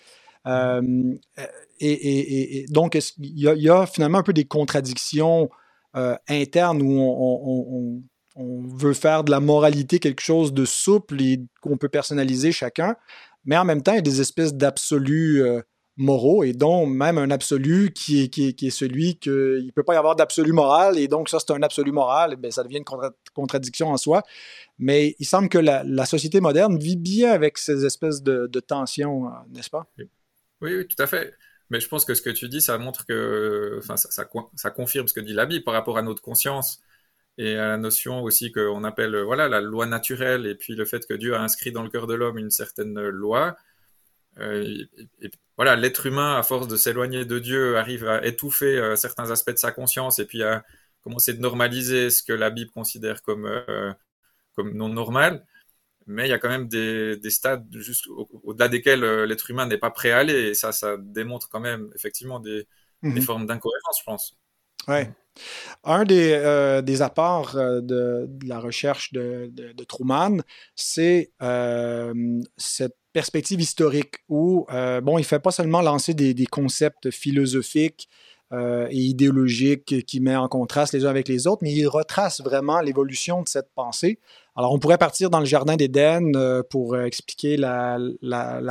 et, 1.79 2.65
donc, 2.69 2.97
il 3.17 3.39
y, 3.39 3.69
a, 3.69 3.85
finalement 3.85 4.17
un 4.17 4.23
peu 4.23 4.33
des 4.33 4.45
contradictions 4.45 5.49
internes 6.27 6.81
où 6.81 8.03
on, 8.35 8.63
veut 8.75 8.93
faire 8.93 9.23
de 9.23 9.29
la 9.29 9.39
moralité 9.39 9.99
quelque 9.99 10.21
chose 10.21 10.53
de 10.53 10.65
souple 10.65 11.21
et 11.21 11.39
qu'on 11.61 11.77
peut 11.77 11.87
personnaliser 11.87 12.51
chacun, 12.51 12.95
mais 13.45 13.55
en 13.55 13.63
même 13.63 13.83
temps, 13.83 13.91
il 13.93 13.97
y 13.97 13.99
a 13.99 14.01
des 14.01 14.21
espèces 14.21 14.55
d'absolus 14.55 15.43
moraux 15.97 16.43
et 16.43 16.53
dont 16.53 16.85
même 16.85 17.17
un 17.17 17.29
absolu 17.29 17.91
qui 17.93 18.23
est, 18.23 18.27
qui 18.29 18.47
est, 18.47 18.69
celui 18.69 19.15
qu'il 19.17 19.65
ne 19.65 19.71
peut 19.71 19.83
pas 19.83 19.93
y 19.93 19.97
avoir 19.97 20.15
d'absolu 20.15 20.51
moral 20.51 20.97
et 20.97 21.07
donc 21.07 21.29
ça 21.29 21.39
c'est 21.39 21.51
un 21.51 21.61
absolu 21.61 21.91
moral, 21.91 22.35
bien, 22.35 22.49
ça 22.49 22.63
devient 22.63 22.77
une 22.77 23.11
contradiction 23.33 23.89
en 23.89 23.97
soi. 23.97 24.23
Mais 24.79 25.15
il 25.19 25.25
semble 25.25 25.49
que 25.49 25.59
la, 25.59 26.05
société 26.05 26.41
moderne 26.41 26.77
vit 26.77 26.97
bien 26.97 27.31
avec 27.31 27.57
ces 27.57 27.85
espèces 27.85 28.23
de, 28.23 28.47
tensions, 28.59 29.27
euh, 29.27 29.31
n'est-ce 29.49 29.69
pas? 29.69 29.87
Oui. 29.97 30.09
oui, 30.61 30.87
tout 30.87 31.01
à 31.01 31.07
fait. 31.07 31.33
Mais 31.69 31.79
je 31.79 31.87
pense 31.87 32.05
que 32.05 32.13
ce 32.13 32.21
que 32.21 32.29
tu 32.29 32.49
dis, 32.49 32.61
ça 32.61 32.77
montre 32.77 33.05
que, 33.05 33.79
enfin, 33.79 33.97
ça, 33.97 34.09
ça, 34.55 34.71
confirme 34.71 35.07
ce 35.07 35.13
que 35.13 35.19
dit 35.19 35.33
la 35.33 35.45
Bible 35.45 35.63
par 35.63 35.73
rapport 35.73 35.97
à 35.97 36.01
notre 36.01 36.21
conscience 36.21 36.81
et 37.37 37.55
à 37.55 37.69
la 37.69 37.77
notion 37.77 38.21
aussi 38.21 38.51
qu'on 38.51 38.83
appelle, 38.83 39.19
voilà, 39.21 39.47
la 39.47 39.61
loi 39.61 39.85
naturelle 39.85 40.45
et 40.45 40.55
puis 40.55 40.75
le 40.75 40.85
fait 40.85 41.05
que 41.07 41.13
Dieu 41.13 41.35
a 41.35 41.41
inscrit 41.41 41.71
dans 41.71 41.83
le 41.83 41.89
cœur 41.89 42.07
de 42.07 42.13
l'homme 42.13 42.37
une 42.37 42.51
certaine 42.51 42.99
loi. 42.99 43.55
Euh, 44.39 44.85
et, 45.21 45.31
voilà, 45.55 45.75
l'être 45.75 46.05
humain, 46.05 46.37
à 46.37 46.43
force 46.43 46.67
de 46.67 46.75
s'éloigner 46.75 47.25
de 47.25 47.39
Dieu, 47.39 47.77
arrive 47.77 48.07
à 48.07 48.25
étouffer 48.25 48.77
euh, 48.77 48.95
certains 48.95 49.31
aspects 49.31 49.51
de 49.51 49.57
sa 49.57 49.71
conscience 49.71 50.19
et 50.19 50.25
puis 50.25 50.43
à 50.43 50.63
commencer 51.01 51.33
de 51.33 51.39
normaliser 51.39 52.09
ce 52.09 52.23
que 52.23 52.33
la 52.33 52.49
Bible 52.49 52.71
considère 52.71 53.21
comme, 53.21 53.45
euh, 53.45 53.93
comme 54.55 54.73
non 54.73 54.89
normal. 54.89 55.45
Mais 56.05 56.27
il 56.27 56.29
y 56.29 56.33
a 56.33 56.39
quand 56.39 56.49
même 56.49 56.67
des, 56.67 57.17
des 57.17 57.29
stades 57.29 57.65
juste 57.71 58.07
au-delà 58.07 58.67
desquels 58.67 59.05
l'être 59.23 59.49
humain 59.49 59.65
n'est 59.67 59.77
pas 59.77 59.91
prêt 59.91 60.11
à 60.11 60.17
aller. 60.17 60.49
Et 60.49 60.53
ça, 60.53 60.73
ça 60.73 60.97
démontre 60.97 61.47
quand 61.49 61.61
même 61.61 61.89
effectivement 61.95 62.39
des, 62.39 62.67
des 63.03 63.09
mhm. 63.09 63.21
formes 63.21 63.45
d'incohérence, 63.45 63.99
je 63.99 64.03
pense. 64.03 64.37
Ouais. 64.87 65.13
Un 65.83 66.03
des, 66.03 66.81
des 66.83 67.01
apports 67.01 67.55
de, 67.55 67.81
de, 67.81 68.47
la 68.47 68.59
recherche 68.59 69.11
de, 69.13 69.51
Truman, 69.87 70.41
c'est 70.75 71.31
cette 72.57 72.95
perspective 73.13 73.61
historique 73.61 74.15
où, 74.27 74.65
euh, 74.71 74.99
bon, 74.99 75.17
il 75.17 75.23
fait 75.23 75.39
pas 75.39 75.51
seulement 75.51 75.81
lancer 75.81 76.13
des, 76.13 76.45
concepts 76.47 77.11
philosophiques 77.11 78.09
euh, 78.53 78.87
et 78.89 78.97
idéologiques 78.97 80.05
qui 80.05 80.19
met 80.19 80.35
en 80.35 80.47
contraste 80.47 80.93
les 80.93 81.05
uns 81.05 81.09
avec 81.09 81.27
les 81.27 81.47
autres, 81.47 81.61
mais 81.63 81.73
il 81.73 81.87
retrace 81.87 82.41
vraiment 82.41 82.79
l'évolution 82.79 83.41
de 83.41 83.47
cette 83.47 83.69
pensée. 83.75 84.19
Alors, 84.55 84.71
on 84.71 84.79
pourrait 84.79 84.97
partir 84.99 85.29
dans 85.29 85.39
le 85.39 85.45
Jardin 85.45 85.75
d'Éden 85.75 86.35
euh, 86.35 86.61
pour 86.69 86.97
expliquer 86.97 87.57
la, 87.57 87.97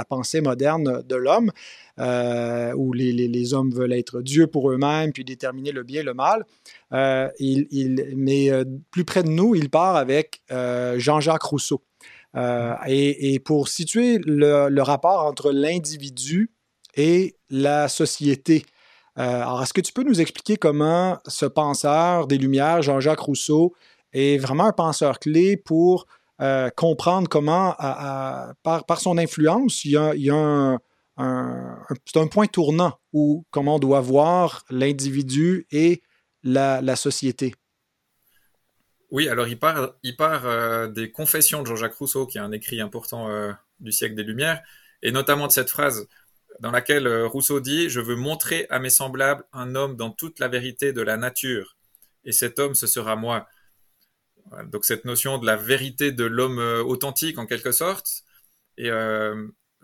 pensée 0.08 0.40
moderne 0.40 1.02
de 1.04 1.16
l'homme, 1.16 1.50
où 1.98 2.92
les, 2.92 3.54
hommes 3.54 3.72
veulent 3.72 3.92
être 3.92 4.22
Dieu 4.22 4.46
pour 4.46 4.70
eux-mêmes, 4.70 5.12
puis 5.12 5.24
déterminer 5.24 5.72
le 5.72 5.82
bien 5.82 6.00
et 6.00 6.04
le 6.04 6.14
mal. 6.14 6.44
mais 6.90 8.50
plus 8.90 9.04
près 9.04 9.22
de 9.22 9.28
nous, 9.28 9.54
il 9.54 9.68
part 9.68 9.96
avec 9.96 10.42
Jean-Jacques 10.50 11.42
Rousseau. 11.42 11.82
Euh, 12.36 12.74
et, 12.86 13.38
pour 13.40 13.68
situer 13.68 14.18
le, 14.24 14.80
rapport 14.80 15.24
entre 15.26 15.52
l'individu 15.52 16.50
et 16.96 17.36
la 17.50 17.88
société, 17.88 18.62
euh, 18.62 18.81
alors 19.16 19.62
est-ce 19.62 19.72
que 19.72 19.80
tu 19.80 19.92
peux 19.92 20.04
nous 20.04 20.20
expliquer 20.20 20.56
comment 20.56 21.18
ce 21.26 21.46
penseur 21.46 22.26
des 22.26 22.38
Lumières, 22.38 22.82
Jean-Jacques 22.82 23.20
Rousseau, 23.20 23.74
est 24.12 24.38
vraiment 24.38 24.66
un 24.66 24.72
penseur 24.72 25.18
clé 25.18 25.56
pour 25.56 26.06
euh, 26.40 26.70
comprendre 26.70 27.28
comment, 27.28 27.74
par, 28.62 29.00
son 29.00 29.18
influence, 29.18 29.84
il 29.84 29.92
y 29.92 30.30
a, 30.30 30.78
un, 31.18 32.26
point 32.30 32.46
tournant 32.46 32.98
où 33.12 33.44
comment 33.50 33.76
on 33.76 33.78
doit 33.78 34.00
voir 34.00 34.64
l'individu 34.70 35.66
et 35.70 36.02
la 36.42 36.96
société? 36.96 37.54
Oui, 39.12 39.28
alors 39.28 39.46
il 39.46 39.58
part, 39.58 40.46
euh, 40.46 40.88
des 40.88 41.12
Confessions 41.12 41.60
de 41.60 41.66
Jean-Jacques 41.66 41.96
Rousseau, 41.96 42.26
qui 42.26 42.38
est 42.38 42.40
un 42.40 42.50
écrit 42.50 42.80
important 42.80 43.28
euh, 43.28 43.52
du 43.78 43.92
siècle 43.92 44.14
des 44.14 44.22
Lumières, 44.22 44.62
et 45.02 45.12
notamment 45.12 45.46
de 45.46 45.52
cette 45.52 45.68
phrase 45.68 46.08
dans 46.60 46.70
laquelle 46.70 47.06
euh, 47.06 47.26
Rousseau 47.26 47.60
dit 47.60 47.88
Je 47.88 48.00
veux 48.00 48.16
montrer 48.16 48.66
à 48.70 48.78
mes 48.78 48.90
semblables 48.90 49.44
un 49.52 49.74
homme 49.74 49.96
dans 49.96 50.10
toute 50.10 50.38
la 50.38 50.48
vérité 50.48 50.92
de 50.92 51.02
la 51.02 51.16
nature, 51.16 51.76
et 52.24 52.32
cet 52.32 52.58
homme, 52.58 52.74
ce 52.74 52.86
sera 52.86 53.16
moi. 53.16 53.46
Donc 54.70 54.84
cette 54.84 55.04
notion 55.04 55.38
de 55.38 55.46
la 55.46 55.56
vérité 55.56 56.12
de 56.12 56.24
l'homme 56.24 56.58
authentique, 56.58 57.38
en 57.38 57.46
quelque 57.46 57.72
sorte, 57.72 58.24
et 58.76 58.90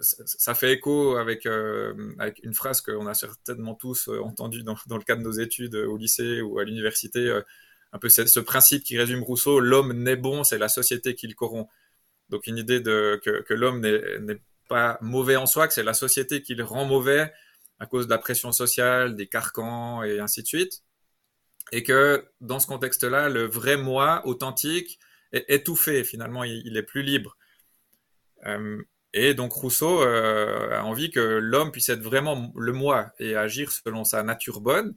ça 0.01 0.55
fait 0.55 0.73
écho 0.73 1.17
avec, 1.17 1.47
avec 2.19 2.41
une 2.43 2.55
phrase 2.55 2.81
qu'on 2.81 3.07
a 3.07 3.15
certainement 3.15 3.75
tous 3.75 4.09
entendue 4.09 4.65
dans, 4.65 4.77
le 4.91 5.05
cadre 5.05 5.23
de 5.23 5.27
nos 5.27 5.33
études 5.33 5.77
au 5.77 5.97
lycée 5.97 6.43
ou 6.43 6.59
à 6.59 6.65
l'université 6.65 7.41
un 7.93 7.99
peu 7.99 8.09
ce 8.09 8.41
principe 8.41 8.85
qui 8.85 8.99
résume 8.99 9.23
Rousseau, 9.23 9.61
l'homme 9.61 9.93
n'est 9.93 10.17
bon, 10.17 10.45
c'est 10.45 10.59
la 10.59 10.69
société 10.69 11.15
qui 11.15 11.27
le 11.27 11.35
corrompt. 11.35 11.69
Donc 12.29 12.47
une 12.47 12.59
idée 12.59 12.81
de, 12.81 13.21
que, 13.25 13.55
l'homme 13.55 13.81
n'est 13.81 14.41
pas 14.69 14.99
mauvais 15.01 15.37
en 15.37 15.47
soi, 15.47 15.67
que 15.69 15.75
c'est 15.75 15.83
la 15.83 15.95
société 15.95 16.43
qui 16.43 16.55
le 16.55 16.65
rend 16.65 16.85
mauvais 16.85 17.33
à 17.81 17.87
cause 17.87 18.07
de 18.07 18.11
la 18.11 18.19
pression 18.19 18.53
sociale, 18.53 19.17
des 19.17 19.27
carcans 19.27 20.03
et 20.03 20.21
ainsi 20.21 20.43
de 20.43 20.49
suite. 20.49 20.83
Et 21.73 21.83
que 21.83 22.27
dans 22.41 22.61
ce 22.61 22.67
contexte-là, 22.67 23.29
le 23.29 23.45
vrai 23.45 23.77
moi 23.77 24.23
authentique 24.27 24.99
est 25.33 25.45
étouffé, 25.49 26.05
finalement, 26.05 26.45
il, 26.45 26.77
est 26.77 26.83
plus 26.83 27.03
libre. 27.03 27.37
Euh, 28.47 28.83
et 29.13 29.35
donc 29.35 29.53
Rousseau 29.53 30.03
euh, 30.03 30.71
a 30.79 30.85
envie 30.85 31.11
que 31.11 31.21
l'homme 31.21 31.73
puisse 31.73 31.89
être 31.89 32.03
vraiment 32.03 32.53
le 32.57 32.73
moi 32.73 33.13
et 33.19 33.37
agir 33.37 33.71
selon 33.73 34.05
sa 34.05 34.23
nature 34.23 34.61
bonne. 34.61 34.95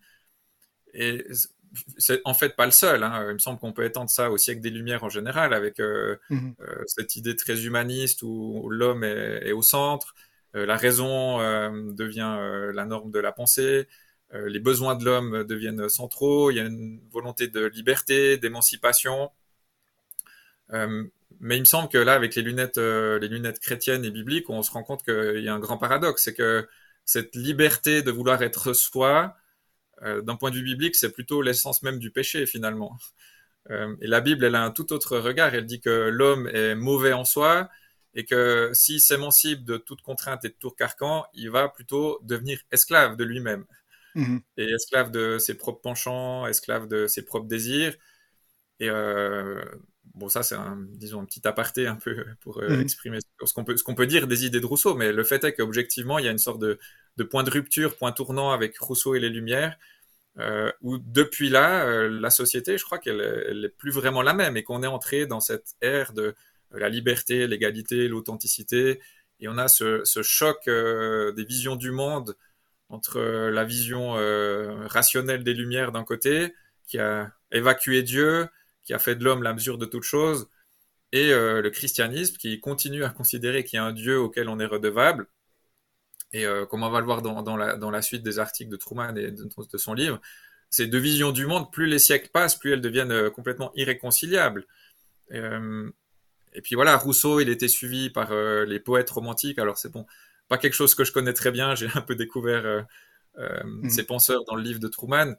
C'est 1.98 2.22
en 2.26 2.34
fait 2.34 2.56
pas 2.56 2.66
le 2.66 2.72
seul. 2.72 3.04
Hein. 3.04 3.28
Il 3.30 3.34
me 3.34 3.40
semble 3.40 3.60
qu'on 3.60 3.74
peut 3.74 3.86
étendre 3.86 4.10
ça 4.10 4.32
au 4.32 4.38
siècle 4.38 4.62
des 4.62 4.70
Lumières 4.70 5.04
en 5.04 5.10
général, 5.10 5.54
avec 5.54 5.80
euh, 5.80 6.18
mhm. 6.30 6.56
euh, 6.62 6.84
cette 6.88 7.16
idée 7.16 7.36
très 7.36 7.66
humaniste 7.66 8.24
où 8.24 8.70
l'homme 8.70 9.04
est, 9.04 9.52
au 9.52 9.62
centre, 9.62 10.14
euh, 10.56 10.66
la 10.66 10.76
raison 10.76 11.40
devient 11.94 12.38
la 12.74 12.86
norme 12.86 13.12
de 13.12 13.20
la 13.20 13.32
pensée, 13.32 13.88
les 14.34 14.60
besoins 14.60 14.96
de 14.96 15.04
l'homme 15.04 15.44
deviennent 15.44 15.90
centraux, 15.90 16.52
il 16.52 16.58
y 16.58 16.60
a 16.62 16.64
une 16.64 17.02
volonté 17.12 17.48
de 17.48 17.66
liberté, 17.66 18.38
d'émancipation. 18.38 19.30
mais 20.70 21.58
il 21.58 21.62
me 21.62 21.66
semble 21.66 21.90
que 21.90 21.98
là, 21.98 22.14
avec 22.14 22.36
les 22.36 22.42
lunettes, 22.42 22.78
les 22.78 23.28
lunettes 23.28 23.60
chrétiennes 23.60 24.06
et 24.06 24.12
bibliques, 24.12 24.50
on 24.50 24.62
se 24.62 24.72
rend 24.72 24.84
compte 24.84 25.04
qu'il 25.04 25.44
y 25.44 25.50
a 25.50 25.54
un 25.54 25.60
grand 25.60 25.78
paradoxe, 25.78 26.24
c'est 26.24 26.34
que 26.34 26.66
cette 27.04 27.36
liberté 27.36 28.02
de 28.04 28.12
vouloir 28.12 28.42
être 28.42 28.72
soi, 28.72 29.36
euh, 29.36 29.41
d'un 30.02 30.36
point 30.36 30.50
de 30.50 30.56
vue 30.56 30.64
biblique, 30.64 30.96
c'est 30.96 31.12
plutôt 31.12 31.42
l'essence 31.42 31.84
même 31.84 32.00
du 32.00 32.12
péché 32.12 32.46
finalement. 32.46 32.98
Euh, 33.70 33.96
et 34.02 34.08
la 34.08 34.22
Bible, 34.22 34.44
elle 34.46 34.56
a 34.56 34.64
un 34.64 34.72
tout 34.72 34.92
autre 34.94 35.18
regard. 35.18 35.54
Elle 35.54 35.66
dit 35.66 35.80
que 35.80 36.10
l'homme 36.10 36.48
est 36.48 36.76
mauvais 36.76 37.14
en 37.14 37.26
soi 37.26 37.70
et 38.14 38.26
que 38.26 38.72
s'il 38.74 39.00
s'émancipe 39.00 39.64
de 39.64 39.78
toute 39.78 40.02
contrainte 40.02 40.44
et 40.46 40.50
de 40.50 40.56
tout 40.60 40.72
carcan, 40.72 41.26
il 41.34 41.50
va 41.50 41.70
plutôt 41.70 42.20
devenir 42.24 42.60
esclave 42.72 43.16
de 43.16 43.24
lui-même. 43.24 43.66
Mhm. 44.16 44.42
Et 44.58 44.66
esclave 44.72 45.12
de 45.12 45.38
ses 45.38 45.56
propres 45.56 45.82
penchants, 45.82 46.46
esclave 46.48 46.88
de 46.88 47.08
ses 47.08 47.24
propres 47.24 47.48
désirs. 47.48 47.96
Et, 48.80 48.90
euh, 48.90 49.64
bon, 50.16 50.28
ça, 50.28 50.44
c'est 50.44 50.56
un, 50.56 50.78
disons, 50.90 51.22
un 51.22 51.26
petit 51.26 51.48
aparté 51.48 51.88
un 51.88 51.96
peu 51.96 52.26
pour 52.42 52.62
mhm. 52.62 52.82
exprimer 52.82 53.20
ce 53.44 53.54
qu'on 53.54 53.64
peut, 53.64 53.78
ce 53.78 53.84
qu'on 53.84 53.96
peut 53.96 54.08
dire 54.08 54.28
des 54.28 54.46
idées 54.46 54.60
de 54.60 54.66
Rousseau, 54.66 54.96
mais 54.96 55.14
le 55.14 55.24
fait 55.24 55.44
est 55.46 55.54
qu'objectivement, 55.54 56.20
il 56.20 56.26
y 56.26 56.28
a 56.28 56.32
une 56.32 56.40
sorte 56.40 56.60
de, 56.60 56.80
de 57.18 57.24
point 57.24 57.44
de 57.44 57.52
rupture, 57.52 57.98
point 57.98 58.12
tournant 58.12 58.52
avec 58.52 58.78
Rousseau 58.80 59.16
et 59.16 59.20
les 59.20 59.30
Lumières, 59.30 59.78
euh, 60.40 60.72
où 60.82 60.98
depuis 60.98 61.50
là, 61.50 61.86
euh, 61.86 62.10
la 62.10 62.30
société, 62.30 62.78
je 62.78 62.86
crois 62.86 63.00
qu'elle 63.00 63.62
n'est 63.62 63.70
plus 63.70 63.92
vraiment 63.92 64.22
la 64.22 64.34
même 64.34 64.56
et 64.56 64.64
qu'on 64.64 64.82
est 64.82 64.88
entré 64.88 65.26
dans 65.26 65.42
cette 65.42 65.76
ère 65.82 66.14
de 66.14 66.22
euh, 66.24 66.34
la 66.80 66.90
liberté, 66.90 67.48
l'égalité, 67.48 68.08
l'authenticité. 68.08 69.02
Et 69.42 69.48
on 69.50 69.58
a 69.58 69.68
ce, 69.68 70.04
ce 70.06 70.22
choc 70.22 70.68
des 70.68 71.44
visions 71.44 71.76
du 71.76 71.92
monde 71.92 72.38
entre 72.90 73.20
la 73.20 73.64
vision 73.64 74.14
rationnelle 74.88 75.44
des 75.44 75.56
Lumières 75.56 75.92
d'un 75.92 76.04
côté, 76.04 76.54
qui 76.86 77.00
a 77.00 77.32
évacué 77.52 78.04
Dieu, 78.04 78.48
qui 78.84 78.94
a 78.94 79.00
fait 79.00 79.16
de 79.16 79.24
l'homme 79.24 79.42
la 79.42 79.54
mesure 79.54 79.80
de 79.80 79.86
toute 79.86 80.04
chose, 80.04 80.48
et 81.12 81.32
le 81.32 81.70
christianisme 81.72 82.38
qui 82.38 82.60
continue 82.60 83.04
à 83.04 83.10
considérer 83.10 83.64
qu'il 83.64 83.78
y 83.78 83.80
a 83.80 83.86
un 83.86 83.94
Dieu 83.94 84.20
auquel 84.20 84.48
on 84.48 84.60
est 84.60 84.66
redevable, 84.66 85.26
et 86.34 86.46
euh, 86.46 86.66
comme 86.66 86.84
on 86.84 86.90
va 86.90 87.00
le 87.00 87.06
voir 87.06 87.22
dans, 87.22 87.42
dans, 87.42 87.58
la, 87.58 87.76
dans, 87.76 87.92
la, 87.92 88.02
suite 88.02 88.24
des 88.24 88.40
articles 88.40 88.72
de 88.72 88.78
Truman 88.78 89.16
et 89.16 89.32
de, 89.32 89.44
de, 89.44 89.78
son 89.78 89.94
livre, 89.94 90.22
ces 90.70 90.88
deux 90.88 91.00
visions 91.00 91.32
du 91.32 91.46
monde, 91.46 91.72
plus 91.72 91.88
les 91.88 92.00
siècles 92.00 92.30
passent, 92.32 92.56
plus 92.56 92.72
elles 92.72 92.82
deviennent 92.82 93.12
euh, 93.12 93.30
complètement 93.30 93.72
irréconciliables. 93.76 94.66
Euh, 95.34 95.90
et 96.54 96.62
puis 96.62 96.76
voilà, 96.76 96.96
Rousseau, 96.98 97.42
il 97.42 97.50
était 97.50 97.68
suivi 97.68 98.10
par 98.10 98.32
euh, 98.32 98.66
les 98.66 98.80
poètes 98.80 99.10
romantiques. 99.10 99.60
Alors 99.60 99.78
c'est 99.78 99.92
bon, 99.92 100.06
pas 100.48 100.58
quelque 100.58 100.74
chose 100.74 100.96
que 100.96 101.04
je 101.04 101.12
connais 101.12 101.34
très 101.34 101.52
bien. 101.52 101.76
J'ai 101.76 101.90
un 101.94 102.02
peu 102.02 102.16
découvert 102.16 102.86
mmh. 103.38 103.90
ces 103.90 104.04
penseurs 104.04 104.46
dans 104.46 104.56
le 104.56 104.64
livre 104.64 104.80
de 104.80 104.88
Truman. 104.88 105.36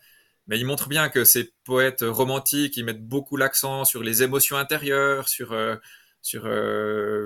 Mais 0.48 0.59
il 0.59 0.66
montre 0.66 0.88
bien 0.88 1.09
que 1.09 1.24
ces 1.24 1.52
poètes 1.64 2.02
romantiques, 2.02 2.76
ils 2.76 2.85
mettent 2.85 3.07
beaucoup 3.07 3.37
l'accent 3.37 3.85
sur 3.85 4.02
les 4.02 4.22
émotions 4.24 4.57
intérieures, 4.57 5.28
sur, 5.28 5.57
sur 6.20 6.42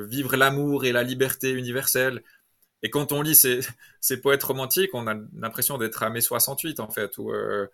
vivre 0.07 0.37
l'amour 0.37 0.85
et 0.85 0.93
la 0.93 1.03
liberté 1.03 1.51
universelle. 1.51 2.23
Et 2.83 2.91
quand 2.91 3.13
on 3.13 3.23
lit 3.23 3.35
ces, 3.35 3.61
ces 4.01 4.21
poètes 4.21 4.43
romantiques, 4.43 4.91
on 4.95 5.07
a 5.07 5.15
l'impression 5.35 5.79
d'être 5.79 6.03
à 6.03 6.11
mai 6.11 6.21
68, 6.21 6.81
en 6.81 6.91
fait, 6.91 7.19
où 7.19 7.31
euh, 7.31 7.67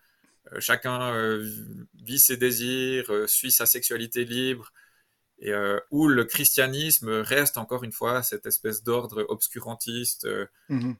euh, 0.52 0.60
chacun 0.60 1.14
euh, 1.14 1.46
vit 2.02 2.18
ses 2.18 2.36
désirs, 2.36 3.10
suit 3.26 3.52
sa 3.52 3.66
sexualité 3.66 4.24
libre, 4.24 4.72
et 5.44 5.52
où 5.90 6.06
le 6.06 6.24
christianisme 6.24 7.10
reste 7.10 7.58
encore 7.58 7.82
une 7.82 7.90
fois 7.90 8.22
cette 8.22 8.46
espèce 8.46 8.84
d'ordre 8.84 9.26
obscurantiste 9.28 10.28
mhm. 10.68 10.94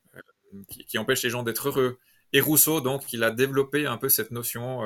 qui, 0.69 0.85
qui, 0.85 0.99
empêche 0.99 1.23
les 1.23 1.31
gens 1.31 1.45
d'être 1.45 1.69
heureux. 1.69 2.01
Et 2.33 2.41
Rousseau, 2.41 2.81
donc, 2.81 3.13
il 3.13 3.23
a 3.23 3.31
développé 3.31 3.87
un 3.87 3.99
peu 3.99 4.09
cette 4.09 4.33
notion 4.33 4.83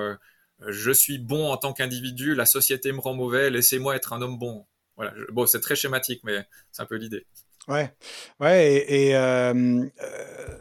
je 0.67 0.91
suis 0.91 1.19
bon 1.19 1.51
en 1.51 1.57
tant 1.57 1.73
qu'individu, 1.73 2.35
la 2.35 2.47
société 2.47 2.93
me 2.93 3.01
rend 3.01 3.15
mauvais, 3.15 3.51
laissez-moi 3.51 3.97
être 3.97 4.13
un 4.13 4.23
homme 4.23 4.39
bon. 4.39 4.67
Voilà. 4.97 5.13
Bon, 5.31 5.47
c'est 5.47 5.61
très 5.61 5.77
schématique, 5.77 6.23
mais 6.25 6.47
c'est 6.73 6.83
un 6.83 6.87
peu 6.87 6.97
l'idée. 6.97 7.27
Ouais, 7.69 7.91
ouais, 8.39 8.85
et, 8.89 9.17
euh, 9.17 9.53
euh, 10.03 10.59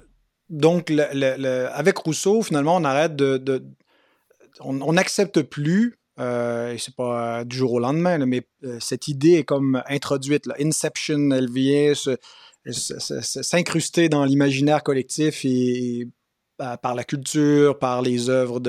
donc 0.49 0.91
avec 0.91 1.97
Rousseau, 1.99 2.41
finalement, 2.41 2.77
on 2.77 2.83
arrête 2.83 3.15
de, 3.15 3.63
on 4.59 4.93
n'accepte 4.93 5.43
plus, 5.43 5.99
euh, 6.19 6.75
c'est 6.79 6.95
pas 6.95 7.43
du 7.45 7.57
jour 7.57 7.73
au 7.73 7.79
lendemain, 7.79 8.17
mais 8.25 8.47
cette 8.79 9.07
idée 9.07 9.33
est 9.33 9.43
comme 9.43 9.83
introduite, 9.87 10.47
là. 10.47 10.55
Inception, 10.59 11.29
elle 11.31 11.51
vient 11.51 11.93
s'incruster 12.71 14.09
dans 14.09 14.25
l'imaginaire 14.25 14.81
collectif 14.81 15.45
et 15.45 16.07
par 16.57 16.95
la 16.95 17.03
culture, 17.03 17.77
par 17.77 18.01
les 18.01 18.29
œuvres 18.29 18.61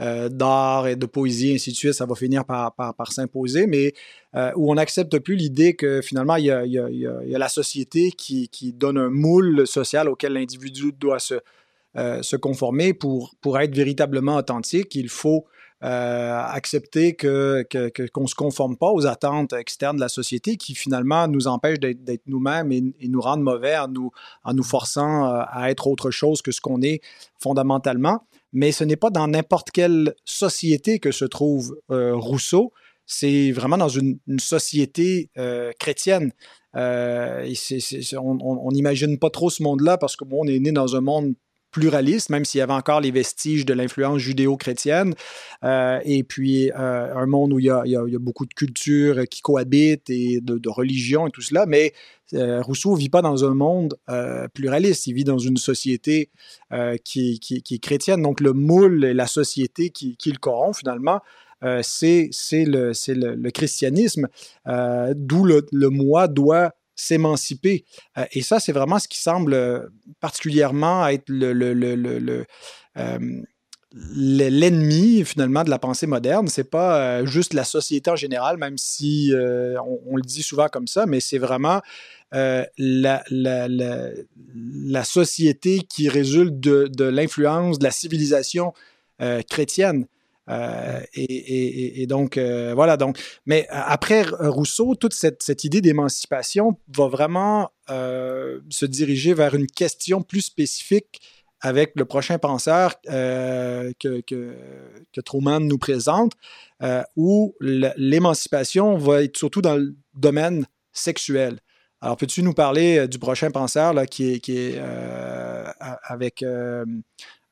euh, 0.00 0.28
d'art 0.28 0.88
et 0.88 0.96
de 0.96 1.06
poésie, 1.06 1.54
ainsi 1.54 1.70
de 1.70 1.76
suite, 1.76 1.92
ça 1.92 2.06
va 2.06 2.14
finir 2.14 2.44
par, 2.44 3.12
s'imposer, 3.12 3.66
mais 3.66 3.92
euh, 4.34 4.50
où 4.56 4.70
on 4.70 4.74
n'accepte 4.74 5.18
plus 5.18 5.36
l'idée 5.36 5.74
que 5.74 6.00
finalement, 6.00 6.36
il 6.36 6.46
y 6.46 6.50
a, 6.50 7.38
la 7.38 7.48
société 7.48 8.12
qui, 8.12 8.72
donne 8.72 8.98
un 8.98 9.10
moule 9.10 9.66
social 9.66 10.08
auquel 10.08 10.32
l'individu 10.34 10.92
doit 10.92 11.18
se, 11.18 11.34
euh, 11.96 12.22
conformer 12.40 12.94
pour, 12.94 13.34
pour 13.40 13.58
être 13.58 13.74
véritablement 13.74 14.36
authentique. 14.36 14.94
Il 14.94 15.08
faut 15.08 15.46
euh, 15.82 16.42
accepter 16.42 17.14
que, 17.14 17.66
qu'on 18.12 18.24
ne 18.24 18.26
se 18.26 18.34
conforme 18.34 18.76
pas 18.76 18.90
aux 18.90 19.06
attentes 19.06 19.54
externes 19.54 19.96
de 19.96 20.00
la 20.02 20.10
société 20.10 20.58
qui 20.58 20.74
finalement 20.74 21.26
nous 21.26 21.46
empêchent 21.46 21.80
d'être, 21.80 22.20
nous-mêmes 22.26 22.70
et, 22.70 23.08
nous 23.08 23.20
rendent 23.22 23.40
mauvais 23.40 23.78
en 23.78 23.88
nous, 23.88 24.10
en 24.44 24.52
nous 24.52 24.62
forçant 24.62 25.24
euh, 25.24 25.40
à 25.48 25.70
être 25.70 25.86
autre 25.86 26.10
chose 26.10 26.42
que 26.42 26.52
ce 26.52 26.60
qu'on 26.60 26.82
est 26.82 27.00
fondamentalement. 27.38 28.26
Mais 28.52 28.72
ce 28.72 28.84
n'est 28.84 28.96
pas 28.96 29.08
dans 29.08 29.26
n'importe 29.26 29.70
quelle 29.70 30.14
société 30.26 30.98
que 30.98 31.12
se 31.12 31.24
trouve 31.24 31.74
euh, 31.90 32.14
Rousseau, 32.14 32.74
c'est 33.06 33.50
vraiment 33.50 33.78
dans 33.78 33.88
une, 33.88 34.18
société 34.38 35.30
chrétienne. 35.78 36.30
on 36.74 38.68
n'imagine 38.70 39.18
pas 39.18 39.30
trop 39.30 39.48
ce 39.48 39.62
monde-là 39.62 39.96
parce 39.96 40.14
que 40.14 40.24
bon, 40.24 40.42
on 40.42 40.46
est 40.46 40.58
né 40.58 40.72
dans 40.72 40.94
un 40.94 41.00
monde 41.00 41.34
pluraliste, 41.70 42.30
même 42.30 42.44
s'il 42.44 42.58
y 42.58 42.62
avait 42.62 42.72
encore 42.72 43.00
les 43.00 43.10
vestiges 43.10 43.64
de 43.64 43.74
l'influence 43.74 44.18
judéo-chrétienne, 44.18 45.14
euh, 45.64 46.00
et 46.04 46.22
puis 46.22 46.70
euh, 46.72 47.14
un 47.14 47.26
monde 47.26 47.52
où 47.52 47.58
il 47.58 47.66
y, 47.66 47.70
a, 47.70 48.18
beaucoup 48.18 48.46
de 48.46 48.54
cultures 48.54 49.24
qui 49.28 49.40
cohabitent 49.40 50.10
et 50.10 50.40
de, 50.40 50.68
religions 50.68 51.26
et 51.26 51.30
tout 51.30 51.42
cela, 51.42 51.66
mais 51.66 51.92
euh, 52.34 52.62
Rousseau 52.62 52.94
vit 52.94 53.08
pas 53.08 53.22
dans 53.22 53.44
un 53.44 53.54
monde 53.54 53.96
pluraliste, 54.54 55.06
il 55.06 55.14
vit 55.14 55.24
dans 55.24 55.38
une 55.38 55.56
société 55.56 56.30
qui, 57.04 57.40
est 57.70 57.82
chrétienne, 57.82 58.22
donc 58.22 58.40
le 58.40 58.52
moule 58.52 59.04
et 59.04 59.14
la 59.14 59.26
société 59.26 59.90
qui, 59.90 60.16
le 60.26 60.38
corrompt 60.38 60.76
finalement, 60.76 61.20
c'est 61.82 62.30
le, 62.52 63.50
christianisme, 63.50 64.28
d'où 64.66 65.44
le 65.44 65.88
moi 65.88 66.28
doit 66.28 66.72
s'émanciper. 67.00 67.84
Euh, 68.18 68.24
et 68.32 68.42
ça, 68.42 68.60
c'est 68.60 68.72
vraiment 68.72 68.98
ce 68.98 69.08
qui 69.08 69.20
semble 69.20 69.54
euh, 69.54 69.80
particulièrement 70.20 71.06
être 71.08 71.30
euh, 71.30 72.44
l'ennemi 73.92 75.24
finalement 75.24 75.64
de 75.64 75.70
la 75.70 75.78
pensée 75.78 76.06
moderne. 76.06 76.48
C'est 76.48 76.70
pas 76.70 77.24
juste 77.24 77.54
la 77.54 77.64
société 77.64 78.10
en 78.10 78.16
général, 78.16 78.56
même 78.56 78.78
si 78.78 79.32
on, 79.34 80.16
le 80.16 80.22
dit 80.22 80.42
souvent 80.42 80.68
comme 80.68 80.86
ça, 80.86 81.06
mais 81.06 81.18
c'est 81.18 81.38
vraiment 81.38 81.80
la, 82.30 83.24
société 85.02 85.80
qui 85.88 86.08
résulte 86.08 86.60
de 86.60 87.04
l'influence 87.04 87.80
de 87.80 87.84
la 87.84 87.90
civilisation 87.90 88.72
chrétienne. 89.48 90.06
Euh, 90.50 91.00
et, 91.14 92.06
donc, 92.06 92.36
euh, 92.36 92.72
voilà. 92.74 92.96
Donc, 92.96 93.18
mais 93.46 93.66
euh, 93.70 93.80
après 93.86 94.22
Rousseau, 94.22 94.94
toute 94.94 95.14
cette, 95.14 95.64
idée 95.64 95.80
d'émancipation 95.80 96.78
va 96.88 97.08
vraiment 97.08 97.70
se 97.88 98.84
diriger 98.84 99.34
vers 99.34 99.54
une 99.54 99.66
question 99.66 100.22
plus 100.22 100.42
spécifique 100.42 101.20
avec 101.60 101.92
le 101.96 102.04
prochain 102.04 102.38
penseur 102.38 103.00
que, 103.02 103.92
que, 103.98 104.54
que, 105.12 105.20
Truman 105.20 105.60
nous 105.60 105.76
présente, 105.78 106.32
où 107.16 107.54
l'émancipation 107.60 108.96
va 108.96 109.24
être 109.24 109.36
surtout 109.36 109.60
dans 109.60 109.76
le 109.76 109.96
domaine 110.14 110.66
sexuel. 110.92 111.58
Alors, 112.00 112.16
peux-tu 112.16 112.42
nous 112.42 112.54
parler 112.54 113.08
du 113.08 113.18
prochain 113.18 113.50
penseur 113.50 113.92
là, 113.92 114.06
qui 114.06 114.32
est, 114.32 114.80
avec 115.80 116.42
euh, 116.42 116.84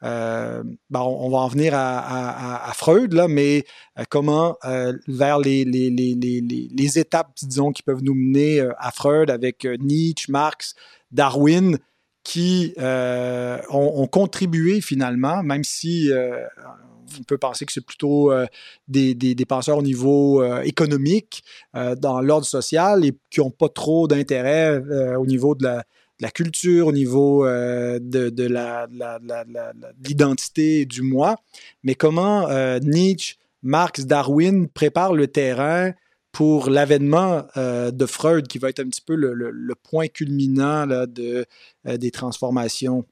ben, 0.03 1.01
on, 1.01 1.29
va 1.31 1.39
en 1.39 1.49
venir 1.49 1.73
à, 1.75 2.71
Freud, 2.75 3.13
là, 3.13 3.29
mais 3.29 3.65
euh, 3.99 4.05
comment 4.09 4.57
euh, 4.65 4.93
vers 5.09 5.39
les, 5.39 6.99
étapes, 6.99 7.33
disons, 7.43 7.73
qui 7.73 7.83
peuvent 7.83 8.03
nous 8.03 8.15
mener 8.15 8.61
à 8.79 8.91
Freud 8.91 9.31
avec 9.31 9.67
Nietzsche, 9.81 10.31
Marx, 10.31 10.75
Darwin, 11.11 11.79
qui 12.23 12.75
ont, 12.79 14.09
contribué 14.11 14.81
finalement, 14.81 15.43
même 15.43 15.65
si 15.65 16.11
on 17.19 17.23
peut 17.25 17.39
penser 17.39 17.65
que 17.65 17.73
c'est 17.73 17.85
plutôt 17.85 18.33
des, 18.87 19.47
penseurs 19.49 19.79
au 19.79 19.83
niveau 19.83 20.45
économique, 20.63 21.43
dans 21.75 22.21
l'ordre 22.21 22.47
social, 22.47 23.05
et 23.05 23.13
qui 23.31 23.41
n'ont 23.41 23.51
pas 23.51 23.69
trop 23.69 24.07
d'intérêt 24.07 24.79
au 25.17 25.27
niveau 25.27 25.55
de 25.55 25.65
la 25.65 25.85
la 26.21 26.31
culture, 26.31 26.89
au 26.89 26.93
niveau 26.93 27.47
euh, 27.47 27.99
de, 28.01 28.29
de, 28.29 28.45
la, 28.45 28.89
l'identité 30.05 30.85
du 30.85 31.03
moi, 31.03 31.37
mais 31.83 31.95
comment 31.95 32.49
euh, 32.49 32.79
Nietzsche, 32.81 33.37
Marx, 33.63 34.05
Darwin 34.05 34.69
préparent 34.69 35.15
le 35.15 35.29
terrain 35.29 35.93
pour 36.33 36.71
l'avènement 36.71 37.47
euh, 37.57 37.91
de 37.91 38.07
Freud, 38.07 38.49
qui 38.49 38.59
va 38.59 38.69
être 38.69 38.81
un 38.81 38.89
petit 38.89 39.01
peu 39.01 39.15
le, 39.15 39.75
point 39.75 40.09
culminant 40.09 40.87
de, 40.87 41.47
des 41.85 42.11
transformations? 42.11 43.07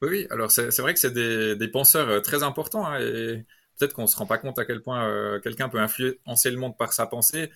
Oui, 0.00 0.08
oui. 0.10 0.26
alors 0.30 0.52
c'est, 0.52 0.78
vrai 0.78 0.94
que 0.94 1.00
c'est 1.00 1.12
des, 1.12 1.56
des, 1.56 1.68
penseurs 1.68 2.22
très 2.22 2.42
importants, 2.42 2.86
hein, 2.86 3.00
et 3.00 3.44
peut-être 3.78 3.94
qu'on 3.94 4.02
ne 4.02 4.06
se 4.06 4.16
rend 4.16 4.26
pas 4.26 4.38
compte 4.38 4.58
à 4.58 4.64
quel 4.64 4.80
point 4.80 5.40
quelqu'un 5.40 5.68
peut 5.68 5.80
influencer 5.80 6.50
le 6.50 6.56
monde 6.56 6.76
par 6.78 6.92
sa 6.92 7.06
pensée, 7.06 7.50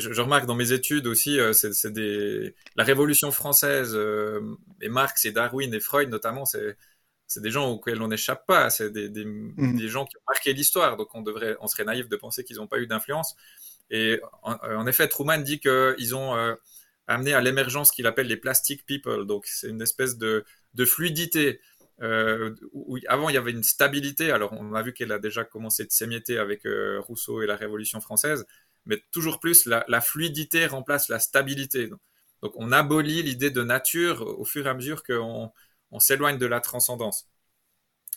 je, 0.00 0.20
remarque 0.20 0.46
dans 0.46 0.54
mes 0.54 0.72
études 0.72 1.06
aussi, 1.06 1.38
euh, 1.38 1.52
c'est 1.52 1.92
des 1.92 2.54
la 2.76 2.84
Révolution 2.84 3.30
française 3.32 3.92
euh, 3.94 4.40
et 4.80 4.88
Marx 4.88 5.24
et 5.24 5.32
Darwin 5.32 5.72
et 5.74 5.80
Freud 5.80 6.08
notamment, 6.08 6.44
c'est 6.44 6.76
c'est 7.26 7.42
des 7.42 7.50
gens 7.50 7.68
auxquels 7.68 8.00
on 8.00 8.08
n'échappe 8.08 8.46
pas, 8.46 8.70
c'est 8.70 8.90
des, 8.90 9.10
des, 9.10 9.26
mmh. 9.26 9.76
des, 9.76 9.88
gens 9.88 10.06
qui 10.06 10.16
ont 10.16 10.22
marqué 10.26 10.54
l'histoire, 10.54 10.96
donc 10.96 11.14
on 11.14 11.20
devrait, 11.20 11.56
on 11.60 11.66
serait 11.66 11.84
naïf 11.84 12.08
de 12.08 12.16
penser 12.16 12.42
qu'ils 12.42 12.56
n'ont 12.56 12.66
pas 12.66 12.78
eu 12.78 12.86
d'influence. 12.86 13.36
Et 13.90 14.18
en, 14.42 14.86
effet, 14.86 15.08
Truman 15.08 15.36
dit 15.36 15.60
qu'ils 15.60 16.16
ont 16.16 16.56
amené 17.06 17.34
à 17.34 17.42
l'émergence 17.42 17.90
qu'il 17.90 18.06
appelle 18.06 18.28
les 18.28 18.38
plastic 18.38 18.86
people. 18.86 19.26
Donc, 19.26 19.44
c'est 19.44 19.68
une 19.68 19.82
espèce 19.82 20.16
de, 20.16 20.42
de 20.72 20.84
fluidité. 20.86 21.60
où, 22.72 22.96
avant, 23.08 23.28
il 23.28 23.34
y 23.34 23.38
avait 23.38 23.50
une 23.50 23.62
stabilité. 23.62 24.30
Alors, 24.30 24.54
on 24.54 24.72
a 24.72 24.82
vu 24.82 24.94
qu'elle 24.94 25.12
a 25.12 25.18
déjà 25.18 25.44
commencé 25.44 25.84
de 25.84 25.90
s'émietter 25.90 26.38
avec 26.38 26.62
Rousseau 27.00 27.42
et 27.42 27.46
la 27.46 27.56
Révolution 27.56 28.00
française 28.00 28.46
mais 28.88 29.04
toujours 29.12 29.38
plus, 29.38 29.66
la, 29.66 30.00
fluidité 30.00 30.66
remplace 30.66 31.08
la 31.08 31.20
stabilité. 31.20 31.88
Donc, 32.42 32.52
on 32.56 32.72
abolit 32.72 33.22
l'idée 33.22 33.50
de 33.50 33.62
nature 33.62 34.22
au 34.40 34.44
fur 34.44 34.66
et 34.66 34.70
à 34.70 34.74
mesure 34.74 35.04
qu'on 35.04 35.52
on, 35.90 36.00
s'éloigne 36.00 36.38
de 36.38 36.46
la 36.46 36.60
transcendance. 36.60 37.28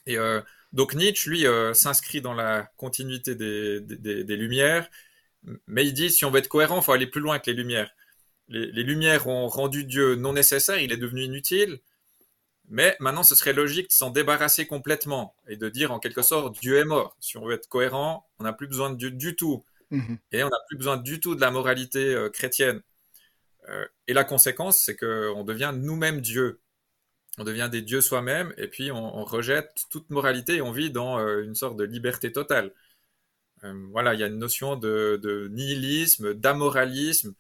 Et 0.07 0.17
euh, 0.17 0.41
donc 0.71 0.95
Nietzsche, 0.95 1.29
lui, 1.29 1.45
euh, 1.45 1.73
s'inscrit 1.73 2.21
dans 2.21 2.33
la 2.33 2.71
continuité 2.77 3.35
des, 3.35 3.81
des, 3.81 4.35
Lumières, 4.37 4.89
mais 5.67 5.85
il 5.85 5.93
dit, 5.93 6.09
si 6.09 6.23
on 6.23 6.31
veut 6.31 6.39
être 6.39 6.47
cohérent, 6.47 6.79
il 6.79 6.83
faut 6.83 6.93
aller 6.93 7.07
plus 7.07 7.21
loin 7.21 7.37
que 7.37 7.51
les 7.51 7.57
Lumières. 7.57 7.91
Les, 8.47 8.71
les, 8.71 8.83
Lumières 8.83 9.27
ont 9.27 9.47
rendu 9.47 9.83
Dieu 9.83 10.15
non 10.15 10.33
nécessaire, 10.33 10.79
il 10.79 10.93
est 10.93 10.97
devenu 10.97 11.23
inutile, 11.23 11.81
mais 12.69 12.95
maintenant 13.01 13.23
ce 13.23 13.35
serait 13.35 13.53
logique 13.53 13.89
de 13.89 13.93
s'en 13.93 14.09
débarrasser 14.09 14.65
complètement 14.65 15.35
et 15.47 15.57
de 15.57 15.67
dire 15.67 15.91
en 15.91 15.99
quelque 15.99 16.21
sorte, 16.21 16.57
Dieu 16.61 16.77
est 16.77 16.85
mort. 16.85 17.17
Si 17.19 17.37
on 17.37 17.45
veut 17.45 17.55
être 17.55 17.67
cohérent, 17.67 18.25
on 18.39 18.45
n'a 18.45 18.53
plus 18.53 18.67
besoin 18.67 18.89
de 18.89 18.95
Dieu 18.95 19.11
du 19.11 19.35
tout. 19.35 19.63
Mhm. 19.91 20.17
Et 20.31 20.43
on 20.43 20.49
n'a 20.49 20.57
plus 20.67 20.77
besoin 20.77 20.97
du 20.97 21.19
tout 21.19 21.35
de 21.35 21.41
la 21.41 21.51
moralité 21.51 22.15
euh, 22.15 22.29
chrétienne. 22.29 22.81
Euh, 23.69 23.85
et 24.07 24.13
la 24.13 24.23
conséquence, 24.23 24.79
c'est 24.81 24.95
qu'on 24.95 25.43
devient 25.43 25.73
nous-mêmes 25.75 26.21
Dieu. 26.21 26.59
On 27.37 27.43
devient 27.43 27.69
des 27.71 27.81
dieux 27.81 28.01
soi-même, 28.01 28.53
et 28.57 28.67
puis 28.67 28.91
on, 28.91 29.23
rejette 29.23 29.85
toute 29.89 30.09
moralité 30.09 30.57
et 30.57 30.61
on 30.61 30.71
vit 30.71 30.91
dans 30.91 31.19
euh, 31.19 31.43
une 31.43 31.55
sorte 31.55 31.77
de 31.77 31.85
liberté 31.85 32.31
totale. 32.31 32.73
voilà, 33.63 34.13
il 34.15 34.19
y 34.19 34.23
a 34.23 34.27
une 34.27 34.39
notion 34.39 34.75
de, 34.75 35.47
nihilisme, 35.51 36.33
d'amoralisme. 36.33 37.33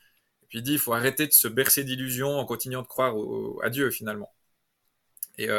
Et 0.43 0.45
puis 0.47 0.59
il 0.59 0.63
dit, 0.63 0.73
il 0.73 0.79
faut 0.79 0.93
arrêter 0.93 1.27
de 1.27 1.33
se 1.33 1.47
bercer 1.47 1.83
d'illusions 1.83 2.37
en 2.37 2.45
continuant 2.45 2.83
de 2.83 2.87
croire 2.87 3.15
à 3.63 3.69
Dieu 3.69 3.89
finalement. 3.91 4.31
Et 5.37 5.49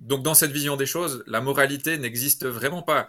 donc 0.00 0.22
dans 0.22 0.34
cette 0.34 0.52
vision 0.52 0.76
des 0.76 0.86
choses, 0.86 1.22
la 1.26 1.40
moralité 1.40 1.98
n'existe 1.98 2.46
vraiment 2.46 2.82
pas. 2.82 3.08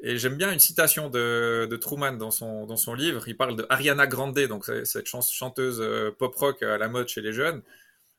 Et 0.00 0.18
j'aime 0.18 0.36
bien 0.36 0.52
une 0.52 0.58
citation 0.58 1.08
de, 1.08 1.66
de, 1.70 1.76
Truman 1.76 2.12
dans 2.12 2.30
son, 2.30 2.66
dans 2.66 2.76
son 2.76 2.92
livre. 2.92 3.26
Il 3.28 3.36
parle 3.36 3.56
de 3.56 3.66
Ariana 3.70 4.06
Grande, 4.06 4.38
donc 4.40 4.66
cette 4.84 5.06
chanteuse 5.06 5.80
euh, 5.80 6.10
pop-rock 6.10 6.62
à 6.62 6.76
la 6.76 6.88
mode 6.88 7.08
chez 7.08 7.22
les 7.22 7.32
jeunes. 7.32 7.62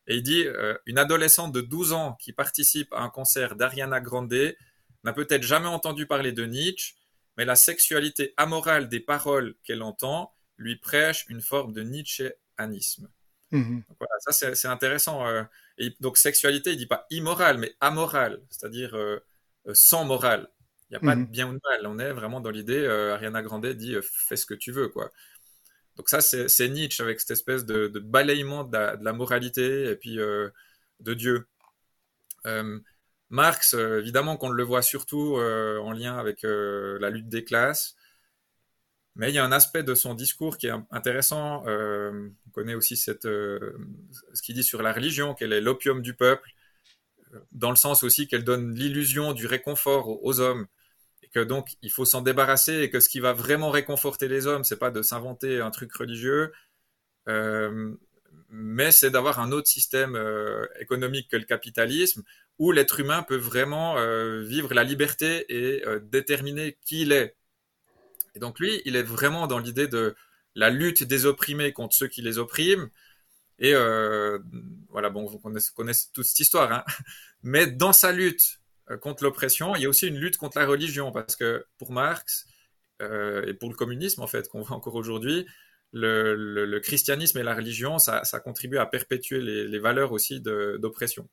Et 0.07 0.15
il 0.15 0.23
dit 0.23 0.43
euh, 0.47 0.75
Une 0.87 0.97
adolescente 0.97 1.53
de 1.53 1.61
12 1.61 1.93
ans 1.93 2.17
qui 2.19 2.33
participe 2.33 2.91
à 2.93 3.01
un 3.01 3.09
concert 3.09 3.55
d'Ariana 3.55 3.99
Grande 3.99 4.55
n'a 5.03 5.13
peut-être 5.13 5.43
jamais 5.43 5.67
entendu 5.67 6.07
parler 6.07 6.31
de 6.31 6.45
Nietzsche, 6.45 6.95
mais 7.37 7.45
la 7.45 7.55
sexualité 7.55 8.33
amorale 8.37 8.89
des 8.89 8.99
paroles 8.99 9.53
qu'elle 9.63 9.83
entend 9.83 10.33
lui 10.57 10.77
prêche 10.77 11.25
une 11.29 11.41
forme 11.41 11.73
de 11.73 11.83
Nietzscheanisme. 11.83 13.09
Mmh 13.51 13.81
donc 13.87 13.97
voilà, 13.99 14.13
ça 14.19 14.55
c'est 14.55 14.67
intéressant. 14.67 15.25
Euh. 15.27 15.43
et 15.77 15.95
donc 15.99 16.17
sexualité, 16.17 16.71
il 16.71 16.77
dit 16.77 16.87
pas 16.87 17.05
immorale, 17.11 17.59
mais 17.59 17.75
amorale, 17.79 18.41
c'est-à-dire 18.49 18.97
sans 19.73 20.03
morale. 20.03 20.49
Il 20.89 20.93
n'y 20.93 20.97
a 20.97 20.99
pas 21.01 21.15
de 21.15 21.21
mhm. 21.21 21.27
bien 21.27 21.47
ou 21.49 21.53
de 21.53 21.59
mal. 21.63 21.87
On 21.87 21.99
est 21.99 22.13
vraiment 22.13 22.39
dans 22.39 22.49
l'idée, 22.49 22.85
euh, 22.85 23.13
Ariana 23.13 23.41
Grande 23.41 23.65
dit 23.67 23.95
euh, 23.95 24.01
fais 24.01 24.37
ce 24.37 24.45
que 24.45 24.53
tu 24.53 24.71
veux, 24.71 24.87
quoi. 24.87 25.11
Donc 25.97 26.09
ça, 26.09 26.21
c'est 26.21 26.69
Nietzsche 26.69 27.03
avec 27.03 27.19
cette 27.19 27.31
espèce 27.31 27.65
de, 27.65 27.87
balayement 27.99 28.63
de 28.63 28.77
la, 29.03 29.13
moralité 29.13 29.89
et 29.89 29.95
puis 29.95 30.19
euh, 30.19 30.49
de 30.99 31.13
Dieu. 31.13 31.47
Marx, 33.29 33.73
évidemment 33.73 34.37
qu'on 34.37 34.49
le 34.49 34.63
voit 34.63 34.83
surtout 34.83 35.37
en 35.37 35.91
lien 35.91 36.17
avec 36.17 36.43
la 36.43 37.09
lutte 37.09 37.27
des 37.27 37.43
classes, 37.43 37.95
mais 39.15 39.31
il 39.31 39.35
y 39.35 39.39
a 39.39 39.43
un 39.43 39.51
aspect 39.51 39.83
de 39.83 39.95
son 39.95 40.13
discours 40.13 40.57
qui 40.57 40.67
est 40.67 40.73
intéressant. 40.91 41.63
on 41.65 42.49
connaît 42.53 42.75
aussi 42.75 42.95
cette, 42.95 43.23
ce 43.23 44.41
qu'il 44.43 44.55
dit 44.55 44.63
sur 44.63 44.83
la 44.83 44.93
religion, 44.93 45.33
qu'elle 45.33 45.51
est 45.51 45.61
l'opium 45.61 46.01
du 46.01 46.13
peuple, 46.13 46.51
dans 47.51 47.71
le 47.71 47.75
sens 47.75 48.03
aussi 48.03 48.27
qu'elle 48.27 48.43
donne 48.43 48.73
l'illusion 48.73 49.33
du 49.33 49.47
réconfort 49.47 50.23
aux 50.23 50.39
hommes 50.39 50.67
donc 51.39 51.75
il 51.81 51.91
faut 51.91 52.05
s'en 52.05 52.21
débarrasser 52.21 52.81
et 52.81 52.89
que 52.89 52.99
ce 52.99 53.09
qui 53.09 53.19
va 53.19 53.33
vraiment 53.33 53.69
réconforter 53.69 54.27
les 54.27 54.47
hommes, 54.47 54.63
c'est 54.63 54.77
pas 54.77 54.91
de 54.91 55.01
s'inventer 55.01 55.59
un 55.61 55.71
truc 55.71 55.93
religieux, 55.93 56.51
euh, 57.27 57.93
mais 58.49 58.91
c'est 58.91 59.11
d'avoir 59.11 59.39
un 59.39 59.51
autre 59.51 59.67
système 59.67 60.15
euh, 60.15 60.65
économique 60.79 61.29
que 61.29 61.37
le 61.37 61.43
capitalisme 61.45 62.23
où 62.59 62.71
l'être 62.71 62.99
humain 62.99 63.23
peut 63.23 63.37
vraiment 63.37 63.97
euh, 63.97 64.41
vivre 64.41 64.73
la 64.73 64.83
liberté 64.83 65.45
et 65.49 65.83
déterminer 66.03 66.77
qui 66.85 67.01
il 67.01 67.11
est. 67.11 67.35
Et 68.35 68.39
donc 68.39 68.59
lui, 68.59 68.81
il 68.85 68.95
est 68.95 69.03
vraiment 69.03 69.47
dans 69.47 69.59
l'idée 69.59 69.87
de 69.87 70.15
la 70.55 70.69
lutte 70.69 71.03
des 71.03 71.25
opprimés 71.25 71.73
contre 71.73 71.95
ceux 71.95 72.07
qui 72.07 72.21
les 72.21 72.39
oppriment. 72.39 72.89
Et 73.59 73.73
voilà, 74.89 75.09
bon, 75.09 75.25
vous 75.25 75.39
connaissez, 75.39 75.71
toute 76.13 76.25
cette 76.25 76.39
histoire, 76.39 76.71
hein. 76.71 76.83
mais 77.43 77.67
dans 77.67 77.93
sa 77.93 78.11
lutte 78.11 78.59
contre 79.01 79.23
l'oppression, 79.23 79.75
il 79.75 79.81
y 79.81 79.85
a 79.85 79.89
aussi 79.89 80.07
une 80.07 80.17
lutte 80.17 80.37
contre 80.37 80.57
la 80.57 80.65
religion, 80.65 81.11
parce 81.11 81.35
que 81.35 81.65
pour 81.77 81.91
Marx 81.91 82.47
euh, 83.01 83.45
et 83.45 83.53
pour 83.53 83.69
le 83.69 83.75
communisme, 83.75 84.21
en 84.21 84.27
fait, 84.27 84.47
qu'on 84.47 84.61
voit 84.61 84.75
encore 84.75 84.95
aujourd'hui, 84.95 85.45
le, 85.93 86.79
christianisme 86.79 87.37
et 87.39 87.43
la 87.43 87.55
religion, 87.55 87.97
ça, 87.99 88.21
contribue 88.43 88.77
à 88.77 88.85
perpétuer 88.85 89.41
les, 89.41 89.79
valeurs 89.79 90.11
aussi 90.11 90.41
d'oppression. 90.41 91.27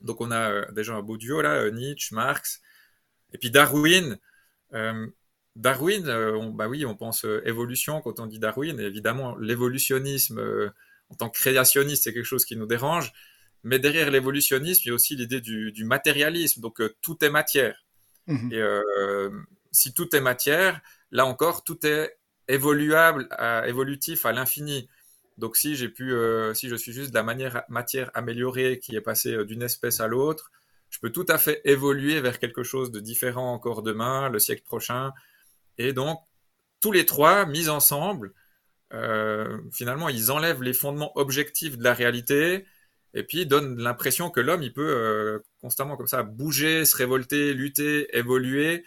Donc 0.00 0.20
on 0.20 0.30
a 0.30 0.50
euh, 0.50 0.72
déjà 0.72 0.94
un 0.94 1.02
beau 1.02 1.16
duo 1.16 1.42
là, 1.42 1.70
Nietzsche, 1.70 2.14
Marx, 2.14 2.60
et 3.32 3.38
puis 3.38 3.50
Darwin. 3.50 4.18
Darwin, 5.54 6.52
bah 6.54 6.66
oui, 6.66 6.86
on 6.86 6.96
pense 6.96 7.24
évolution 7.44 8.00
quand 8.00 8.20
on 8.20 8.26
dit 8.26 8.38
Darwin, 8.38 8.80
et 8.80 8.84
évidemment 8.84 9.36
l'évolutionnisme 9.36 10.72
en 11.10 11.14
tant 11.14 11.28
que 11.28 11.38
créationniste, 11.38 12.04
c'est 12.04 12.14
quelque 12.14 12.24
chose 12.24 12.46
qui 12.46 12.56
nous 12.56 12.66
dérange. 12.66 13.12
Mais 13.64 13.78
derrière 13.78 14.10
l'évolutionnisme, 14.10 14.82
il 14.84 14.88
y 14.88 14.90
a 14.90 14.94
aussi 14.94 15.16
l'idée 15.16 15.40
du, 15.40 15.84
matérialisme. 15.84 16.60
Donc 16.60 16.80
euh, 16.80 16.94
tout 17.00 17.24
est 17.24 17.30
matière. 17.30 17.84
Mhm. 18.26 18.52
Et 18.52 18.58
euh, 18.58 19.30
si 19.70 19.94
tout 19.94 20.14
est 20.14 20.20
matière, 20.20 20.80
là 21.10 21.26
encore, 21.26 21.64
tout 21.64 21.86
est 21.86 22.18
évoluable, 22.48 23.28
évolutif 23.66 24.26
à 24.26 24.32
l'infini. 24.32 24.88
Donc 25.38 25.56
si 25.56 25.76
j'ai 25.76 25.88
pu, 25.88 26.12
euh, 26.12 26.54
si 26.54 26.68
je 26.68 26.74
suis 26.74 26.92
juste 26.92 27.10
de 27.10 27.14
la 27.14 27.22
manière, 27.22 27.62
matière 27.68 28.10
améliorée 28.14 28.78
qui 28.80 28.96
est 28.96 29.00
passée 29.00 29.44
d'une 29.44 29.62
espèce 29.62 30.00
à 30.00 30.08
l'autre, 30.08 30.50
je 30.90 30.98
peux 30.98 31.10
tout 31.10 31.24
à 31.28 31.38
fait 31.38 31.62
évoluer 31.64 32.20
vers 32.20 32.38
quelque 32.38 32.62
chose 32.62 32.90
de 32.90 33.00
différent 33.00 33.52
encore 33.54 33.82
demain, 33.82 34.28
le 34.28 34.38
siècle 34.38 34.64
prochain. 34.64 35.12
Et 35.78 35.92
donc 35.92 36.20
tous 36.80 36.92
les 36.92 37.06
trois 37.06 37.46
mis 37.46 37.68
ensemble, 37.68 38.34
finalement, 39.72 40.10
ils 40.10 40.30
enlèvent 40.30 40.62
les 40.62 40.74
fondements 40.74 41.16
objectifs 41.16 41.78
de 41.78 41.84
la 41.84 41.94
réalité 41.94 42.66
et 43.14 43.24
puis 43.24 43.46
donne 43.46 43.78
l'impression 43.78 44.30
que 44.30 44.40
l'homme, 44.40 44.62
il 44.62 44.72
peut 44.72 44.88
euh, 44.88 45.38
constamment 45.60 45.96
comme 45.96 46.06
ça 46.06 46.22
bouger, 46.22 46.84
se 46.84 46.96
révolter, 46.96 47.52
lutter, 47.54 48.16
évoluer, 48.16 48.84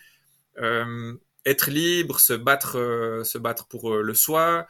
euh, 0.57 1.13
être 1.45 1.69
libre, 1.69 2.19
se 2.19 2.33
battre, 2.33 2.79
euh, 2.79 3.23
se 3.23 3.37
battre 3.37 3.67
pour 3.67 3.95
le 3.95 4.13
soi, 4.13 4.67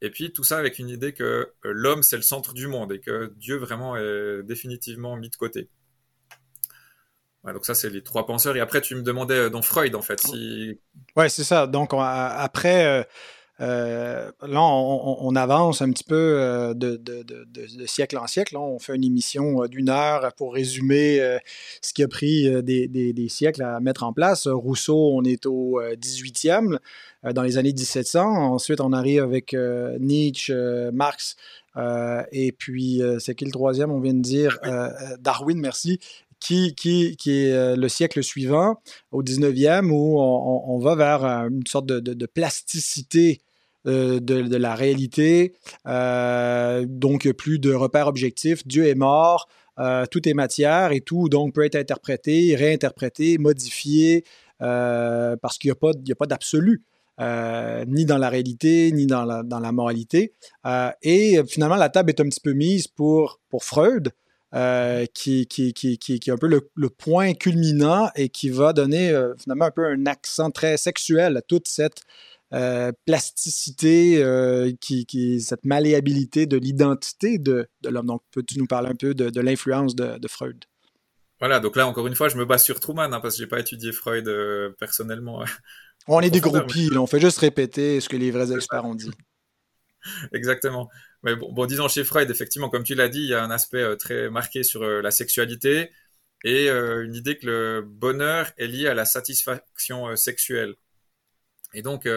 et 0.00 0.10
puis 0.10 0.32
tout 0.32 0.44
ça 0.44 0.58
avec 0.58 0.78
une 0.78 0.88
idée 0.88 1.12
que 1.12 1.52
l'homme 1.62 2.02
c'est 2.02 2.16
le 2.16 2.22
centre 2.22 2.54
du 2.54 2.66
monde 2.66 2.92
et 2.92 3.00
que 3.00 3.32
Dieu 3.36 3.56
vraiment 3.56 3.96
est 3.96 4.42
définitivement 4.42 5.16
mis 5.16 5.30
de 5.30 5.36
côté. 5.36 5.68
donc 7.44 7.64
ça 7.64 7.74
c'est 7.74 7.90
les 7.90 8.02
trois 8.02 8.26
penseurs. 8.26 8.56
Et 8.56 8.60
après 8.60 8.80
tu 8.80 8.94
me 8.96 9.02
demandais 9.02 9.48
dans 9.50 9.62
Freud 9.62 9.94
en 9.94 10.02
fait 10.02 10.20
si. 10.20 10.78
Ouais 11.16 11.28
c'est 11.28 11.44
ça. 11.44 11.66
Donc 11.66 11.90
après 11.94 13.06
euh, 13.60 14.32
là, 14.42 14.60
on, 14.60 15.36
avance 15.36 15.80
un 15.80 15.90
petit 15.92 16.02
peu 16.02 16.38
euh, 16.40 16.74
de, 16.74 17.86
siècle 17.86 18.18
en 18.18 18.26
siècle. 18.26 18.56
on 18.56 18.80
fait 18.80 18.96
une 18.96 19.04
émission 19.04 19.62
euh, 19.62 19.68
d'une 19.68 19.90
heure 19.90 20.32
pour 20.34 20.54
résumer 20.54 21.20
ce 21.80 21.92
qui 21.92 22.02
a 22.02 22.08
pris 22.08 22.62
des, 22.62 23.28
siècles 23.28 23.62
à 23.62 23.80
mettre 23.80 24.02
en 24.02 24.12
place. 24.12 24.48
Rousseau, 24.48 25.12
on 25.14 25.22
est 25.22 25.46
au 25.46 25.80
18e, 25.80 26.78
dans 27.32 27.42
les 27.42 27.58
années 27.58 27.72
1700. 27.72 28.22
Ensuite, 28.24 28.80
on 28.80 28.92
arrive 28.92 29.22
avec 29.22 29.54
Nietzsche, 30.00 30.90
Marx, 30.92 31.36
et 32.32 32.52
puis, 32.52 33.02
c'est 33.20 33.34
qui 33.34 33.44
le 33.44 33.52
troisième, 33.52 33.90
on 33.92 34.00
vient 34.00 34.14
de 34.14 34.20
dire? 34.20 34.58
Darwin, 35.20 35.58
merci. 35.58 36.00
Qui, 36.40 36.74
qui, 36.74 37.16
qui, 37.16 37.46
est 37.46 37.76
le 37.76 37.88
siècle 37.88 38.22
suivant, 38.22 38.82
au 39.12 39.22
19e, 39.22 39.90
où 39.90 40.18
on, 40.20 40.78
va 40.78 40.94
vers 40.94 41.24
une 41.24 41.66
sorte 41.66 41.86
de, 41.86 42.00
de 42.00 42.26
plasticité 42.26 43.40
euh, 43.86 44.18
de, 44.18 44.56
la 44.56 44.74
réalité. 44.74 45.52
Euh, 45.86 46.86
donc, 46.88 47.30
plus 47.32 47.58
de 47.58 47.74
repères 47.74 48.06
objectifs. 48.06 48.66
Dieu 48.66 48.86
est 48.86 48.94
mort. 48.94 49.46
Euh, 49.78 50.06
tout 50.10 50.26
est 50.26 50.32
matière 50.32 50.92
et 50.92 51.00
tout 51.00 51.28
donc 51.28 51.52
peut 51.52 51.64
être 51.64 51.74
interprété, 51.74 52.54
réinterprété, 52.54 53.38
modifié 53.38 54.24
parce 54.58 55.58
qu'il 55.58 55.68
n'y 55.68 55.72
a 55.72 55.74
pas, 55.74 55.90
pas 56.18 56.26
d'absolu. 56.26 56.82
ni 57.86 58.06
dans 58.06 58.16
la 58.16 58.30
réalité, 58.30 58.90
ni 58.92 59.06
dans 59.06 59.24
la, 59.24 59.42
dans 59.42 59.60
la 59.60 59.72
moralité. 59.72 60.32
et 61.02 61.42
finalement, 61.46 61.76
la 61.76 61.90
table 61.90 62.08
est 62.08 62.20
un 62.20 62.28
petit 62.28 62.40
peu 62.40 62.54
mise 62.54 62.86
pour, 62.86 63.40
pour 63.50 63.64
Freud, 63.64 64.12
qui, 65.12 65.46
qui, 65.46 65.74
qui, 65.74 65.98
qui, 65.98 66.12
est 66.14 66.30
un 66.30 66.38
peu 66.38 66.46
le, 66.46 66.70
le, 66.74 66.88
point 66.88 67.34
culminant 67.34 68.08
et 68.16 68.30
qui 68.30 68.48
va 68.48 68.72
donner 68.72 69.12
finalement 69.38 69.66
un 69.66 69.70
peu 69.70 69.84
un 69.84 70.06
accent 70.06 70.50
très 70.50 70.78
sexuel 70.78 71.36
à 71.36 71.42
toute 71.42 71.68
cette 71.68 72.00
plasticité, 73.06 74.22
qui, 74.80 75.06
qui, 75.06 75.40
cette 75.40 75.64
malléabilité 75.64 76.46
de 76.46 76.56
l'identité 76.56 77.38
de, 77.38 77.68
de 77.82 77.88
l'homme. 77.88 78.06
Donc, 78.06 78.22
peux-tu 78.30 78.58
nous 78.58 78.66
parler 78.66 78.90
un 78.90 78.94
peu 78.94 79.14
de, 79.14 79.30
de 79.30 79.40
l'influence 79.40 79.94
de, 79.96 80.18
de, 80.18 80.28
Freud? 80.28 80.64
Voilà, 81.40 81.60
donc 81.60 81.76
là, 81.76 81.86
encore 81.86 82.06
une 82.06 82.14
fois, 82.14 82.28
je 82.28 82.36
me 82.36 82.44
base 82.44 82.62
sur 82.62 82.80
Truman, 82.80 83.12
hein, 83.12 83.20
parce 83.20 83.34
que 83.34 83.42
j'ai 83.42 83.48
pas 83.48 83.60
étudié 83.60 83.92
Freud 83.92 84.30
personnellement. 84.78 85.44
On 86.06 86.20
est 86.20 86.30
des 86.30 86.40
groupies, 86.40 86.90
on 86.96 87.06
fait 87.06 87.20
juste 87.20 87.38
répéter 87.38 88.00
ce 88.00 88.08
que 88.08 88.16
les 88.16 88.30
vrais 88.30 88.52
experts 88.52 88.84
ont 88.84 88.94
dit. 88.94 89.10
Exactement. 90.32 90.90
Mais 91.22 91.36
bon, 91.36 91.52
bon, 91.52 91.66
disons 91.66 91.88
chez 91.88 92.04
Freud, 92.04 92.30
effectivement, 92.30 92.68
comme 92.68 92.84
tu 92.84 92.94
l'as 92.94 93.08
dit, 93.08 93.20
il 93.20 93.28
y 93.28 93.34
a 93.34 93.42
un 93.42 93.50
aspect 93.50 93.82
euh, 93.82 93.96
très 93.96 94.30
marqué 94.30 94.62
sur 94.62 94.82
euh, 94.82 95.00
la 95.00 95.10
sexualité 95.10 95.90
et 96.44 96.68
euh, 96.68 97.04
une 97.04 97.14
idée 97.14 97.38
que 97.38 97.46
le 97.46 97.82
bonheur 97.82 98.52
est 98.58 98.66
lié 98.66 98.88
à 98.88 98.94
la 98.94 99.06
satisfaction 99.06 100.14
sexuelle. 100.16 100.74
Et 101.74 101.82
donc, 101.82 102.08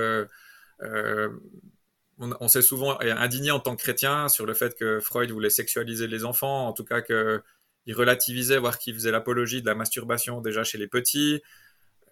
on, 2.20 2.48
s'est 2.48 2.62
souvent 2.62 3.00
indigné 3.00 3.52
en 3.52 3.60
tant 3.60 3.76
que 3.76 3.82
chrétien 3.82 4.30
sur 4.30 4.46
le 4.46 4.54
fait 4.54 4.76
que 4.78 5.00
Freud 5.00 5.30
voulait 5.32 5.50
sexualiser 5.50 6.08
les 6.08 6.26
enfants, 6.26 6.68
en 6.68 6.74
tout 6.74 6.84
cas 6.84 7.02
qu'il 7.02 7.94
relativisait, 7.96 8.58
voire 8.58 8.80
qu'il 8.80 8.94
faisait 8.94 9.12
l'apologie 9.12 9.62
de 9.62 9.68
la 9.68 9.76
masturbation 9.76 10.42
déjà 10.42 10.64
chez 10.64 10.78
les 10.78 10.88
petits. 10.88 11.42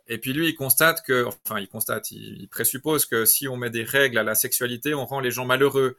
Et 0.07 0.19
puis 0.19 0.33
lui, 0.33 0.49
il 0.49 0.55
constate 0.55 1.03
que, 1.03 1.25
enfin, 1.25 1.59
il 1.59 1.67
constate, 1.67 2.11
il, 2.11 2.47
présuppose 2.47 3.05
que 3.05 3.25
si 3.25 3.47
on 3.47 3.57
met 3.57 3.71
des 3.71 3.83
règles 3.83 4.17
à 4.19 4.23
la 4.23 4.35
sexualité, 4.35 4.93
on 4.93 5.05
rend 5.05 5.19
les 5.19 5.31
gens 5.31 5.45
malheureux 5.45 5.97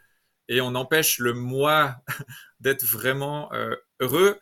et 0.48 0.60
on 0.60 0.74
empêche 0.76 1.18
le 1.18 1.32
moi 1.32 1.96
d'être 2.60 2.84
vraiment 2.84 3.52
euh, 3.52 3.74
heureux. 4.00 4.38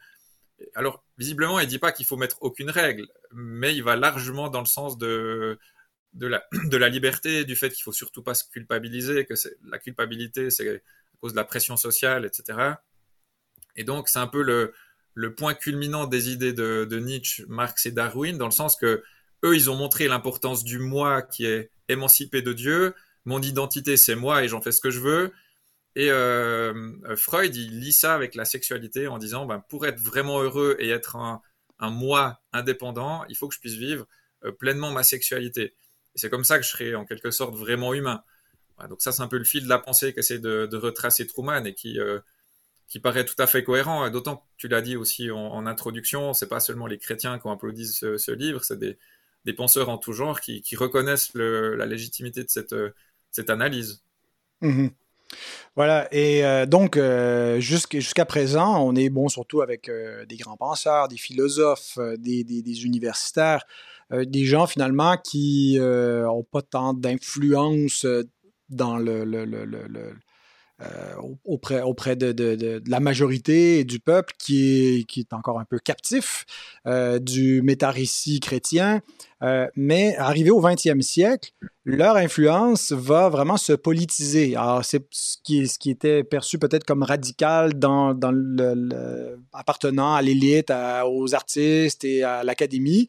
Alors, 0.74 1.02
visiblement, 1.16 1.58
il 1.60 1.66
dit 1.66 1.78
pas 1.78 1.92
qu'il 1.92 2.04
faut 2.04 2.16
mettre 2.16 2.36
aucune 2.42 2.70
règle, 2.70 3.06
mais 3.32 3.74
il 3.74 3.82
va 3.82 3.96
largement 3.96 4.48
dans 4.50 4.60
le 4.60 4.66
sens 4.66 4.98
de 4.98 5.58
de 6.14 6.76
la, 6.76 6.88
liberté, 6.88 7.44
du 7.44 7.56
fait 7.56 7.70
qu'il 7.70 7.82
faut 7.82 7.92
surtout 7.92 8.22
pas 8.22 8.34
se 8.34 8.44
culpabiliser, 8.50 9.26
que 9.26 9.34
la 9.64 9.78
culpabilité, 9.78 10.50
c'est 10.50 10.68
à 10.68 10.78
cause 11.20 11.32
de 11.32 11.36
la 11.36 11.44
pression 11.44 11.76
sociale, 11.76 12.24
etc. 12.24 12.74
Et 13.76 13.84
donc, 13.84 14.08
c'est 14.08 14.20
un 14.20 14.26
peu 14.26 14.42
le, 14.42 15.34
point 15.34 15.54
culminant 15.54 16.06
des 16.06 16.30
idées 16.30 16.52
de, 16.52 16.86
de 16.88 16.98
Nietzsche, 16.98 17.44
Marx 17.48 17.86
et 17.86 17.92
Darwin, 17.92 18.38
dans 18.38 18.46
le 18.46 18.52
sens 18.52 18.76
que 18.76 19.02
eux, 19.44 19.54
ils 19.54 19.70
ont 19.70 19.76
montré 19.76 20.08
l'importance 20.08 20.64
du 20.64 20.78
moi 20.78 21.22
qui 21.22 21.44
est 21.44 21.70
émancipé 21.88 22.42
de 22.42 22.52
Dieu. 22.52 22.94
Mon 23.24 23.40
identité, 23.42 23.96
c'est 23.96 24.14
moi 24.14 24.42
et 24.42 24.48
j'en 24.48 24.62
fais 24.62 24.72
ce 24.72 24.80
que 24.80 24.90
je 24.90 25.00
veux. 25.00 25.32
Et 25.96 26.10
euh, 26.10 27.16
Freud, 27.16 27.54
il 27.54 27.78
lit 27.80 27.92
ça 27.92 28.14
avec 28.14 28.34
la 28.34 28.44
sexualité 28.44 29.06
en 29.06 29.18
disant, 29.18 29.46
ben, 29.46 29.62
pour 29.68 29.86
être 29.86 30.00
vraiment 30.00 30.42
heureux 30.42 30.76
et 30.80 30.88
être 30.88 31.16
un, 31.16 31.42
moi 31.80 32.40
indépendant, 32.52 33.24
il 33.28 33.36
faut 33.36 33.48
que 33.48 33.54
je 33.54 33.60
puisse 33.60 33.74
vivre 33.74 34.06
euh, 34.44 34.52
pleinement 34.52 34.90
ma 34.90 35.02
sexualité. 35.02 35.74
Et 36.14 36.18
c'est 36.18 36.30
comme 36.30 36.44
ça 36.44 36.58
que 36.58 36.64
je 36.64 36.70
serai 36.70 36.94
en 36.94 37.04
quelque 37.04 37.30
sorte 37.30 37.54
vraiment 37.54 37.94
humain. 37.94 38.22
donc 38.88 39.02
ça, 39.02 39.12
c'est 39.12 39.22
un 39.22 39.28
peu 39.28 39.38
le 39.38 39.44
fil 39.44 39.64
de 39.64 39.68
la 39.68 39.78
pensée 39.78 40.12
qu'essaie 40.12 40.38
de, 40.38 40.76
retracer 40.76 41.26
Truman 41.26 41.64
et 41.64 41.74
qui, 41.74 41.98
euh, 41.98 42.20
qui 42.88 43.00
paraît 43.00 43.24
tout 43.24 43.40
à 43.40 43.46
fait 43.46 43.64
cohérent. 43.64 44.08
D'autant 44.10 44.36
que 44.36 44.42
tu 44.56 44.68
l'as 44.68 44.82
dit 44.82 44.96
aussi 44.96 45.30
en, 45.30 45.38
en 45.38 45.66
introduction, 45.66 46.32
c'est 46.32 46.48
pas 46.48 46.60
seulement 46.60 46.86
les 46.86 46.98
chrétiens 46.98 47.38
qui 47.38 47.46
ont 47.46 47.52
applaudi 47.52 47.86
ce, 47.86 48.30
livre, 48.32 48.62
c'est 48.64 48.78
des, 48.78 49.52
penseurs 49.54 49.88
en 49.88 49.98
tout 49.98 50.12
genre 50.12 50.40
qui, 50.40 50.76
reconnaissent 50.76 51.34
la 51.34 51.86
légitimité 51.86 52.44
de 52.44 52.50
cette, 52.50 52.74
cette 53.30 53.50
analyse. 53.50 54.02
Mhm. 54.60 54.90
Voilà, 55.74 56.06
et 56.12 56.44
euh, 56.44 56.66
donc 56.66 56.96
euh, 56.96 57.58
jusqu'à 57.58 58.24
présent, 58.24 58.80
on 58.86 58.94
est 58.94 59.08
bon 59.08 59.28
surtout 59.28 59.62
avec 59.62 59.90
des 60.28 60.36
grands 60.36 60.56
penseurs, 60.56 61.08
des 61.08 61.16
philosophes, 61.16 61.98
des, 62.18 62.84
universitaires, 62.84 63.66
des 64.26 64.44
gens 64.44 64.66
finalement 64.66 65.16
qui 65.16 65.78
n'ont 65.78 66.44
pas 66.44 66.62
tant 66.62 66.94
d'influence 66.94 68.06
dans 68.68 68.96
le, 68.96 69.24
euh, 70.82 71.14
auprès, 71.44 72.16
de, 72.16 72.32
de, 72.32 72.56
de, 72.56 72.82
la 72.88 72.98
majorité 72.98 73.84
du 73.84 74.00
peuple 74.00 74.34
qui 74.38 74.98
est, 74.98 75.04
qui 75.04 75.20
est 75.20 75.32
encore 75.32 75.60
un 75.60 75.64
peu 75.64 75.78
captif 75.78 76.44
euh, 76.88 77.20
du 77.20 77.62
méta-récit 77.62 78.40
chrétien. 78.40 79.00
Euh, 79.42 79.68
mais 79.76 80.16
arrivé 80.16 80.50
au 80.50 80.60
20e 80.60 81.00
siècle, 81.00 81.52
leur 81.84 82.16
influence 82.16 82.90
va 82.90 83.28
vraiment 83.28 83.56
se 83.56 83.72
politiser. 83.72 84.56
Alors, 84.56 84.84
c'est 84.84 85.06
ce 85.10 85.36
qui, 85.44 85.68
ce 85.68 85.78
qui 85.78 85.90
était 85.90 86.24
perçu 86.24 86.58
peut-être 86.58 86.84
comme 86.84 87.04
radical 87.04 87.78
dans, 87.78 88.12
dans 88.12 88.32
le, 88.32 89.38
appartenant 89.52 90.14
à 90.14 90.22
l'élite, 90.22 90.72
aux 91.06 91.34
artistes 91.36 92.04
et 92.04 92.24
à 92.24 92.42
l'académie. 92.42 93.08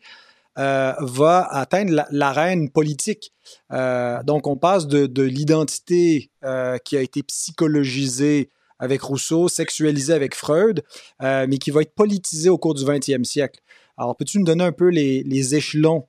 Euh, 0.57 0.93
va 0.99 1.45
atteindre 1.51 2.05
l'arène 2.11 2.69
politique. 2.69 3.33
Euh, 3.73 4.23
donc, 4.23 4.47
on 4.47 4.55
passe 4.55 4.87
de, 4.87 5.05
de 5.05 5.23
l'identité 5.23 6.31
euh, 6.45 6.77
qui 6.77 6.95
a 6.95 7.01
été 7.01 7.23
psychologisée 7.23 8.49
avec 8.79 9.01
Rousseau, 9.01 9.49
sexualisée 9.49 10.13
avec 10.13 10.35
Freud, 10.35 10.83
mais 11.21 11.57
qui 11.57 11.71
va 11.71 11.81
être 11.81 11.95
politisée 11.95 12.49
au 12.49 12.57
cours 12.57 12.73
du 12.73 12.83
20e 12.83 13.23
siècle. 13.23 13.61
Alors, 13.97 14.17
peux-tu 14.17 14.37
nous 14.37 14.45
donner 14.45 14.65
un 14.65 14.73
peu 14.73 14.89
les, 14.89 15.55
échelons 15.55 16.07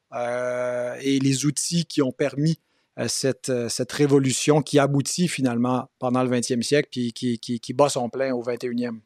et 1.01 1.20
les 1.20 1.47
outils 1.47 1.86
qui 1.86 2.03
ont 2.03 2.11
permis 2.11 2.59
cette, 3.07 3.53
cette, 3.68 3.92
révolution 3.92 4.62
qui 4.62 4.80
aboutit 4.80 5.28
finalement 5.28 5.88
pendant 6.01 6.24
le 6.24 6.28
20e 6.28 6.62
siècle 6.62 6.88
puis 6.90 7.12
qui, 7.12 7.38
qui, 7.38 7.61
qui 7.61 7.72
bat 7.72 7.88
son 7.88 8.09
plein 8.09 8.34
au 8.34 8.42
21e? 8.42 8.99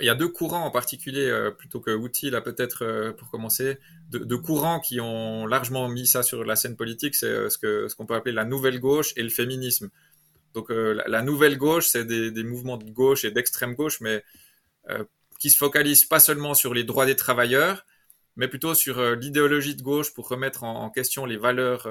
Il 0.00 0.06
y 0.06 0.10
a 0.10 0.14
deux 0.14 0.28
courants 0.28 0.64
en 0.64 0.70
particulier, 0.70 1.28
euh, 1.28 1.50
plutôt 1.50 1.80
que 1.80 1.90
outils, 1.90 2.30
là 2.30 2.40
peut-être 2.40 2.84
euh, 2.84 3.12
pour 3.12 3.30
commencer, 3.30 3.78
de, 4.10 4.36
courants 4.36 4.78
qui 4.78 5.00
ont 5.00 5.46
largement 5.46 5.88
mis 5.88 6.06
ça 6.06 6.22
sur 6.22 6.44
la 6.44 6.54
scène 6.54 6.76
politique, 6.76 7.16
c'est 7.16 7.26
euh, 7.26 7.48
ce 7.48 7.94
qu'on 7.96 8.06
peut 8.06 8.14
appeler 8.14 8.32
la 8.32 8.44
nouvelle 8.44 8.78
gauche 8.78 9.12
et 9.16 9.22
le 9.24 9.28
féminisme. 9.28 9.90
Donc 10.54 10.68
la, 10.70 11.22
nouvelle 11.22 11.56
gauche, 11.56 11.86
c'est 11.86 12.04
des, 12.04 12.30
des, 12.30 12.44
mouvements 12.44 12.76
de 12.76 12.90
gauche 12.90 13.24
et 13.24 13.30
d'extrême 13.30 13.74
gauche, 13.74 14.02
mais 14.02 14.22
qui 15.38 15.48
se 15.48 15.56
focalisent 15.56 16.04
pas 16.04 16.20
seulement 16.20 16.52
sur 16.52 16.74
les 16.74 16.84
droits 16.84 17.06
des 17.06 17.16
travailleurs, 17.16 17.86
mais 18.36 18.48
plutôt 18.48 18.74
sur 18.74 19.02
l'idéologie 19.16 19.76
de 19.76 19.82
gauche 19.82 20.12
pour 20.12 20.28
remettre 20.28 20.62
en, 20.62 20.82
en 20.84 20.90
question 20.90 21.24
les 21.24 21.38
valeurs 21.38 21.88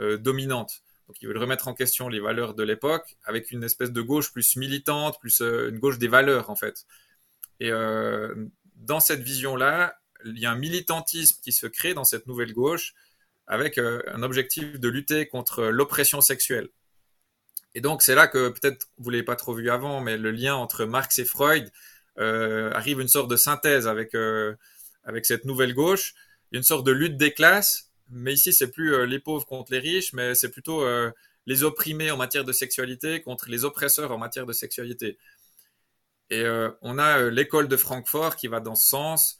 dominantes. 0.00 0.82
Donc 1.06 1.22
ils 1.22 1.28
veulent 1.28 1.38
remettre 1.38 1.68
en 1.68 1.74
question 1.74 2.08
les 2.08 2.18
valeurs 2.18 2.54
de 2.54 2.64
l'époque 2.64 3.16
avec 3.22 3.52
une 3.52 3.62
espèce 3.62 3.92
de 3.92 4.02
gauche 4.02 4.32
plus 4.32 4.56
militante, 4.56 5.20
plus 5.20 5.40
une 5.40 5.78
gauche 5.78 5.98
des 5.98 6.08
valeurs 6.08 6.50
en 6.50 6.56
fait. 6.56 6.84
Et 7.60 7.70
euh, 7.70 8.34
dans 8.76 9.00
cette 9.00 9.20
vision-là, 9.20 9.98
il 10.24 10.38
y 10.38 10.46
a 10.46 10.50
un 10.50 10.56
militantisme 10.56 11.40
qui 11.42 11.52
se 11.52 11.66
crée 11.66 11.94
dans 11.94 12.04
cette 12.04 12.26
nouvelle 12.26 12.52
gauche 12.52 12.94
avec 13.46 13.78
euh, 13.78 14.02
un 14.06 14.22
objectif 14.22 14.80
de 14.80 14.88
lutter 14.88 15.26
contre 15.28 15.64
l'oppression 15.64 16.20
sexuelle. 16.20 16.68
Et 17.74 17.80
donc 17.80 18.02
c'est 18.02 18.14
là 18.14 18.26
que 18.26 18.48
peut-être 18.48 18.86
vous 18.98 19.10
l'avez 19.10 19.22
pas 19.22 19.36
trop 19.36 19.52
vu 19.52 19.68
avant, 19.70 20.00
mais 20.00 20.16
le 20.16 20.30
lien 20.30 20.54
entre 20.54 20.84
Marx 20.84 21.18
et 21.18 21.24
Freud 21.24 21.70
euh, 22.18 22.70
arrive 22.72 23.00
une 23.00 23.08
sorte 23.08 23.28
de 23.28 23.36
synthèse 23.36 23.86
avec 23.88 24.14
avec 25.04 25.26
cette 25.26 25.44
nouvelle 25.44 25.74
gauche, 25.74 26.14
une 26.52 26.62
sorte 26.62 26.86
de 26.86 26.92
lutte 26.92 27.16
des 27.16 27.32
classes. 27.32 27.90
Mais 28.10 28.32
ici 28.32 28.52
c'est 28.52 28.70
plus 28.70 29.06
les 29.06 29.18
pauvres 29.18 29.44
contre 29.44 29.72
les 29.72 29.80
riches, 29.80 30.12
mais 30.12 30.34
c'est 30.34 30.50
plutôt 30.50 30.86
les 31.46 31.64
opprimés 31.64 32.10
en 32.12 32.16
matière 32.16 32.44
de 32.44 32.52
sexualité 32.52 33.20
contre 33.20 33.50
les 33.50 33.64
oppresseurs 33.64 34.12
en 34.12 34.18
matière 34.18 34.46
de 34.46 34.52
sexualité. 34.52 35.18
Et 36.34 36.42
euh, 36.42 36.70
on 36.82 36.98
a 36.98 37.20
euh, 37.20 37.30
l'école 37.30 37.68
de 37.68 37.76
Francfort 37.76 38.34
qui 38.34 38.48
va 38.48 38.58
dans 38.58 38.74
ce 38.74 38.88
sens, 38.88 39.38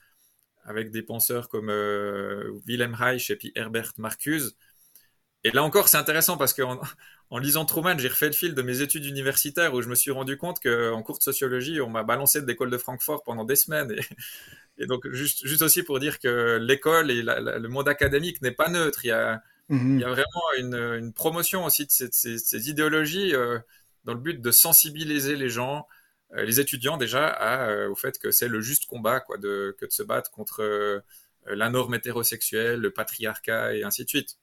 avec 0.64 0.92
des 0.92 1.02
penseurs 1.02 1.48
comme 1.48 1.68
euh, 1.68 2.52
Wilhelm 2.66 2.94
Reich 2.94 3.30
et 3.30 3.36
puis 3.36 3.50
Herbert 3.56 3.92
Marcuse. 3.98 4.56
Et 5.42 5.50
là 5.50 5.64
encore, 5.64 5.88
c'est 5.88 5.96
intéressant 5.96 6.36
parce 6.36 6.54
qu'en 6.54 6.80
en 7.30 7.38
lisant 7.38 7.64
Truman, 7.64 7.98
j'ai 7.98 8.06
refait 8.06 8.28
le 8.28 8.32
fil 8.32 8.54
de 8.54 8.62
mes 8.62 8.80
études 8.80 9.06
universitaires 9.06 9.74
où 9.74 9.82
je 9.82 9.88
me 9.88 9.96
suis 9.96 10.12
rendu 10.12 10.36
compte 10.36 10.60
qu'en 10.62 11.02
cours 11.02 11.18
de 11.18 11.24
sociologie, 11.24 11.80
on 11.80 11.90
m'a 11.90 12.04
balancé 12.04 12.40
de 12.40 12.46
l'école 12.46 12.70
de 12.70 12.78
Francfort 12.78 13.24
pendant 13.24 13.44
des 13.44 13.56
semaines. 13.56 13.92
Et, 14.78 14.86
donc, 14.86 15.08
juste, 15.10 15.44
juste, 15.44 15.62
aussi 15.62 15.82
pour 15.82 15.98
dire 15.98 16.20
que 16.20 16.58
l'école 16.62 17.10
et 17.10 17.22
le 17.24 17.66
monde 17.66 17.88
académique 17.88 18.40
n'est 18.40 18.52
pas 18.52 18.68
neutre. 18.68 19.04
Il 19.04 19.08
y 19.08 19.10
a, 19.10 19.42
mm-hmm. 19.68 19.94
il 19.94 20.00
y 20.00 20.04
a 20.04 20.10
vraiment 20.10 20.52
une, 20.58 20.76
une, 20.76 21.12
promotion 21.12 21.64
aussi 21.64 21.86
de 21.86 21.90
ces, 21.90 22.08
ces, 22.12 22.38
ces 22.38 22.70
idéologies 22.70 23.32
dans 24.04 24.14
le 24.14 24.20
but 24.20 24.40
de 24.40 24.50
sensibiliser 24.52 25.34
les 25.34 25.48
gens 25.48 25.88
les 26.42 26.60
étudiants 26.60 26.96
déjà 26.96 27.68
euh, 27.68 27.88
au 27.88 27.94
fait 27.94 28.18
que 28.18 28.30
c'est 28.30 28.48
le 28.48 28.60
juste 28.60 28.86
combat 28.86 29.20
que 29.20 29.38
de 29.38 29.76
se 29.88 30.02
battre 30.02 30.30
contre 30.30 30.62
euh, 30.62 31.00
la 31.46 31.70
norme 31.70 31.94
hétérosexuelle, 31.94 32.80
le 32.80 32.90
patriarcat 32.90 33.74
et 33.74 33.84
ainsi 33.84 34.04
de 34.04 34.08
suite. 34.08 34.38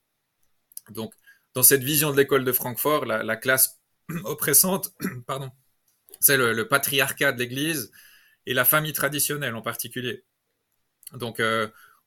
Donc, 0.90 1.14
dans 1.54 1.64
cette 1.64 1.84
vision 1.84 2.12
de 2.12 2.18
l'école 2.18 2.46
de 2.46 2.52
Francfort, 2.52 3.06
la, 3.06 3.36
classe 3.36 3.82
oppressante, 4.24 4.94
pardon, 5.28 5.52
c'est 6.20 6.38
le, 6.38 6.68
patriarcat 6.68 7.34
de 7.34 7.40
l'Église 7.40 7.92
et 8.46 8.54
la 8.54 8.66
famille 8.66 8.94
traditionnelle 8.94 9.56
en 9.56 9.62
particulier. 9.62 10.24
Donc, 11.14 11.42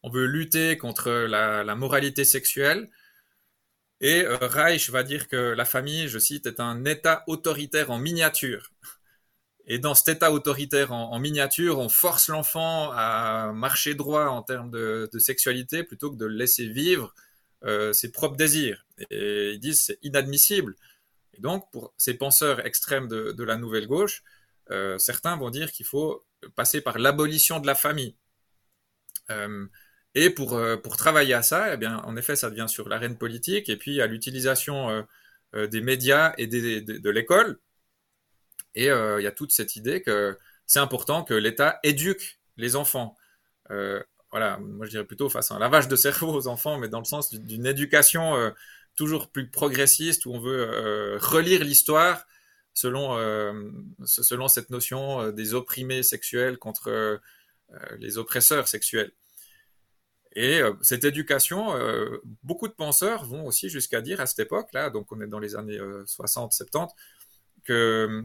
on 0.02 0.10
veut 0.10 0.26
lutter 0.26 0.78
contre 0.78 1.10
la 1.10 1.74
moralité 1.74 2.24
sexuelle. 2.24 2.88
Et 4.00 4.24
Reich 4.26 4.90
va 4.90 5.02
dire 5.02 5.28
que 5.28 5.36
la 5.36 5.64
famille, 5.64 6.08
je 6.08 6.18
cite, 6.18 6.46
est 6.46 6.60
un 6.60 6.84
État 6.84 7.24
autoritaire 7.26 7.90
en 7.90 7.98
miniature. 7.98 8.70
Et 9.66 9.78
dans 9.78 9.94
cet 9.94 10.16
état 10.16 10.30
autoritaire 10.30 10.92
en, 10.92 11.18
miniature, 11.18 11.78
on 11.78 11.88
force 11.88 12.28
l'enfant 12.28 12.90
à 12.92 13.52
marcher 13.54 13.94
droit 13.94 14.26
en 14.26 14.42
termes 14.42 14.70
de, 14.70 15.08
sexualité 15.18 15.84
plutôt 15.84 16.10
que 16.10 16.16
de 16.16 16.26
laisser 16.26 16.68
vivre 16.68 17.14
ses 17.92 18.12
propres 18.12 18.36
désirs. 18.36 18.84
Et 19.10 19.52
ils 19.52 19.60
disent 19.60 19.80
c'est 19.80 19.98
inadmissible. 20.02 20.76
Et 21.32 21.40
donc, 21.40 21.70
pour 21.72 21.94
ces 21.96 22.14
penseurs 22.14 22.64
extrêmes 22.66 23.08
de, 23.08 23.42
la 23.42 23.56
nouvelle 23.56 23.86
gauche, 23.86 24.22
certains 24.98 25.36
vont 25.36 25.50
dire 25.50 25.72
qu'il 25.72 25.86
faut 25.86 26.22
passer 26.56 26.82
par 26.82 26.98
l'abolition 26.98 27.58
de 27.58 27.66
la 27.66 27.74
famille. 27.74 28.16
et 30.14 30.30
pour, 30.30 30.60
pour 30.82 30.96
travailler 30.98 31.32
à 31.32 31.42
ça, 31.42 31.72
eh 31.72 31.76
bien, 31.78 31.98
en 32.04 32.16
effet, 32.16 32.36
ça 32.36 32.50
devient 32.50 32.68
sur 32.68 32.88
l'arène 32.90 33.16
politique 33.16 33.70
et 33.70 33.76
puis 33.78 34.02
à 34.02 34.06
l'utilisation 34.06 35.06
des 35.54 35.80
médias 35.80 36.34
et 36.36 36.46
de 36.46 37.10
l'école. 37.10 37.58
Et 38.74 38.86
il 38.86 39.22
y 39.22 39.26
a 39.26 39.32
toute 39.32 39.52
cette 39.52 39.76
idée 39.76 40.02
que 40.02 40.38
c'est 40.66 40.80
important 40.80 41.24
que 41.24 41.34
l'État 41.34 41.78
éduque 41.82 42.38
les 42.56 42.76
enfants. 42.76 43.16
Euh, 43.70 44.02
voilà, 44.30 44.58
moi 44.58 44.86
je 44.86 44.90
dirais 44.90 45.04
plutôt 45.04 45.28
face 45.28 45.50
à 45.50 45.54
un 45.54 45.58
lavage 45.58 45.88
de 45.88 45.96
cerveau 45.96 46.32
aux 46.32 46.48
enfants, 46.48 46.78
mais 46.78 46.88
dans 46.88 46.98
le 46.98 47.04
sens 47.04 47.32
d'une 47.32 47.66
éducation 47.66 48.34
euh, 48.36 48.50
toujours 48.96 49.30
plus 49.30 49.48
progressiste 49.48 50.26
où 50.26 50.32
on 50.32 50.40
veut 50.40 50.68
euh, 50.68 51.18
relire 51.20 51.64
l'histoire 51.64 52.26
selon, 52.76 53.16
selon 54.04 54.48
cette 54.48 54.70
notion 54.70 55.30
des 55.30 55.54
opprimés 55.54 56.02
sexuels 56.02 56.58
contre 56.58 57.20
les 58.00 58.18
oppresseurs 58.18 58.66
sexuels. 58.66 59.12
Et 60.34 60.60
cette 60.82 61.04
éducation, 61.04 61.72
beaucoup 62.42 62.66
de 62.66 62.72
penseurs 62.72 63.26
vont 63.26 63.46
aussi 63.46 63.68
jusqu'à 63.68 64.00
dire 64.00 64.20
à 64.20 64.26
cette 64.26 64.40
époque-là, 64.40 64.90
donc 64.90 65.12
on 65.12 65.20
est 65.20 65.28
dans 65.28 65.38
les 65.38 65.54
années 65.54 65.78
60-70, 65.78 66.88
que, 67.64 68.22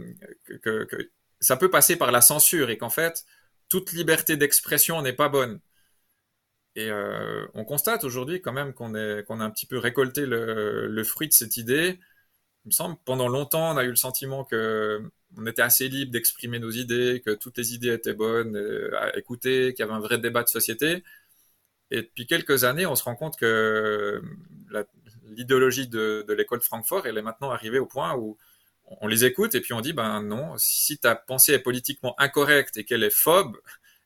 ça 1.40 1.58
peut 1.58 1.70
passer 1.70 1.96
par 1.96 2.12
la 2.12 2.22
censure 2.22 2.70
et 2.70 2.78
qu'en 2.78 2.90
fait, 2.90 3.26
toute 3.70 3.92
liberté 3.94 4.38
d'expression 4.38 5.02
n'est 5.02 5.14
pas 5.14 5.30
bonne. 5.30 5.60
Et 6.76 6.90
euh, 6.92 7.46
on 7.56 7.66
constate 7.66 8.04
aujourd'hui 8.04 8.42
quand 8.42 8.54
même 8.54 8.74
qu'on 8.74 8.94
qu'on 9.28 9.40
a 9.40 9.44
un 9.44 9.50
petit 9.52 9.66
peu 9.66 9.78
récolté 9.78 10.26
le, 10.26 11.04
fruit 11.04 11.28
de 11.28 11.34
cette 11.34 11.58
idée. 11.58 12.00
Il 12.66 12.70
me 12.70 12.72
semble, 12.72 12.98
pendant 13.06 13.28
longtemps, 13.28 13.74
on 13.74 13.78
a 13.78 13.84
eu 13.84 13.90
le 13.90 13.96
sentiment 13.96 14.44
que 14.46 15.02
on 15.38 15.46
était 15.46 15.62
assez 15.62 15.88
libre 15.90 16.12
d'exprimer 16.12 16.60
nos 16.60 16.72
idées, 16.72 17.22
que 17.26 17.32
toutes 17.32 17.58
les 17.58 17.74
idées 17.74 17.94
étaient 17.94 18.14
bonnes 18.14 18.56
à 18.98 19.18
écouter, 19.18 19.74
qu'il 19.74 19.86
y 19.86 19.88
avait 19.88 19.94
un 19.98 20.00
vrai 20.00 20.18
débat 20.20 20.44
de 20.44 20.50
société. 20.50 21.04
Et 21.92 22.04
depuis 22.04 22.28
quelques 22.28 22.64
années, 22.64 22.86
on 22.86 22.96
se 22.96 23.04
rend 23.04 23.16
compte 23.16 23.38
que 23.38 24.22
l'idéologie 25.26 25.88
de, 25.88 26.26
de 26.28 26.34
l'école 26.34 26.60
de 26.60 26.64
Francfort, 26.64 27.08
elle 27.08 27.18
est 27.18 27.22
maintenant 27.22 27.52
arrivée 27.52 27.80
au 27.80 27.86
point 27.86 28.16
où 28.16 28.38
on 29.02 29.08
les 29.08 29.26
écoute 29.26 29.56
et 29.56 29.62
puis 29.62 29.74
on 29.74 29.82
dit 29.82 29.94
ben 29.94 30.22
non, 30.22 30.56
si 30.58 30.98
ta 30.98 31.16
pensée 31.16 31.54
est 31.54 31.60
politiquement 31.60 32.20
incorrecte 32.20 32.78
et 32.78 32.86
qu'elle 32.86 33.04
est 33.04 33.10
phobe, 33.10 33.58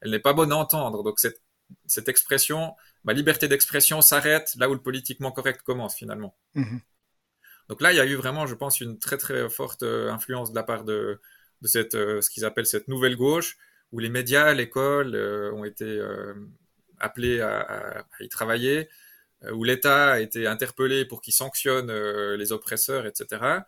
elle 0.01 0.11
n'est 0.11 0.19
pas 0.19 0.33
bonne 0.33 0.51
à 0.51 0.57
entendre. 0.57 1.03
Donc 1.03 1.19
cette, 1.19 1.41
cette 1.85 2.09
expression, 2.09 2.75
ma 3.03 3.13
liberté 3.13 3.47
d'expression 3.47 4.01
s'arrête 4.01 4.53
là 4.57 4.69
où 4.69 4.73
le 4.73 4.81
politiquement 4.81 5.31
correct 5.31 5.61
commence 5.63 5.95
finalement. 5.95 6.35
Mhm. 6.55 6.81
Donc 7.69 7.81
là, 7.81 7.93
il 7.93 7.95
y 7.95 7.99
a 7.99 8.05
eu 8.05 8.15
vraiment, 8.15 8.45
je 8.45 8.55
pense, 8.55 8.81
une 8.81 8.99
très 8.99 9.17
très 9.17 9.49
forte 9.49 9.83
euh, 9.83 10.11
influence 10.11 10.51
de 10.51 10.55
la 10.55 10.63
part 10.63 10.83
de, 10.83 11.19
de 11.61 11.67
cette, 11.67 11.95
euh, 11.95 12.21
ce 12.21 12.29
qu'ils 12.29 12.45
appellent 12.45 12.65
cette 12.65 12.87
nouvelle 12.87 13.15
gauche, 13.15 13.57
où 13.91 13.99
les 13.99 14.09
médias, 14.09 14.53
l'école 14.53 15.15
euh, 15.15 15.51
ont 15.53 15.63
été 15.63 16.01
appelés 16.99 17.41
à, 17.41 18.05
y 18.19 18.29
travailler, 18.29 18.89
où 19.51 19.63
l'État 19.63 20.13
a 20.13 20.19
été 20.19 20.47
interpellé 20.47 21.05
pour 21.05 21.21
qu'il 21.21 21.33
sanctionne 21.33 21.91
les 22.35 22.51
oppresseurs, 22.53 23.05
etc. 23.05 23.63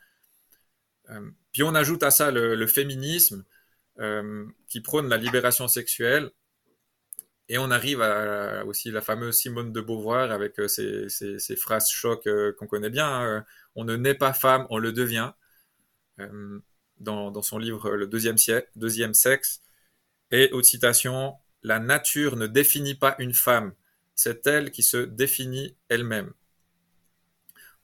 Euh, 1.09 1.29
puis 1.51 1.63
on 1.63 1.75
ajoute 1.75 2.03
à 2.03 2.11
ça 2.11 2.31
le, 2.31 2.67
féminisme 2.67 3.45
euh, 3.99 4.45
qui 4.67 4.81
prône 4.81 5.07
la 5.07 5.17
libération 5.17 5.67
sexuelle. 5.67 6.31
Et 7.47 7.57
on 7.59 7.69
arrive 7.69 8.01
à, 8.01 8.65
aussi 8.65 8.89
la 8.89 9.01
fameuse 9.01 9.37
Simone 9.37 9.71
de 9.71 9.81
Beauvoir 9.81 10.31
avec 10.31 10.59
euh, 10.59 10.67
ces, 10.67 11.55
phrases 11.55 11.89
choc 11.89 12.27
qu'on 12.57 12.67
connaît 12.67 12.89
bien. 12.89 13.07
Hein. 13.07 13.45
on 13.75 13.83
ne 13.83 13.95
naît 13.95 14.15
pas 14.15 14.33
femme, 14.33 14.65
on 14.69 14.77
le 14.77 14.91
devient. 14.91 15.31
Dans, 16.99 17.41
son 17.41 17.57
livre 17.57 17.91
Le 17.91 18.07
deuxième, 18.07 18.37
deuxième 18.75 19.13
sexe. 19.13 19.61
Et 20.31 20.49
haute 20.53 20.65
citation, 20.65 21.35
La 21.61 21.79
nature 21.79 22.35
ne 22.35 22.47
définit 22.47 22.95
pas 22.95 23.15
une 23.19 23.33
femme, 23.33 23.73
c'est 24.15 24.47
elle 24.47 24.71
qui 24.71 24.81
se 24.81 24.97
définit 24.97 25.75
elle-même. 25.89 26.31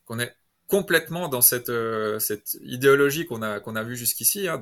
On 0.07 0.19
est 0.19 0.36
complètement 0.72 1.28
dans 1.28 1.41
cette, 1.41 1.67
euh, 1.67 2.17
cette 2.19 2.57
idéologie 2.63 3.26
qu'on 3.26 3.41
a, 3.41 3.84
vue 3.84 3.97
jusqu'ici, 3.97 4.47
hein, 4.47 4.57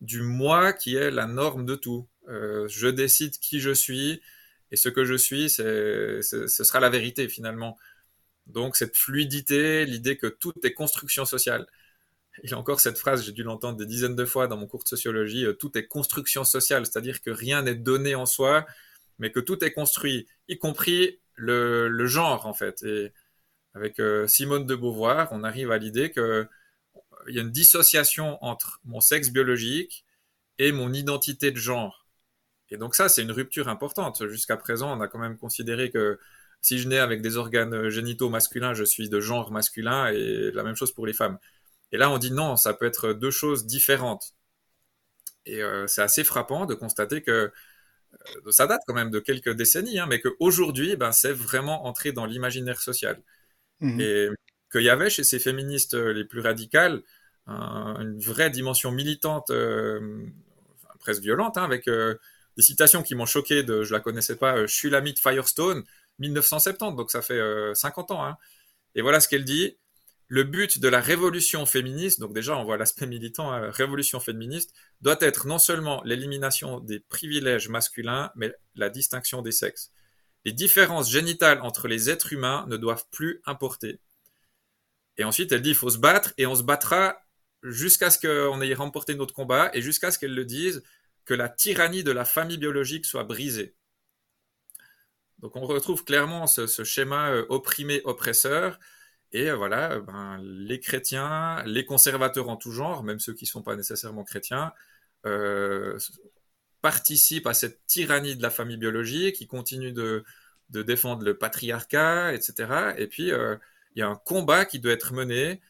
du 0.00 0.22
moi 0.22 0.72
qui 0.72 0.94
est 0.94 1.10
la 1.10 1.26
norme 1.26 1.66
de 1.66 1.74
tout. 1.74 2.06
Euh, 2.28 2.68
je 2.68 2.86
décide 2.86 3.36
qui 3.40 3.58
je 3.58 3.72
suis, 3.72 4.22
et 4.70 4.76
ce 4.76 4.88
que 4.88 5.04
je 5.04 5.14
suis, 5.14 5.50
ce 5.50 6.22
sera 6.22 6.78
la 6.78 6.90
vérité 6.90 7.28
finalement. 7.28 7.76
Donc 8.46 8.76
cette 8.76 8.96
fluidité, 8.96 9.84
l'idée 9.84 10.16
que 10.16 10.28
tout 10.28 10.54
est 10.62 10.74
construction 10.74 11.24
sociale. 11.24 11.66
Il 12.44 12.54
a 12.54 12.58
encore 12.58 12.78
cette 12.78 12.96
phrase, 12.96 13.24
j'ai 13.24 13.32
dû 13.32 13.42
l'entendre 13.42 13.76
des 13.76 13.86
dizaines 13.86 14.14
de 14.14 14.24
fois 14.24 14.46
dans 14.46 14.56
mon 14.56 14.68
cours 14.68 14.84
de 14.84 14.88
sociologie, 14.88 15.44
euh, 15.44 15.54
tout 15.54 15.76
est 15.76 15.88
construction 15.88 16.44
sociale, 16.44 16.86
c'est-à-dire 16.86 17.20
que 17.20 17.30
rien 17.30 17.62
n'est 17.62 17.74
donné 17.74 18.14
en 18.14 18.26
soi, 18.26 18.64
mais 19.18 19.32
que 19.32 19.40
tout 19.40 19.64
est 19.64 19.72
construit, 19.72 20.28
y 20.46 20.56
compris 20.56 21.18
le, 21.34 22.06
genre 22.06 22.46
en 22.46 22.54
fait. 22.54 22.84
Avec 23.74 24.00
euh, 24.00 24.26
Simone 24.26 24.66
de 24.66 24.74
Beauvoir, 24.74 25.28
on 25.32 25.44
arrive 25.44 25.70
à 25.70 25.78
l'idée 25.78 26.10
qu'il 26.10 26.22
euh, 26.22 26.44
y 27.28 27.38
a 27.38 27.42
une 27.42 27.50
dissociation 27.50 28.42
entre 28.44 28.80
mon 28.84 29.00
sexe 29.00 29.30
biologique 29.30 30.04
et 30.58 30.72
mon 30.72 30.92
identité 30.92 31.50
de 31.50 31.56
genre. 31.56 32.06
Et 32.70 32.76
donc 32.76 32.94
ça, 32.94 33.08
c'est 33.08 33.22
une 33.22 33.32
rupture 33.32 33.68
importante. 33.68 34.26
Jusqu'à 34.28 34.56
présent, 34.56 34.96
on 34.96 35.00
a 35.00 35.08
quand 35.08 35.18
même 35.18 35.36
considéré 35.38 35.90
que 35.90 36.18
si 36.62 36.78
je 36.78 36.88
nais 36.88 36.98
avec 36.98 37.22
des 37.22 37.36
organes 37.36 37.88
génitaux 37.90 38.30
masculins, 38.30 38.74
je 38.74 38.84
suis 38.84 39.08
de 39.08 39.20
genre 39.20 39.50
masculin 39.50 40.08
et 40.08 40.50
la 40.52 40.62
même 40.62 40.76
chose 40.76 40.92
pour 40.92 41.06
les 41.06 41.12
femmes. 41.12 41.38
Et 41.92 41.98
là, 41.98 42.10
on 42.10 42.18
dit 42.18 42.30
non, 42.32 42.56
ça 42.56 42.74
peut 42.74 42.86
être 42.86 43.12
deux 43.12 43.30
choses 43.30 43.66
différentes. 43.66 44.34
Et 45.46 45.62
euh, 45.62 45.86
c'est 45.86 46.02
assez 46.02 46.24
frappant 46.24 46.66
de 46.66 46.74
constater 46.74 47.22
que 47.22 47.52
ça 48.50 48.66
date 48.66 48.82
quand 48.86 48.94
même 48.94 49.10
de 49.10 49.20
quelques 49.20 49.50
décennies, 49.54 49.98
hein, 49.98 50.06
mais 50.08 50.20
qu'aujourd'hui, 50.20 50.96
ben, 50.96 51.12
c'est 51.12 51.32
vraiment 51.32 51.86
entré 51.86 52.12
dans 52.12 52.26
l'imaginaire 52.26 52.80
social. 52.80 53.20
Mhm. 53.82 54.00
Et 54.00 54.28
qu'il 54.70 54.82
y 54.82 54.88
avait 54.88 55.10
chez 55.10 55.24
ces 55.24 55.38
féministes 55.38 55.94
euh, 55.94 56.12
les 56.12 56.24
plus 56.24 56.40
radicales 56.40 57.02
une 57.48 58.20
vraie 58.20 58.50
dimension 58.50 58.92
militante, 58.92 59.50
euh, 59.50 60.24
presque 61.00 61.22
violente, 61.22 61.58
hein, 61.58 61.64
avec 61.64 61.88
euh, 61.88 62.14
des 62.56 62.62
citations 62.62 63.02
qui 63.02 63.16
m'ont 63.16 63.26
choqué. 63.26 63.64
De, 63.64 63.82
je 63.82 63.92
la 63.92 63.98
connaissais 63.98 64.36
pas, 64.36 64.64
Shulamit 64.68 65.16
Firestone, 65.20 65.82
1970, 66.20 66.96
donc 66.96 67.10
ça 67.10 67.20
fait 67.20 67.40
50 67.74 68.12
ans. 68.12 68.24
Hein. 68.24 68.36
Et 68.94 69.02
voilà 69.02 69.18
ce 69.18 69.28
qu'elle 69.28 69.44
dit. 69.44 69.76
Le 70.28 70.44
but 70.44 70.78
de 70.78 70.88
la 70.88 71.00
révolution 71.00 71.66
féministe, 71.66 72.20
donc 72.20 72.32
déjà 72.32 72.56
on 72.56 72.64
voit 72.64 72.78
l'aspect 72.78 73.06
militant, 73.06 73.50
révolution 73.70 74.20
féministe, 74.20 74.72
doit 75.02 75.18
être 75.20 75.48
non 75.48 75.58
seulement 75.58 76.00
l'élimination 76.04 76.78
des 76.78 77.00
privilèges 77.00 77.68
masculins, 77.68 78.30
mais 78.36 78.54
la 78.76 78.88
distinction 78.88 79.42
des 79.42 79.52
sexes. 79.52 79.90
Les 80.44 80.52
différences 80.52 81.10
génitales 81.10 81.60
entre 81.62 81.88
les 81.88 82.10
êtres 82.10 82.32
humains 82.32 82.66
ne 82.68 82.76
doivent 82.76 83.06
plus 83.10 83.40
importer. 83.46 84.00
Et 85.16 85.24
ensuite, 85.24 85.52
elle 85.52 85.62
dit 85.62 85.70
il 85.70 85.76
faut 85.76 85.90
se 85.90 85.98
battre 85.98 86.32
et 86.38 86.46
on 86.46 86.54
se 86.54 86.62
battra 86.62 87.22
jusqu'à 87.62 88.10
ce 88.10 88.18
qu'on 88.18 88.60
ait 88.60 88.74
remporté 88.74 89.14
notre 89.14 89.34
combat 89.34 89.70
et 89.74 89.82
jusqu'à 89.82 90.10
ce 90.10 90.18
qu'elle 90.18 90.34
le 90.34 90.44
dise 90.44 90.82
que 91.24 91.34
la 91.34 91.48
tyrannie 91.48 92.02
de 92.02 92.10
la 92.10 92.24
famille 92.24 92.58
biologique 92.58 93.06
soit 93.06 93.24
brisée. 93.24 93.76
Donc 95.38 95.56
on 95.56 95.66
retrouve 95.66 96.04
clairement 96.04 96.46
ce, 96.46 96.66
schéma 96.84 97.30
euh, 97.30 97.46
opprimé-oppresseur. 97.48 98.78
Et 99.32 99.50
euh, 99.50 99.56
voilà, 99.56 100.00
ben, 100.00 100.38
les 100.42 100.80
chrétiens, 100.80 101.62
les 101.66 101.84
conservateurs 101.84 102.48
en 102.48 102.56
tout 102.56 102.72
genre, 102.72 103.02
même 103.02 103.18
ceux 103.18 103.34
qui 103.34 103.44
ne 103.44 103.48
sont 103.48 103.62
pas 103.62 103.76
nécessairement 103.76 104.24
chrétiens, 104.24 104.72
euh, 105.26 105.98
participe 106.82 107.46
à 107.46 107.54
cette 107.54 107.86
tyrannie 107.86 108.36
de 108.36 108.42
la 108.42 108.50
famille 108.50 108.76
biologique, 108.76 109.36
qui 109.36 109.46
continue 109.46 109.92
de, 109.92 110.24
de 110.72 110.82
défendre 110.82 111.22
le 111.24 111.36
patriarcat, 111.36 112.34
etc. 112.34 112.94
Et 112.96 113.06
puis, 113.06 113.30
euh, 113.30 113.56
il 113.94 114.00
y 114.00 114.02
a 114.02 114.08
un 114.08 114.16
combat 114.16 114.64
qui 114.64 114.80
doit 114.80 114.92
être 114.92 115.12
mené, 115.12 115.60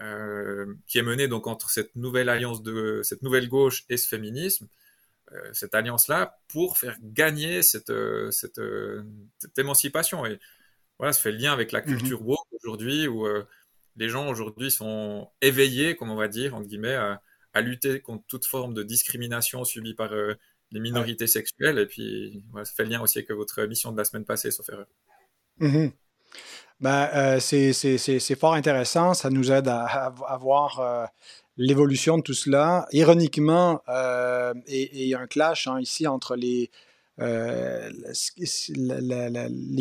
euh, 0.00 0.74
qui 0.86 0.98
est 0.98 1.02
mené 1.02 1.28
donc 1.28 1.46
entre 1.46 1.70
cette 1.70 1.94
nouvelle 1.96 2.28
alliance 2.28 2.62
de 2.62 3.00
cette 3.02 3.22
nouvelle 3.22 3.48
gauche 3.48 3.84
et 3.88 3.96
ce 3.96 4.08
féminisme, 4.08 4.68
euh, 5.32 5.50
cette 5.52 5.74
alliance-là, 5.74 6.38
pour 6.48 6.78
faire 6.78 6.96
gagner 7.02 7.62
cette, 7.62 7.92
cette, 8.30 8.60
cette, 9.38 9.58
émancipation. 9.58 10.26
Et 10.26 10.38
voilà, 10.98 11.12
ça 11.12 11.22
fait 11.22 11.32
le 11.32 11.38
lien 11.38 11.52
avec 11.52 11.72
la 11.72 11.80
mhm. 11.80 11.86
culture 11.86 12.26
woke 12.26 12.48
aujourd'hui, 12.62 13.06
où 13.06 13.26
les 13.96 14.08
gens 14.08 14.28
aujourd'hui 14.28 14.70
sont 14.70 15.30
éveillés, 15.40 15.96
comme 15.96 16.10
on 16.10 16.16
va 16.16 16.28
dire, 16.28 16.54
entre 16.54 16.66
guillemets, 16.66 16.94
à, 16.94 17.22
à 17.52 17.60
lutter 17.60 18.00
contre 18.00 18.24
toute 18.26 18.46
forme 18.46 18.74
de 18.74 18.82
discrimination 18.82 19.64
subie 19.64 19.94
par 19.94 20.12
les 20.72 20.80
minorités 20.80 21.26
sexuelles. 21.26 21.78
Et 21.78 21.86
puis, 21.86 22.42
ça 22.56 22.64
fait 22.64 22.84
le 22.84 22.90
lien 22.90 23.00
aussi 23.00 23.18
avec 23.18 23.30
votre 23.30 23.62
mission 23.64 23.92
de 23.92 23.96
la 23.96 24.04
semaine 24.04 24.24
passée, 24.24 24.50
sauf 24.50 24.68
erreur. 24.68 24.86
Mm-hmm. 25.60 25.92
Ben, 26.80 27.08
euh, 27.14 27.40
c'est 27.40 28.34
fort 28.38 28.54
intéressant. 28.54 29.14
Ça 29.14 29.30
nous 29.30 29.52
aide 29.52 29.68
à, 29.68 30.12
voir 30.40 30.80
euh, 30.80 31.04
l'évolution 31.56 32.18
de 32.18 32.22
tout 32.22 32.34
cela. 32.34 32.86
Ironiquement, 32.92 33.82
euh, 33.88 34.54
il 34.66 35.06
y 35.06 35.14
a 35.14 35.20
un 35.20 35.26
clash 35.26 35.66
hein, 35.66 35.78
ici 35.80 36.06
entre 36.06 36.36
les, 36.36 36.70
les 37.18 38.06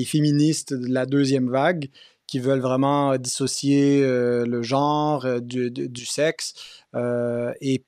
féministes 0.05 0.73
de 0.73 0.87
la 0.91 1.05
deuxième 1.05 1.49
vague 1.49 1.89
qui 2.29 2.39
veulent 2.39 2.59
vraiment 2.59 3.17
dissocier 3.17 4.01
le 4.01 4.61
genre 4.61 5.41
du, 5.41 5.71
du, 5.71 6.05
sexe 6.05 6.53
et, 6.93 7.83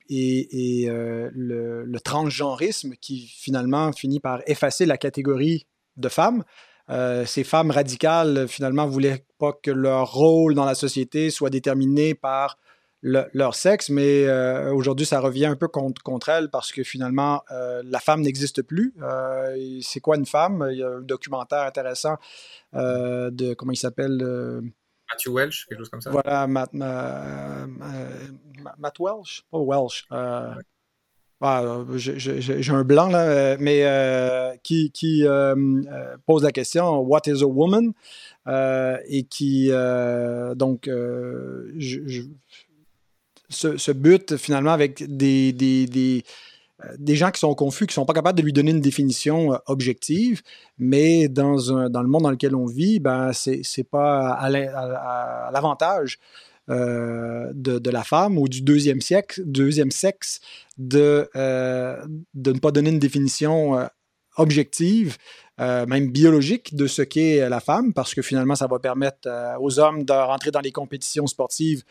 le, 0.89 1.99
transgenrisme 2.03 2.93
qui 2.99 3.27
finalement 3.27 3.91
finit 3.91 4.19
par 4.19 4.41
effacer 4.47 4.85
la 4.85 4.97
catégorie 4.97 5.67
de 5.97 6.09
femmes. 6.09 6.43
ces 7.25 7.43
femmes 7.43 7.69
radicales, 7.71 8.47
finalement, 8.47 8.87
voulaient 8.87 9.25
pas 9.37 9.53
que 9.53 9.71
leur 9.71 10.11
rôle 10.11 10.55
dans 10.55 10.65
la 10.65 10.75
société 10.75 11.29
soit 11.29 11.51
déterminé 11.51 12.15
par 12.15 12.57
leur 13.01 13.55
sexe, 13.55 13.89
mais 13.89 14.27
euh, 14.27 14.73
aujourd'hui, 14.73 15.05
ça 15.05 15.19
revient 15.19 15.47
un 15.47 15.55
peu 15.55 15.67
contre, 15.67 16.01
contre 16.03 16.29
elles 16.29 16.49
parce 16.49 16.71
que 16.71 16.83
finalement, 16.83 17.41
euh, 17.51 17.81
la 17.85 17.99
femme 17.99 18.21
n'existe 18.21 18.61
plus. 18.61 18.93
Euh, 19.01 19.79
c'est 19.81 19.99
quoi 19.99 20.17
une 20.17 20.25
femme? 20.25 20.67
Il 20.71 20.77
y 20.77 20.83
a 20.83 20.89
un 20.89 21.01
documentaire 21.01 21.63
intéressant 21.63 22.17
de, 22.73 23.53
comment 23.55 23.71
il 23.71 23.77
s'appelle? 23.77 24.61
Matthew 25.11 25.29
Welsh, 25.29 25.65
quelque 25.67 25.79
chose 25.79 25.89
comme 25.89 26.01
ça. 26.01 26.11
Voilà, 26.11 26.47
Matt, 26.47 26.73
Matt 26.73 27.69
Welsh? 28.99 29.43
Pas 29.51 29.59
Welsh. 29.59 30.07
Ah, 31.43 31.83
j'ai 31.95 32.71
un 32.71 32.83
blanc 32.83 33.07
là, 33.07 33.57
mais 33.57 34.59
qui, 34.61 34.91
qui 34.91 35.25
pose 36.27 36.43
la 36.43 36.51
question 36.51 36.99
What 36.99 37.21
is 37.25 37.41
a 37.41 37.47
woman? 37.47 37.93
et 38.47 39.23
qui 39.23 39.71
donc 40.55 40.83
je, 40.85 42.27
ce, 43.51 43.91
but 43.91 44.37
finalement 44.37 44.71
avec 44.71 45.03
des, 45.15 45.51
des, 45.53 46.23
euh, 46.83 46.87
des, 46.97 47.15
gens 47.15 47.31
qui 47.31 47.39
sont 47.39 47.53
confus, 47.53 47.85
qui 47.85 47.91
ne 47.91 47.95
sont 47.95 48.05
pas 48.05 48.13
capables 48.13 48.37
de 48.37 48.43
lui 48.43 48.53
donner 48.53 48.71
une 48.71 48.81
définition 48.81 49.53
euh, 49.53 49.57
objective, 49.67 50.41
mais 50.77 51.27
dans, 51.27 51.89
dans 51.89 52.01
le 52.01 52.07
monde 52.07 52.23
dans 52.23 52.31
lequel 52.31 52.55
on 52.55 52.65
vit, 52.65 52.99
ben, 52.99 53.33
ce 53.33 53.51
n'est 53.51 53.83
pas 53.83 54.31
à, 54.31 54.49
l'avantage 55.51 56.19
euh, 56.69 57.51
de, 57.53 57.89
la 57.89 58.03
femme 58.03 58.37
ou 58.37 58.47
du 58.47 58.61
deuxième, 58.61 59.01
siècle, 59.01 59.41
deuxième 59.45 59.91
sexe 59.91 60.39
de, 60.77 61.29
de 61.35 62.51
ne 62.51 62.59
pas 62.59 62.71
donner 62.71 62.89
une 62.89 62.99
définition 62.99 63.87
objective 64.37 65.17
même 65.59 66.09
biologique 66.09 66.75
de 66.75 66.87
ce 66.87 67.03
qu'est 67.03 67.47
la 67.47 67.59
femme, 67.59 67.93
parce 67.93 68.15
que 68.15 68.23
finalement, 68.23 68.55
ça 68.55 68.65
va 68.65 68.79
permettre 68.79 69.29
aux 69.59 69.77
hommes 69.77 70.05
de 70.05 70.13
rentrer 70.13 70.49
dans 70.49 70.61
les 70.61 70.71
compétitions 70.71 71.27
sportives 71.27 71.83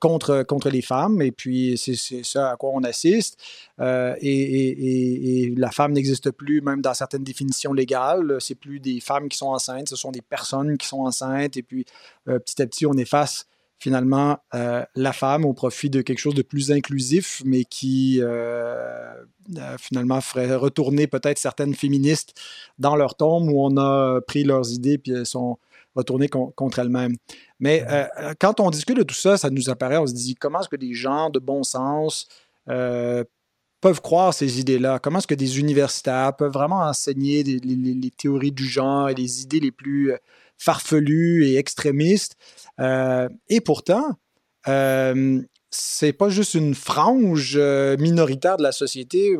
contre, 0.00 0.42
contre 0.42 0.68
les 0.68 0.82
femmes, 0.82 1.22
et 1.22 1.32
puis 1.32 1.78
c'est 1.78 2.22
ça 2.22 2.50
à 2.50 2.56
quoi 2.56 2.70
on 2.74 2.84
assiste. 2.84 3.40
Et, 3.80 5.44
et, 5.44 5.54
la 5.56 5.70
femme 5.70 5.92
n'existe 5.92 6.30
plus, 6.30 6.60
même 6.60 6.82
dans 6.82 6.94
certaines 6.94 7.24
définitions 7.24 7.72
légales. 7.72 8.36
C'est 8.40 8.54
plus 8.54 8.78
des 8.78 9.00
femmes 9.00 9.28
qui 9.28 9.38
sont 9.38 9.48
enceintes, 9.48 9.88
ce 9.88 9.96
sont 9.96 10.10
des 10.10 10.20
personnes 10.20 10.76
qui 10.76 10.86
sont 10.86 11.00
enceintes, 11.00 11.56
et 11.56 11.62
puis 11.62 11.86
petit 12.26 12.60
à 12.60 12.66
petit, 12.66 12.86
on 12.86 12.94
efface 12.94 13.46
finalement 13.80 14.38
euh, 14.54 14.84
la 14.94 15.12
femme 15.12 15.44
au 15.46 15.54
profit 15.54 15.88
de 15.88 16.02
quelque 16.02 16.18
chose 16.18 16.34
de 16.34 16.42
plus 16.42 16.70
inclusif, 16.70 17.42
mais 17.46 17.64
qui 17.64 18.18
euh, 18.20 19.14
euh, 19.56 19.76
finalement 19.78 20.20
ferait 20.20 20.54
retourner 20.54 21.06
peut-être 21.06 21.38
certaines 21.38 21.74
féministes 21.74 22.34
dans 22.78 22.94
leur 22.94 23.16
tombe 23.16 23.48
où 23.48 23.64
on 23.64 23.78
a 23.78 24.20
pris 24.20 24.44
leurs 24.44 24.70
idées 24.70 24.98
puis 24.98 25.12
elles 25.12 25.26
sont 25.26 25.58
retournées 25.94 26.28
contre 26.28 26.78
elles-mêmes. 26.78 27.16
Mais 27.58 27.84
quand 28.38 28.60
on 28.60 28.70
discute 28.70 28.96
de 28.96 29.02
tout 29.02 29.14
ça, 29.14 29.36
ça 29.36 29.50
nous 29.50 29.70
apparaît, 29.70 29.98
on 29.98 30.06
se 30.06 30.14
dit 30.14 30.34
comment 30.34 30.60
est-ce 30.60 30.68
que 30.68 30.76
des 30.76 30.94
gens 30.94 31.30
de 31.30 31.38
bon 31.38 31.62
sens 31.62 32.28
peuvent 32.66 34.00
croire 34.00 34.34
ces 34.34 34.60
idées-là? 34.60 34.98
Comment 34.98 35.18
est-ce 35.18 35.26
que 35.26 35.34
des 35.34 35.58
universitaires 35.58 36.36
peuvent 36.36 36.52
vraiment 36.52 36.80
enseigner 36.80 37.42
les, 37.42 38.10
théories 38.10 38.52
du 38.52 38.64
genre 38.64 39.08
et 39.08 39.14
les 39.14 39.42
idées 39.42 39.60
les 39.60 39.72
plus 39.72 40.12
farfelues 40.58 41.46
et 41.46 41.56
extrémistes? 41.56 42.36
Euh, 42.78 43.28
et 43.48 43.60
pourtant, 43.60 44.16
euh, 44.68 45.40
c'est 45.70 46.12
pas 46.12 46.28
juste 46.28 46.54
une 46.54 46.74
frange 46.74 47.54
euh, 47.56 47.96
minoritaire 47.98 48.56
de 48.56 48.62
la 48.62 48.72
société. 48.72 49.36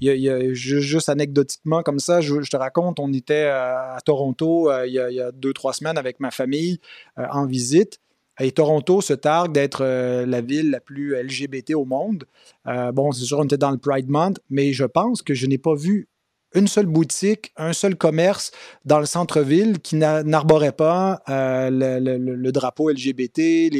Il 0.00 0.08
y 0.08 0.28
a, 0.28 0.52
juste 0.52 1.08
anecdotiquement 1.08 1.82
comme 1.82 1.98
ça, 1.98 2.20
je, 2.20 2.34
te 2.48 2.56
raconte, 2.56 2.98
on 3.00 3.12
était 3.12 3.46
à, 3.46 3.98
Toronto 4.04 4.70
il, 4.84 4.92
y 4.92 5.20
a, 5.20 5.32
deux, 5.32 5.52
trois 5.52 5.72
semaines 5.72 5.98
avec 5.98 6.20
ma 6.20 6.30
famille 6.30 6.80
en 7.16 7.46
visite. 7.46 8.00
Et 8.40 8.52
Toronto 8.52 9.00
se 9.00 9.14
targue 9.14 9.52
d'être 9.52 9.84
la 9.84 10.40
ville 10.40 10.70
la 10.70 10.80
plus 10.80 11.20
LGBT 11.20 11.74
au 11.74 11.84
monde. 11.84 12.24
bon, 12.64 13.12
c'est 13.12 13.24
sûr, 13.24 13.38
on 13.38 13.44
était 13.44 13.58
dans 13.58 13.72
le 13.72 13.78
Pride 13.78 14.08
Month, 14.08 14.38
mais 14.50 14.72
je 14.72 14.84
pense 14.84 15.22
que 15.22 15.34
je 15.34 15.46
n'ai 15.46 15.58
pas 15.58 15.74
vu 15.74 16.08
une 16.54 16.66
seule 16.66 16.86
boutique, 16.86 17.52
un 17.56 17.72
seul 17.72 17.96
commerce 17.96 18.52
dans 18.84 18.98
le 18.98 19.06
centre-ville 19.06 19.80
qui 19.80 19.96
n'arborait 19.96 20.72
pas 20.72 21.22
euh, 21.28 21.68
le, 21.70 22.52
drapeau 22.52 22.90
LGBT, 22.90 23.70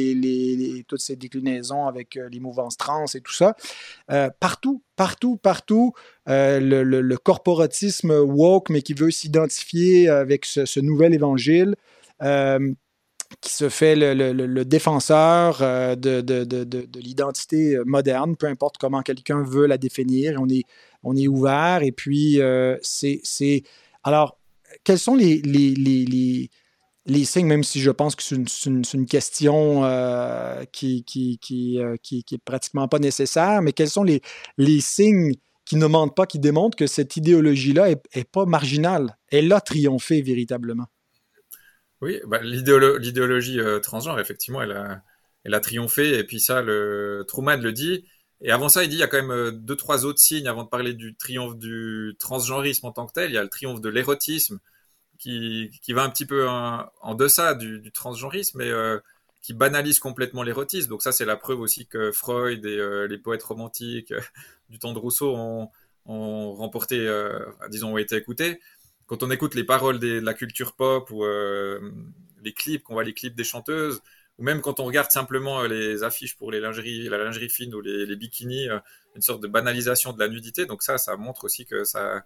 toutes 0.87 1.01
ces 1.01 1.15
déclinaisons 1.15 1.87
avec 1.87 2.15
euh, 2.17 2.29
les 2.31 2.39
mouvances 2.39 2.77
trans 2.77 3.05
et 3.13 3.21
tout 3.21 3.33
ça. 3.33 3.55
Euh, 4.11 4.29
partout, 4.39 4.83
partout, 4.95 5.37
partout, 5.37 5.93
le, 6.27 7.15
corporatisme 7.15 8.11
woke, 8.11 8.69
mais 8.69 8.81
qui 8.81 8.93
veut 8.93 9.11
s'identifier 9.11 10.09
avec 10.09 10.45
ce, 10.45 10.79
nouvel 10.79 11.13
évangile. 11.13 11.75
Qui 13.41 13.51
se 13.53 13.69
fait 13.69 13.95
le, 13.95 14.63
défenseur 14.63 15.59
de, 15.59 16.21
de 16.21 16.99
l'identité 16.99 17.77
moderne, 17.85 18.35
peu 18.35 18.47
importe 18.47 18.77
comment 18.77 19.01
quelqu'un 19.01 19.43
veut 19.43 19.65
la 19.65 19.77
définir. 19.77 20.39
On 20.41 20.49
est, 20.49 20.65
est 21.15 21.27
ouvert. 21.27 21.81
Et 21.83 21.91
puis, 21.91 22.41
euh, 22.41 22.77
c'est. 22.81 23.63
Alors, 24.03 24.39
quels 24.83 24.99
sont 24.99 25.15
les, 25.15 25.41
signes, 27.25 27.47
même 27.47 27.63
si 27.63 27.79
je 27.79 27.91
pense 27.91 28.15
que 28.15 28.23
c'est 28.23 28.35
une, 28.35 29.05
question 29.05 29.83
euh, 29.83 30.63
qui, 30.71 31.03
qui, 31.03 31.79
euh, 31.79 31.95
est 32.11 32.37
pratiquement 32.43 32.87
pas 32.87 32.99
nécessaire, 32.99 33.61
mais 33.61 33.73
quels 33.73 33.89
sont 33.89 34.03
les, 34.03 34.21
signes 34.81 35.33
qui 35.65 35.75
ne 35.75 35.85
mentent 35.85 36.15
pas, 36.15 36.25
qui 36.25 36.39
démontrent 36.39 36.77
que 36.77 36.87
cette 36.87 37.17
idéologie-là 37.17 37.89
est, 37.91 38.23
pas 38.31 38.45
marginale? 38.45 39.17
Elle 39.31 39.51
a 39.53 39.61
triomphé 39.61 40.21
véritablement. 40.21 40.85
Oui, 42.01 42.21
bah, 42.25 42.39
l'idéologie 42.41 43.59
transgenre, 43.83 44.19
effectivement, 44.19 44.61
elle 44.61 45.53
a, 45.53 45.59
triomphé. 45.59 46.17
Et 46.17 46.23
puis 46.23 46.39
ça, 46.39 46.61
le, 46.61 47.25
Truman 47.27 47.57
le 47.57 47.71
dit, 47.71 48.05
et 48.41 48.51
avant 48.51 48.69
ça, 48.69 48.83
il 48.83 48.89
dit 48.89 48.95
il 48.95 48.99
y 48.99 49.03
a 49.03 49.07
quand 49.07 49.17
même 49.17 49.31
euh, 49.31 49.51
deux, 49.51 49.75
trois 49.75 50.05
autres 50.05 50.19
signes 50.19 50.47
avant 50.47 50.63
de 50.63 50.69
parler 50.69 50.93
du 50.93 51.15
triomphe 51.15 51.57
du 51.57 52.15
transgenrisme 52.19 52.85
en 52.85 52.91
tant 52.91 53.05
que 53.05 53.13
tel. 53.13 53.31
Il 53.31 53.33
y 53.33 53.37
a 53.37 53.43
le 53.43 53.49
triomphe 53.49 53.81
de 53.81 53.89
l'érotisme 53.89 54.59
qui, 55.17 55.69
va 55.89 56.03
un 56.03 56.09
petit 56.09 56.25
peu 56.25 56.47
en, 56.47 57.15
deçà 57.15 57.53
du, 57.55 57.79
du 57.79 57.91
transgenrisme, 57.91 58.59
mais 58.59 58.69
euh, 58.69 58.99
qui 59.41 59.53
banalise 59.53 59.99
complètement 59.99 60.43
l'érotisme. 60.43 60.89
Donc 60.89 61.01
ça, 61.01 61.11
c'est 61.11 61.25
la 61.25 61.35
preuve 61.35 61.59
aussi 61.59 61.87
que 61.87 62.11
Freud 62.11 62.65
et 62.65 62.77
euh, 62.77 63.07
les 63.07 63.17
poètes 63.17 63.43
romantiques 63.43 64.13
du 64.69 64.79
temps 64.79 64.93
de 64.93 64.99
Rousseau 64.99 65.35
ont 65.35 65.69
remporté, 66.53 67.07
disons, 67.69 67.93
ont 67.93 67.97
été 67.97 68.15
écoutés. 68.15 68.59
Quand 69.09 69.23
on 69.23 69.31
écoute 69.31 69.55
les 69.55 69.63
paroles 69.63 69.99
de 69.99 70.19
la 70.19 70.33
culture 70.35 70.75
pop 70.75 71.09
ou 71.09 71.25
les 72.43 72.53
clips, 72.53 72.83
qu'on 72.83 72.93
voit 72.93 73.03
les 73.03 73.13
clips 73.13 73.35
des 73.35 73.43
chanteuses, 73.43 74.01
ou 74.39 74.43
même 74.43 74.61
quand 74.61 74.79
on 74.79 74.85
regarde 74.85 75.11
simplement 75.11 75.61
euh, 75.61 75.67
les 75.67 76.03
affiches 76.03 76.35
pour 76.37 76.51
les 76.51 76.61
lingeries, 76.61 77.09
la 77.09 77.17
lingerie 77.17 77.49
fine 77.49 77.75
ou 77.75 77.81
les, 77.81 78.15
bikinis, 78.15 78.69
euh, 78.69 78.79
une 79.15 79.21
sorte 79.21 79.41
de 79.41 79.47
banalisation 79.47 80.13
de 80.13 80.19
la 80.19 80.29
nudité. 80.29 80.65
Donc 80.65 80.81
ça, 80.81 80.97
ça 80.97 81.17
montre 81.17 81.43
aussi 81.43 81.65
que 81.65 81.83
ça, 81.83 82.23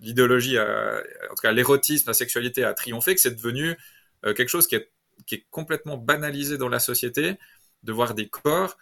l'idéologie, 0.00 0.58
en 0.58 1.34
tout 1.34 1.42
cas 1.42 1.52
l'érotisme, 1.52 2.08
la 2.08 2.14
sexualité 2.14 2.64
a 2.64 2.72
triomphé, 2.72 3.14
que 3.14 3.20
c'est 3.20 3.34
devenu 3.34 3.76
euh, 4.24 4.32
quelque 4.32 4.48
chose 4.48 4.66
qui 4.66 4.76
est, 4.76 4.90
qui 5.26 5.34
est 5.36 5.46
complètement 5.50 5.98
banalisé 5.98 6.56
dans 6.56 6.68
la 6.68 6.78
société, 6.78 7.36
de 7.82 7.92
voir 7.92 8.14
des 8.14 8.28
corps. 8.28 8.78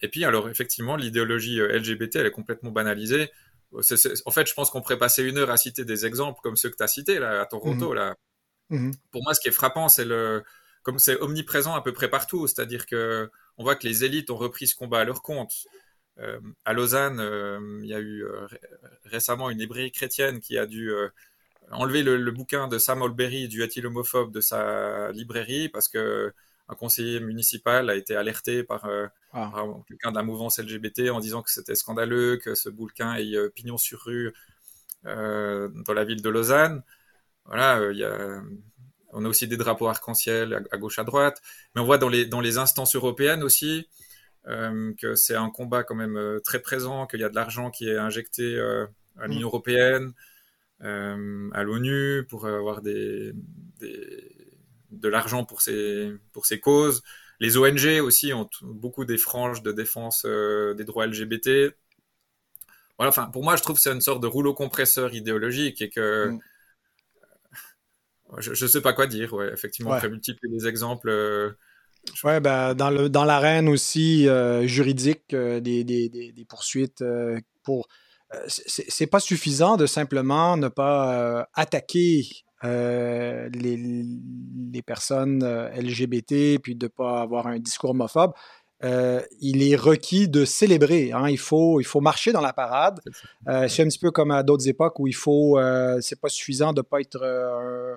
et 0.00 0.08
puis 0.08 0.24
alors 0.24 0.48
effectivement, 0.48 0.96
l'idéologie 0.96 1.60
LGBT, 1.60 2.16
elle 2.16 2.26
est 2.26 2.30
complètement 2.30 2.70
banalisée. 2.70 3.30
En 3.72 4.30
fait, 4.30 4.46
je 4.46 4.54
pense 4.54 4.70
qu'on 4.70 4.80
pourrait 4.80 4.98
passer 4.98 5.22
une 5.22 5.38
heure 5.38 5.50
à 5.50 5.56
citer 5.56 5.84
des 5.84 6.06
exemples 6.06 6.40
comme 6.42 6.56
ceux 6.56 6.70
que 6.70 6.76
tu 6.76 6.82
as 6.82 6.88
cités 6.88 7.18
là, 7.18 7.40
à 7.40 7.46
Toronto. 7.46 7.92
Mmh. 7.92 7.94
Là. 7.94 8.16
Mmh. 8.70 8.92
Pour 9.10 9.22
moi, 9.22 9.34
ce 9.34 9.40
qui 9.40 9.48
est 9.48 9.52
frappant, 9.52 9.88
c'est 9.88 10.04
le, 10.04 10.42
comme 10.82 10.98
c'est 10.98 11.20
omniprésent 11.20 11.74
à 11.74 11.82
peu 11.82 11.92
près 11.92 12.08
partout, 12.08 12.46
c'est-à-dire 12.46 12.86
que 12.86 13.30
on 13.58 13.62
voit 13.64 13.76
que 13.76 13.86
les 13.86 14.04
élites 14.04 14.30
ont 14.30 14.36
repris 14.36 14.66
ce 14.66 14.74
combat 14.74 15.00
à 15.00 15.04
leur 15.04 15.22
compte. 15.22 15.52
Euh, 16.18 16.40
à 16.64 16.72
Lausanne, 16.72 17.18
euh, 17.20 17.80
il 17.82 17.88
y 17.88 17.94
a 17.94 18.00
eu 18.00 18.24
euh, 18.24 18.46
récemment 19.04 19.50
une 19.50 19.58
librairie 19.58 19.92
chrétienne 19.92 20.40
qui 20.40 20.58
a 20.58 20.66
dû 20.66 20.92
enlever 21.70 22.02
le, 22.02 22.30
bouquin 22.30 22.68
de 22.68 22.78
Sam 22.78 23.02
Olberry, 23.02 23.48
du 23.48 23.62
est 23.62 23.84
homophobe, 23.84 24.32
de 24.32 24.40
sa 24.40 25.12
librairie 25.12 25.68
parce 25.68 25.88
que 25.88 26.32
un 26.70 26.74
conseiller 26.76 27.20
municipal 27.20 27.90
a 27.90 27.96
été 27.96 28.16
alerté 28.16 28.62
par, 28.62 28.88
ah. 29.32 29.52
quelqu'un 29.88 30.10
de 30.10 30.16
la 30.16 30.22
mouvance 30.22 30.58
LGBT 30.58 31.10
en 31.10 31.20
disant 31.20 31.42
que 31.42 31.50
c'était 31.50 31.74
scandaleux 31.74 32.36
que 32.36 32.54
ce 32.54 32.68
bouquin 32.68 33.14
ait 33.14 33.50
pignon 33.54 33.76
sur 33.76 34.00
rue 34.00 34.32
dans 35.04 35.94
la 35.94 36.04
ville 36.04 36.22
de 36.22 36.28
Lausanne. 36.28 36.82
Voilà, 37.44 37.90
il 37.90 37.98
y 37.98 38.04
a 38.04 38.42
on 39.12 39.24
a 39.24 39.28
aussi 39.28 39.46
des 39.48 39.56
drapeaux 39.56 39.88
arc-en-ciel 39.88 40.66
à, 40.70 40.78
gauche, 40.78 40.98
à 40.98 41.04
droite. 41.04 41.42
Mais 41.74 41.80
on 41.80 41.84
voit 41.84 41.98
dans 41.98 42.08
les, 42.08 42.26
dans 42.26 42.40
les 42.40 42.58
instances 42.58 42.94
européennes 42.94 43.42
aussi 43.42 43.88
euh, 44.46 44.92
que 44.98 45.14
c'est 45.14 45.34
un 45.34 45.50
combat 45.50 45.84
quand 45.84 45.94
même 45.94 46.16
euh, 46.16 46.40
très 46.40 46.60
présent, 46.60 47.06
qu'il 47.06 47.20
y 47.20 47.24
a 47.24 47.28
de 47.28 47.34
l'argent 47.34 47.70
qui 47.70 47.88
est 47.88 47.98
injecté 47.98 48.56
euh, 48.56 48.86
à 49.18 49.26
l'Union 49.26 49.48
mm. 49.48 49.50
européenne, 49.50 50.12
à 50.82 51.62
l'ONU, 51.62 52.24
pour 52.28 52.46
avoir 52.46 52.80
des, 52.80 53.34
de 54.90 55.08
l'argent 55.08 55.44
pour 55.44 55.60
ces, 55.62 56.12
pour 56.32 56.46
ces 56.46 56.60
causes. 56.60 57.02
Les 57.38 57.56
ONG 57.56 58.00
aussi 58.02 58.32
ont 58.32 58.48
beaucoup 58.62 59.04
des 59.04 59.18
franges 59.18 59.62
de 59.62 59.72
défense 59.72 60.24
des 60.24 60.84
droits 60.84 61.06
LGBT. 61.06 61.74
Voilà, 62.98 63.08
enfin, 63.08 63.26
pour 63.26 63.42
moi, 63.42 63.56
je 63.56 63.62
trouve 63.62 63.76
que 63.76 63.82
c'est 63.82 63.92
une 63.92 64.02
sorte 64.02 64.22
de 64.22 64.26
rouleau 64.26 64.52
compresseur 64.52 65.14
idéologique 65.14 65.80
et 65.80 65.88
que 65.88 66.28
mm. 66.28 66.40
je 68.38 68.50
ne 68.50 68.68
sais 68.68 68.82
pas 68.82 68.92
quoi 68.92 69.06
dire. 69.06 69.32
Ouais, 69.32 69.50
effectivement, 69.52 69.92
ouais. 69.92 70.08
multiplier 70.08 70.54
les 70.54 70.68
exemples. 70.68 71.56
Oui, 72.24 72.40
ben, 72.40 72.74
dans, 72.74 72.90
le, 72.90 73.08
dans 73.08 73.24
l'arène 73.24 73.68
aussi 73.68 74.28
euh, 74.28 74.66
juridique 74.66 75.32
euh, 75.32 75.60
des, 75.60 75.84
des, 75.84 76.08
des, 76.08 76.44
poursuites 76.44 77.02
euh, 77.02 77.38
pour. 77.62 77.88
c'est, 78.48 79.06
pas 79.06 79.20
suffisant 79.20 79.76
de 79.76 79.86
simplement 79.86 80.56
ne 80.56 80.68
pas 80.68 81.48
attaquer 81.54 82.26
les, 82.62 84.04
les, 84.72 84.82
personnes 84.82 85.44
LGBT 85.44 86.60
puis 86.62 86.74
de 86.74 86.86
ne 86.86 86.88
pas 86.88 87.20
avoir 87.20 87.46
un 87.46 87.58
discours 87.58 87.90
homophobe. 87.90 88.32
il 88.82 89.62
est 89.62 89.76
requis 89.76 90.28
de 90.28 90.44
célébrer. 90.44 91.12
Hein. 91.12 91.28
Il, 91.28 91.38
faut, 91.38 91.80
il 91.80 91.84
faut 91.84 92.00
marcher 92.00 92.32
dans 92.32 92.40
la 92.40 92.52
parade. 92.52 93.00
c'est 93.68 93.82
un 93.82 93.88
petit 93.88 93.98
peu 93.98 94.10
comme 94.10 94.30
à 94.30 94.42
d'autres 94.42 94.68
époques 94.68 94.98
où 94.98 95.06
il 95.06 95.14
faut. 95.14 95.58
c'est 96.00 96.20
pas 96.20 96.28
suffisant 96.28 96.72
de 96.72 96.80
ne 96.80 96.82
pas 96.82 97.00
être 97.00 97.22
euh, 97.22 97.96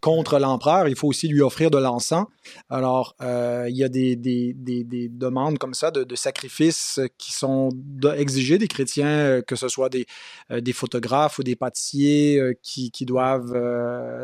contre 0.00 0.38
l'empereur, 0.38 0.88
il 0.88 0.94
faut 0.94 1.08
aussi 1.08 1.26
lui 1.26 1.42
offrir 1.42 1.70
de 1.70 1.78
l'encens. 1.78 2.26
Alors, 2.70 3.16
euh, 3.20 3.66
il 3.68 3.76
y 3.76 3.82
a 3.82 3.88
des, 3.88 4.14
des, 4.14 4.52
des, 4.54 4.84
des, 4.84 5.08
demandes 5.08 5.58
comme 5.58 5.74
ça 5.74 5.90
de, 5.90 6.14
sacrifices 6.14 7.00
qui 7.18 7.32
sont 7.32 7.70
exigées 8.16 8.58
des 8.58 8.68
chrétiens, 8.68 9.08
euh, 9.08 9.42
que 9.42 9.56
ce 9.56 9.68
soit 9.68 9.88
des, 9.88 10.06
des 10.50 10.72
photographes 10.72 11.38
ou 11.38 11.42
des 11.42 11.56
pâtissiers 11.56 12.40
qui, 12.62 12.90
qui, 12.92 13.06
doivent 13.06 13.56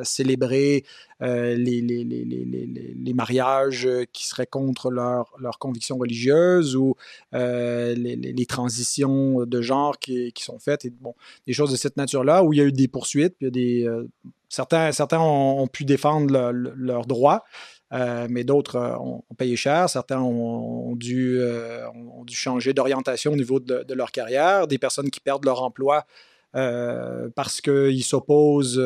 célébrer 0.04 0.84
les, 1.20 1.56
les, 1.56 2.04
les, 2.04 2.24
les, 2.24 3.12
mariages 3.14 3.88
qui 4.12 4.26
seraient 4.26 4.46
contre 4.46 4.90
leur, 4.90 5.32
leur 5.40 5.58
conviction 5.58 5.96
religieuse 5.96 6.76
ou 6.76 6.94
les, 7.32 8.46
transitions 8.48 9.44
de 9.44 9.60
genre 9.60 9.98
qui, 9.98 10.32
qui, 10.32 10.44
sont 10.44 10.58
faites. 10.60 10.84
Et, 10.84 10.90
bon, 10.90 11.14
des 11.46 11.52
choses 11.52 11.72
de 11.72 11.76
cette 11.76 11.96
nature-là 11.96 12.44
où 12.44 12.52
il 12.52 12.58
y 12.58 12.62
a 12.62 12.64
eu 12.64 12.72
des 12.72 12.86
poursuites, 12.86 13.34
puis 13.36 13.46
il 13.46 13.56
y 13.56 13.84
a 13.84 13.90
des 13.90 14.06
Certains, 14.48 14.92
certains 14.92 15.20
ont, 15.20 15.66
pu 15.66 15.84
défendre 15.84 16.52
leurs 16.52 17.06
droits, 17.06 17.44
euh, 17.92 18.26
mais 18.30 18.44
d'autres 18.44 18.76
euh, 18.76 18.96
ont, 18.96 19.22
payé 19.36 19.56
cher. 19.56 19.90
Certains 19.90 20.20
ont, 20.20 20.96
dû, 20.96 21.38
euh, 21.38 21.86
ont 21.90 22.24
dû, 22.24 22.34
changer 22.34 22.72
d'orientation 22.72 23.32
au 23.32 23.36
niveau 23.36 23.60
de, 23.60 23.94
leur 23.94 24.10
carrière. 24.10 24.66
Des 24.66 24.78
personnes 24.78 25.10
qui 25.10 25.20
perdent 25.20 25.44
leur 25.44 25.62
emploi 25.62 26.06
parce 27.36 27.60
qu'ils 27.60 28.02
s'opposent 28.02 28.78
ou 28.78 28.82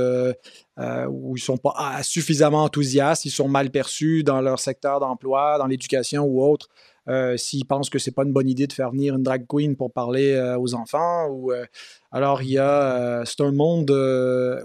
ils 0.77 1.33
ne 1.33 1.37
sont 1.39 1.57
pas 1.57 2.03
suffisamment 2.03 2.65
enthousiastes, 2.65 3.25
ils 3.25 3.31
sont 3.31 3.49
mal 3.49 3.71
perçus 3.71 4.25
dans 4.25 4.43
leur 4.43 4.59
secteur 4.59 5.01
d'emploi, 5.01 5.57
dans 5.59 5.67
l'éducation 5.67 6.25
ou 6.25 6.45
autre. 6.45 6.69
S'ils 7.37 7.65
pensent 7.65 7.89
que 7.89 7.99
c'est 7.99 8.11
pas 8.11 8.25
une 8.25 8.33
bonne 8.33 8.49
idée 8.49 8.67
de 8.67 8.73
faire 8.73 8.91
venir 8.91 9.15
une 9.15 9.23
drag 9.23 9.47
queen 9.49 9.75
pour 9.77 9.91
parler 9.91 10.55
aux 10.59 10.75
enfants. 10.75 11.29
Ou, 11.31 11.53
alors, 12.13 12.43
il 12.43 12.51
y 12.51 12.59
a, 12.59 13.23
c'est 13.25 13.41
un 13.41 13.53
monde 13.53 13.91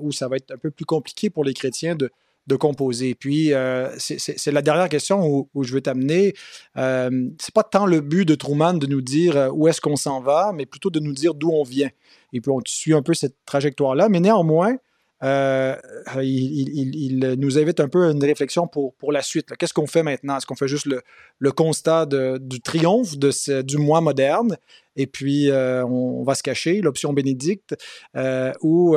où 0.02 0.12
ça 0.12 0.28
va 0.28 0.36
être 0.36 0.52
un 0.52 0.58
peu 0.58 0.70
plus 0.70 0.86
compliqué 0.86 1.30
pour 1.30 1.46
les 1.46 1.54
chrétiens 1.54 1.96
de, 1.96 2.12
de 2.48 2.56
composer. 2.56 3.16
Puis, 3.16 3.52
c'est 3.98 4.52
la 4.52 4.62
dernière 4.62 4.90
question 4.90 5.48
où, 5.54 5.64
je 5.64 5.74
veux 5.74 5.82
t'amener. 5.82 6.34
c'est 6.76 7.54
pas 7.54 7.64
tant 7.64 7.86
le 7.86 8.02
but 8.02 8.26
de 8.26 8.36
Truman 8.36 8.74
de 8.74 8.88
nous 8.88 9.02
dire 9.02 9.50
où 9.54 9.68
est-ce 9.68 9.82
qu'on 9.82 9.96
s'en 9.96 10.22
va, 10.22 10.52
mais 10.54 10.66
plutôt 10.66 10.90
de 10.90 11.00
nous 11.00 11.14
dire 11.14 11.34
d'où 11.34 11.52
on 11.52 11.64
vient. 11.64 11.90
Et 12.34 12.42
puis, 12.42 12.52
on 12.52 12.60
suit 12.66 12.94
un 12.94 13.02
peu 13.02 13.14
cette 13.14 13.36
trajectoire-là. 13.46 14.10
Mais 14.10 14.20
néanmoins, 14.20 14.78
euh, 15.24 15.76
il, 16.22 17.36
nous 17.40 17.58
invite 17.58 17.80
un 17.80 17.90
peu 17.90 18.08
à 18.08 18.12
une 18.12 18.24
réflexion 18.24 18.68
pour, 18.68 18.94
pour 18.96 19.12
la 19.12 19.22
suite. 19.22 19.56
Qu'est-ce 19.58 19.74
qu'on 19.74 19.88
fait 19.88 20.04
maintenant? 20.04 20.38
Est-ce 20.38 20.46
qu'on 20.46 20.56
fait 20.56 20.68
juste 20.68 20.86
le, 20.86 21.02
le 21.40 21.52
constat 21.52 22.06
du 22.06 22.62
triomphe 22.62 23.18
du 23.18 23.78
moi 23.78 24.02
moderne? 24.02 24.58
Et 24.96 25.08
puis 25.08 25.50
euh, 25.52 25.86
on, 25.86 26.24
va 26.24 26.36
se 26.36 26.44
cacher, 26.44 26.82
l'option 26.82 27.14
bénédicte, 27.14 27.76
euh, 28.16 28.52
ou 28.62 28.96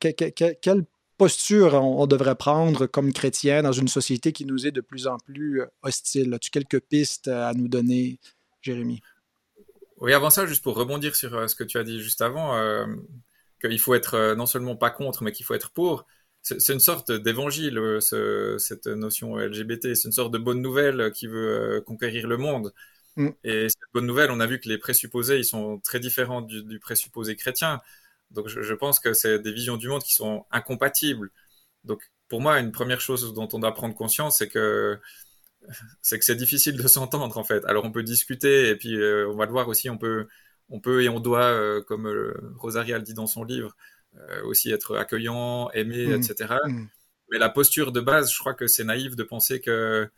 quelle 0.00 0.84
posture 1.16 1.74
on, 1.74 2.06
devrait 2.06 2.34
prendre 2.34 2.86
comme 2.86 3.12
chrétien 3.12 3.62
dans 3.62 3.72
une 3.72 3.88
société 3.88 4.32
qui 4.32 4.44
nous 4.44 4.66
est 4.66 4.72
de 4.72 4.80
plus 4.80 5.06
en 5.06 5.18
plus 5.18 5.62
hostile? 5.82 6.32
As-tu 6.34 6.50
quelques 6.50 6.80
pistes 6.80 7.28
à 7.28 7.52
nous 7.54 7.68
donner, 7.68 8.18
Jérémy? 8.62 9.00
Oui, 9.98 10.12
avant 10.12 10.30
ça, 10.30 10.46
juste 10.46 10.62
pour 10.62 10.76
rebondir 10.76 11.14
sur 11.14 11.48
ce 11.48 11.54
que 11.54 11.64
tu 11.64 11.78
as 11.78 11.84
dit 11.84 12.00
juste 12.00 12.20
avant, 12.20 12.56
qu'il 13.60 13.78
faut 13.78 13.94
être 13.94 14.14
euh, 14.14 14.34
non 14.34 14.46
seulement 14.46 14.76
pas 14.76 14.90
contre, 14.90 15.22
mais 15.22 15.32
qu'il 15.32 15.46
faut 15.46 15.54
être 15.54 15.70
pour. 15.70 16.06
C'est 16.42 16.74
une 16.74 16.80
sorte 16.80 17.10
d'évangile, 17.10 17.78
euh, 17.78 18.58
cette 18.58 18.86
notion 18.86 19.38
LGBT. 19.38 19.94
C'est 19.94 20.04
une 20.04 20.12
sorte 20.12 20.32
de 20.32 20.38
bonne 20.38 20.60
nouvelle 20.60 21.10
qui 21.12 21.26
veut 21.26 21.78
euh, 21.78 21.80
conquérir 21.80 22.28
le 22.28 22.36
monde. 22.36 22.74
Mm. 23.16 23.30
Et 23.44 23.68
cette 23.70 23.78
bonne 23.94 24.06
nouvelle, 24.06 24.30
on 24.30 24.40
a 24.40 24.46
vu 24.46 24.60
que 24.60 24.68
les 24.68 24.76
présupposés, 24.76 25.38
ils 25.38 25.44
sont 25.44 25.78
très 25.80 26.00
différents 26.00 26.42
du, 26.42 26.78
présupposé 26.80 27.34
chrétien. 27.36 27.80
Donc 28.30 28.48
je, 28.48 28.74
pense 28.74 29.00
que 29.00 29.14
c'est 29.14 29.38
des 29.38 29.52
visions 29.52 29.76
du 29.78 29.88
monde 29.88 30.02
qui 30.02 30.12
sont 30.14 30.44
incompatibles. 30.50 31.30
Donc 31.84 32.02
pour 32.28 32.40
moi, 32.42 32.60
une 32.60 32.72
première 32.72 33.00
chose 33.00 33.32
dont 33.34 33.48
on 33.52 33.58
doit 33.60 33.74
prendre 33.74 33.94
conscience, 33.94 34.38
c'est 34.38 34.48
que 34.48 34.98
c'est 36.02 36.18
que 36.18 36.24
c'est 36.24 36.34
difficile 36.36 36.76
de 36.76 36.86
s'entendre 36.88 37.38
en 37.38 37.44
fait. 37.44 37.64
Alors 37.66 37.84
on 37.84 37.92
peut 37.92 38.02
discuter 38.02 38.68
et 38.70 38.76
puis 38.76 38.96
on 38.98 39.36
va 39.36 39.46
le 39.46 39.52
voir 39.52 39.68
aussi, 39.68 39.88
on 39.90 39.98
peut 39.98 40.26
on 40.70 40.80
peut 40.80 41.02
et 41.02 41.08
on 41.08 41.20
doit, 41.20 41.44
euh, 41.44 41.82
comme 41.82 42.06
euh, 42.06 42.34
Rosaria 42.58 42.98
le 42.98 43.04
dit 43.04 43.14
dans 43.14 43.26
son 43.26 43.44
livre, 43.44 43.76
euh, 44.16 44.42
aussi 44.44 44.70
être 44.70 44.96
accueillant, 44.96 45.70
aimer, 45.72 46.06
mmh. 46.06 46.22
etc. 46.22 46.54
Mmh. 46.64 46.86
Mais 47.30 47.38
la 47.38 47.48
posture 47.48 47.92
de 47.92 48.00
base, 48.00 48.32
je 48.32 48.38
crois 48.38 48.54
que 48.54 48.66
c'est 48.66 48.84
naïf 48.84 49.16
de 49.16 49.22
penser 49.22 49.60
que 49.60 50.08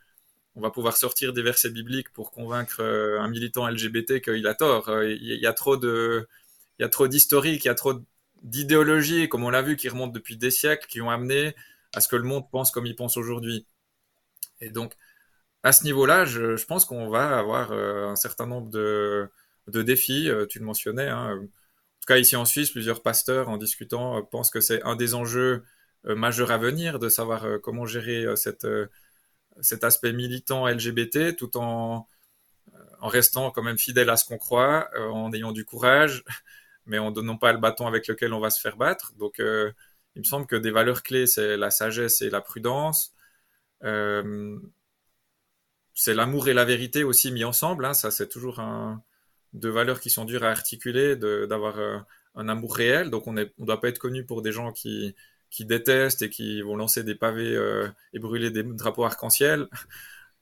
on 0.55 0.61
va 0.63 0.71
pouvoir 0.71 0.97
sortir 0.97 1.35
des 1.35 1.43
versets 1.43 1.71
bibliques 1.71 2.11
pour 2.13 2.31
convaincre 2.31 2.83
un 2.83 3.29
militant 3.29 3.69
LGBT 3.69 4.23
qu'il 4.23 4.47
a 4.47 4.55
tort. 4.55 4.91
Il 5.03 5.23
y 5.23 5.47
a 5.47 5.53
trop 5.53 5.77
de, 5.77 6.27
il 6.79 6.83
y 6.83 6.85
a 6.85 6.89
trop 6.89 7.09
d'historique, 7.09 7.67
il 7.67 7.69
y 7.69 7.71
a 7.71 7.75
trop 7.75 8.01
d'idéologies, 8.43 9.29
comme 9.29 9.45
on 9.45 9.51
l'a 9.51 9.61
vu, 9.61 9.77
qui 9.77 9.91
remontent 9.91 10.13
depuis 10.13 10.39
des 10.39 10.51
siècles, 10.51 10.87
qui 10.87 11.03
ont 11.03 11.11
amené 11.11 11.55
à 11.95 12.01
ce 12.01 12.09
que 12.09 12.17
le 12.17 12.23
monde 12.23 12.51
pense 12.51 12.71
comme 12.71 12.87
il 12.87 12.97
pense 12.97 13.19
aujourd'hui. 13.19 13.67
Et 14.63 14.71
donc, 14.71 14.95
à 15.63 15.73
ce 15.73 15.85
niveau-là, 15.85 16.25
je, 16.25 16.57
je 16.57 16.65
pense 16.65 16.87
qu'on 16.87 17.11
va 17.11 17.39
avoir 17.39 17.73
un 17.73 18.17
certain 18.17 18.47
nombre 18.47 18.71
de, 18.71 19.31
de 19.69 19.83
défis, 19.83 20.29
euh, 20.31 20.47
tu 20.47 20.59
le 20.59 20.65
mentionnais. 20.65 21.09
Hein. 21.09 21.39
En 21.39 21.41
tout 21.41 22.07
cas, 22.07 22.19
ici 22.19 22.37
en 22.37 22.45
Suisse, 22.45 22.71
plusieurs 22.71 23.03
pasteurs, 23.03 23.49
en 23.49 23.57
discutant, 23.57 24.19
euh, 24.19 24.23
pensent 24.23 24.51
que 24.51 24.61
c'est 24.61 24.83
un 24.83 24.97
des 24.97 25.15
enjeux 25.15 25.65
euh, 26.07 26.15
majeurs 26.15 26.51
à 26.51 26.59
venir, 26.59 26.99
de 26.99 27.09
savoir 27.09 27.47
comment 27.63 27.87
gérer 27.87 28.27
cet 28.37 28.65
aspect 29.85 30.13
militant 30.13 30.69
LGBT, 30.69 31.37
tout 31.37 31.57
en, 31.57 32.07
restant 33.03 33.51
quand 33.51 33.63
même 33.63 33.79
fidèle 33.79 34.11
à 34.11 34.17
ce 34.17 34.25
qu'on 34.25 34.39
croit, 34.39 34.89
en 34.99 35.33
ayant 35.33 35.53
du 35.53 35.65
courage, 35.65 36.25
mais 36.87 36.99
en 36.99 37.11
donnant 37.11 37.37
pas 37.39 37.53
le 37.53 37.59
bâton 37.59 37.87
avec 37.87 38.07
lequel 38.09 38.33
on 38.33 38.41
va 38.41 38.51
se 38.51 38.61
faire 38.61 38.77
battre. 38.77 39.13
Donc, 39.19 39.37
il 39.39 40.21
me 40.21 40.25
semble 40.25 40.47
que 40.47 40.57
des 40.57 40.71
valeurs 40.71 41.03
clés, 41.03 41.27
c'est 41.27 41.57
la 41.57 41.71
sagesse 41.71 42.23
et 42.23 42.31
la 42.31 42.41
prudence. 42.41 43.15
c'est 45.95 46.15
l'amour 46.15 46.49
et 46.49 46.55
la 46.55 46.65
vérité 46.65 47.05
aussi 47.05 47.33
mis 47.33 47.45
ensemble. 47.45 47.85
Hein. 47.85 47.95
Ça, 47.95 48.11
c'est 48.11 48.29
toujours 48.29 48.61
un, 48.61 49.03
de 49.57 49.69
valeurs 49.71 50.01
qui 50.01 50.11
sont 50.11 50.25
dures 50.25 50.45
à 50.45 50.51
articuler, 50.51 51.17
d'avoir 51.17 51.79
euh, 51.79 51.99
un 52.35 52.49
amour 52.49 52.77
réel. 52.77 53.11
Donc 53.11 53.27
on 53.27 53.33
ne 53.33 53.45
doit 53.59 53.81
pas 53.81 53.89
être 53.89 53.99
connu 53.99 54.25
pour 54.25 54.43
des 54.43 54.53
gens 54.53 54.71
qui, 54.71 55.15
qui 55.51 55.65
détestent 55.65 56.23
et 56.23 56.31
qui 56.31 56.61
vont 56.63 56.77
lancer 56.77 57.03
des 57.03 57.15
pavés 57.15 57.57
euh, 57.57 57.89
et 58.13 58.19
brûler 58.19 58.51
des 58.51 58.63
drapeaux 58.63 59.05
arc-en-ciel, 59.05 59.67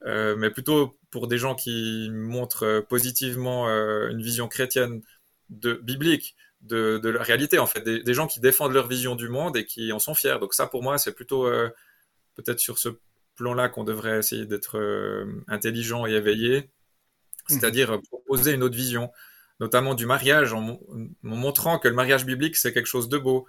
euh, 0.05 0.35
mais 0.37 0.51
plutôt 0.51 0.99
pour 1.11 1.29
des 1.29 1.39
gens 1.39 1.55
qui 1.55 2.11
montrent 2.12 2.85
positivement 2.89 3.69
une 3.69 4.21
vision 4.21 4.49
chrétienne 4.49 5.01
de, 5.49 5.75
biblique 5.75 6.37
de, 6.62 7.09
la 7.09 7.23
réalité, 7.23 7.59
en 7.59 7.67
fait, 7.67 7.83
des, 7.83 8.15
gens 8.15 8.27
qui 8.27 8.41
défendent 8.41 8.73
leur 8.73 8.89
vision 8.89 9.15
du 9.15 9.29
monde 9.29 9.57
et 9.57 9.65
qui 9.65 9.93
en 9.93 10.01
sont 10.01 10.15
fiers. 10.15 10.39
Donc 10.41 10.55
ça, 10.55 10.67
pour 10.67 10.83
moi, 10.83 10.99
c'est 10.99 11.12
plutôt 11.12 11.49
peut-être 12.35 12.59
sur 12.59 12.79
ce 12.79 12.89
plan-là 13.37 13.69
qu'on 13.69 13.85
devrait 13.85 14.19
essayer 14.19 14.47
d'être 14.47 14.77
intelligent 15.47 16.07
et 16.07 16.12
éveillé. 16.12 16.71
C'est-à-dire 17.49 18.01
proposer 18.09 18.53
une 18.53 18.62
autre 18.62 18.76
vision, 18.76 19.11
notamment 19.61 19.95
du 19.95 20.07
mariage, 20.07 20.53
en, 20.53 20.78
montrant 21.22 21.78
que 21.78 21.88
le 21.88 21.95
mariage 21.95 22.24
biblique, 22.24 22.57
c'est 22.57 22.72
quelque 22.72 22.86
chose 22.86 23.09
de 23.09 23.18
beau, 23.18 23.47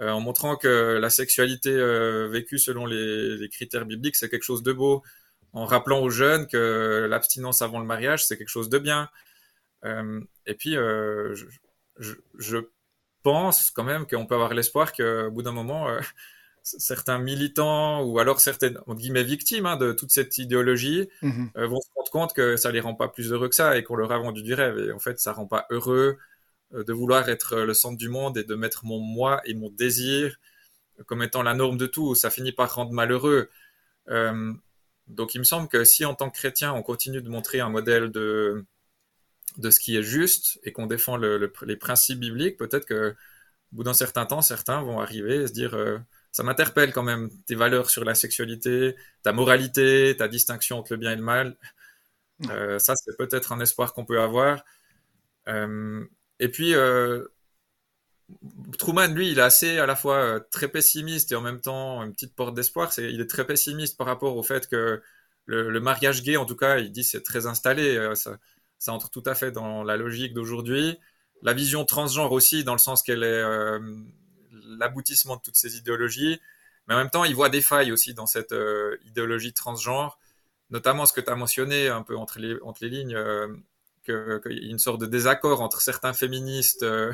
euh, 0.00 0.10
en 0.10 0.20
montrant 0.20 0.56
que 0.56 0.98
la 1.00 1.10
sexualité 1.10 1.70
euh, 1.70 2.28
vécue 2.28 2.58
selon 2.58 2.86
les, 2.86 3.48
critères 3.50 3.84
bibliques, 3.84 4.16
c'est 4.16 4.28
quelque 4.28 4.44
chose 4.44 4.62
de 4.62 4.72
beau, 4.72 5.02
en 5.52 5.64
rappelant 5.64 6.00
aux 6.00 6.10
jeunes 6.10 6.46
que 6.46 7.06
l'abstinence 7.08 7.62
avant 7.62 7.78
le 7.78 7.86
mariage, 7.86 8.26
c'est 8.26 8.38
quelque 8.38 8.48
chose 8.48 8.68
de 8.68 8.78
bien. 8.78 9.08
Euh, 9.84 10.20
et 10.46 10.54
puis, 10.54 10.72
je, 10.74 11.44
je, 12.38 12.58
pense 13.24 13.70
quand 13.70 13.84
même 13.84 14.04
qu'on 14.08 14.26
peut 14.26 14.34
avoir 14.34 14.52
l'espoir 14.52 14.92
qu'au 14.92 15.30
bout 15.30 15.42
d'un 15.42 15.52
moment, 15.52 15.86
certains 16.62 17.18
militants 17.18 18.02
ou 18.04 18.18
alors 18.18 18.40
certaines 18.40 18.78
entre 18.86 18.94
guillemets 18.94 19.24
victimes 19.24 19.66
hein, 19.66 19.76
de 19.76 19.92
toute 19.92 20.10
cette 20.10 20.38
idéologie 20.38 21.08
mhm. 21.22 21.50
euh, 21.56 21.66
vont 21.66 21.80
se 21.80 21.88
rendre 21.96 22.10
compte 22.10 22.32
que 22.32 22.56
ça 22.56 22.70
les 22.70 22.80
rend 22.80 22.94
pas 22.94 23.08
plus 23.08 23.32
heureux 23.32 23.48
que 23.48 23.54
ça 23.54 23.76
et 23.76 23.82
qu'on 23.82 23.96
leur 23.96 24.12
a 24.12 24.18
vendu 24.18 24.42
du 24.42 24.54
rêve. 24.54 24.78
Et 24.78 24.92
en 24.92 24.98
fait 24.98 25.18
ça 25.18 25.32
rend 25.32 25.46
pas 25.46 25.66
heureux 25.70 26.18
euh, 26.74 26.84
de 26.84 26.92
vouloir 26.92 27.28
être 27.28 27.56
le 27.60 27.74
centre 27.74 27.98
du 27.98 28.08
monde 28.08 28.38
et 28.38 28.44
de 28.44 28.54
mettre 28.54 28.84
mon 28.84 29.00
moi 29.00 29.40
et 29.44 29.54
mon 29.54 29.70
désir 29.70 30.38
comme 31.06 31.22
étant 31.22 31.42
la 31.42 31.54
norme 31.54 31.78
de 31.78 31.86
tout. 31.86 32.14
Ça 32.14 32.30
finit 32.30 32.52
par 32.52 32.72
rendre 32.74 32.92
malheureux. 32.92 33.50
Donc 35.08 35.34
il 35.34 35.38
me 35.38 35.44
semble 35.44 35.68
que 35.68 35.84
si 35.84 36.04
en 36.04 36.14
tant 36.14 36.30
que 36.30 36.36
chrétien, 36.36 36.72
on 36.72 36.82
continue 36.82 37.22
de 37.22 37.28
montrer 37.28 37.60
un 37.60 37.68
modèle 37.68 38.10
de, 38.10 38.64
de 39.58 39.70
ce 39.70 39.80
qui 39.80 39.96
est 39.96 40.02
juste 40.02 40.60
et 40.62 40.72
qu'on 40.72 40.86
défend 40.86 41.16
les 41.16 41.76
principes 41.76 42.20
bibliques, 42.20 42.56
peut-être 42.56 42.86
que 42.86 43.10
au 43.72 43.76
bout 43.76 43.84
d'un 43.84 43.94
certain 43.94 44.26
temps, 44.26 44.42
certains 44.42 44.82
vont 44.82 45.00
arriver 45.00 45.42
et 45.42 45.46
se 45.46 45.52
dire 45.52 45.74
ça 46.32 46.42
m'interpelle 46.42 46.92
quand 46.92 47.02
même, 47.02 47.30
tes 47.46 47.54
valeurs 47.54 47.90
sur 47.90 48.04
la 48.04 48.14
sexualité, 48.14 48.96
ta 49.22 49.32
moralité, 49.32 50.16
ta 50.16 50.28
distinction 50.28 50.78
entre 50.78 50.94
le 50.94 50.98
bien 50.98 51.12
et 51.12 51.16
le 51.16 51.22
mal. 51.22 51.56
Euh, 52.50 52.78
ça, 52.78 52.96
c'est 52.96 53.16
peut-être 53.16 53.52
un 53.52 53.60
espoir 53.60 53.92
qu'on 53.92 54.04
peut 54.04 54.20
avoir. 54.20 54.64
Euh, 55.48 56.04
et 56.40 56.48
puis, 56.48 56.74
euh, 56.74 57.26
Truman, 58.78 59.08
lui, 59.08 59.30
il 59.30 59.38
est 59.38 59.42
assez 59.42 59.78
à 59.78 59.86
la 59.86 59.94
fois 59.94 60.40
très 60.50 60.68
pessimiste 60.68 61.32
et 61.32 61.34
en 61.34 61.42
même 61.42 61.60
temps 61.60 62.02
une 62.02 62.12
petite 62.12 62.34
porte 62.34 62.54
d'espoir. 62.54 62.92
C'est, 62.92 63.12
il 63.12 63.20
est 63.20 63.28
très 63.28 63.46
pessimiste 63.46 63.98
par 63.98 64.06
rapport 64.06 64.36
au 64.36 64.42
fait 64.42 64.68
que 64.68 65.02
le, 65.46 65.80
mariage 65.80 66.22
gay, 66.22 66.36
en 66.36 66.46
tout 66.46 66.56
cas, 66.56 66.78
il 66.78 66.92
dit 66.92 67.04
c'est 67.04 67.22
très 67.22 67.46
installé. 67.46 68.14
Ça, 68.14 68.38
ça, 68.78 68.92
entre 68.92 69.10
tout 69.10 69.22
à 69.26 69.34
fait 69.34 69.52
dans 69.52 69.84
la 69.84 69.96
logique 69.96 70.34
d'aujourd'hui. 70.34 70.98
La 71.42 71.52
vision 71.52 71.84
transgenre 71.84 72.32
aussi, 72.32 72.64
dans 72.64 72.72
le 72.72 72.78
sens 72.78 73.02
qu'elle 73.02 73.22
est 73.24 73.42
l'aboutissement 74.78 75.36
de 75.36 75.42
toutes 75.42 75.56
ces 75.56 75.76
idéologies. 75.76 76.40
Mais 76.86 76.94
en 76.94 76.98
même 76.98 77.10
temps, 77.10 77.24
il 77.24 77.34
voit 77.34 77.48
des 77.48 77.60
failles 77.60 77.92
aussi 77.92 78.14
dans 78.14 78.26
cette 78.26 78.52
euh, 78.52 78.96
idéologie 79.04 79.52
transgenre, 79.52 80.18
notamment 80.70 81.06
ce 81.06 81.12
que 81.12 81.20
tu 81.20 81.30
as 81.30 81.36
mentionné 81.36 81.88
un 81.88 82.02
peu 82.02 82.16
entre 82.16 82.38
les, 82.38 82.56
entre 82.62 82.82
les 82.82 82.90
lignes, 82.90 83.14
euh, 83.14 83.48
qu'il 84.04 84.58
y 84.58 84.66
a 84.66 84.70
une 84.70 84.78
sorte 84.78 85.00
de 85.00 85.06
désaccord 85.06 85.60
entre 85.60 85.80
certains 85.80 86.12
féministes, 86.12 86.82
euh, 86.82 87.12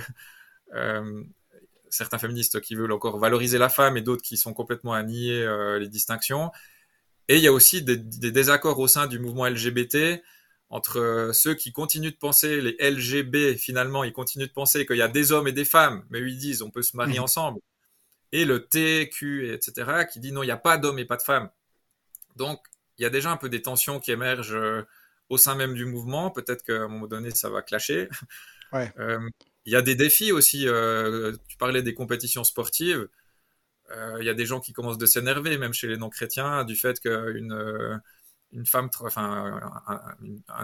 certains 1.90 2.18
féministes 2.18 2.60
qui 2.60 2.74
veulent 2.74 2.92
encore 2.92 3.18
valoriser 3.18 3.58
la 3.58 3.68
femme 3.68 3.96
et 3.96 4.00
d'autres 4.00 4.22
qui 4.22 4.38
sont 4.38 4.54
complètement 4.54 4.94
à 4.94 5.02
nier 5.02 5.46
les 5.78 5.88
distinctions. 5.88 6.50
Et 7.28 7.36
il 7.36 7.42
y 7.42 7.46
a 7.46 7.52
aussi 7.52 7.82
des, 7.82 7.98
des, 7.98 8.32
désaccords 8.32 8.78
au 8.78 8.88
sein 8.88 9.06
du 9.06 9.18
mouvement 9.18 9.46
LGBT 9.46 10.22
entre 10.70 11.30
ceux 11.32 11.54
qui 11.54 11.72
continuent 11.72 12.10
de 12.10 12.16
penser, 12.16 12.60
les 12.60 12.76
LGB, 12.78 13.56
finalement, 13.56 14.04
ils 14.04 14.12
continuent 14.12 14.46
de 14.46 14.52
penser 14.52 14.84
qu'il 14.86 14.96
y 14.96 15.02
a 15.02 15.08
des 15.08 15.32
hommes 15.32 15.48
et 15.48 15.52
des 15.52 15.64
femmes, 15.64 16.04
mais 16.10 16.20
ils 16.20 16.38
disent 16.38 16.62
on 16.62 16.70
peut 16.70 16.82
se 16.82 16.96
marier 16.96 17.18
mhm. 17.18 17.24
ensemble. 17.24 17.60
Et 18.32 18.44
le 18.44 18.66
TQ, 18.66 19.52
etc., 19.54 20.06
qui 20.12 20.20
dit 20.20 20.32
non, 20.32 20.42
il 20.42 20.46
n'y 20.46 20.52
a 20.52 20.58
pas 20.58 20.76
d'hommes 20.76 20.98
et 20.98 21.06
pas 21.06 21.16
de 21.16 21.22
femmes. 21.22 21.48
Donc, 22.36 22.60
il 22.98 23.02
y 23.02 23.06
a 23.06 23.10
déjà 23.10 23.30
un 23.30 23.36
peu 23.36 23.48
des 23.48 23.62
tensions 23.62 24.00
qui 24.00 24.10
émergent 24.12 24.54
euh, 24.54 24.82
au 25.30 25.38
sein 25.38 25.54
même 25.54 25.74
du 25.74 25.86
mouvement. 25.86 26.30
Peut-être 26.30 26.62
qu'à 26.62 26.82
un 26.82 26.88
moment 26.88 27.06
donné, 27.06 27.30
ça 27.30 27.50
va 27.50 27.62
clasher. 27.62 28.08
Euh, 28.74 29.18
il 29.64 29.72
y 29.72 29.76
a 29.76 29.80
des 29.80 29.94
défis 29.94 30.30
aussi. 30.30 30.68
Euh, 30.68 31.34
tu 31.48 31.56
parlais 31.56 31.82
des 31.82 31.94
compétitions 31.94 32.44
sportives. 32.44 33.08
Il 34.20 34.26
y 34.26 34.28
a 34.28 34.34
des 34.34 34.44
gens 34.44 34.60
qui 34.60 34.74
commencent 34.74 34.98
de 34.98 35.06
s'énerver, 35.06 35.56
même 35.56 35.72
chez 35.72 35.86
les 35.86 35.96
non-chrétiens, 35.96 36.64
du 36.64 36.76
fait 36.76 37.00
qu'une 37.00 37.98
une 38.52 38.66
femme, 38.66 38.88
enfin, 39.02 39.60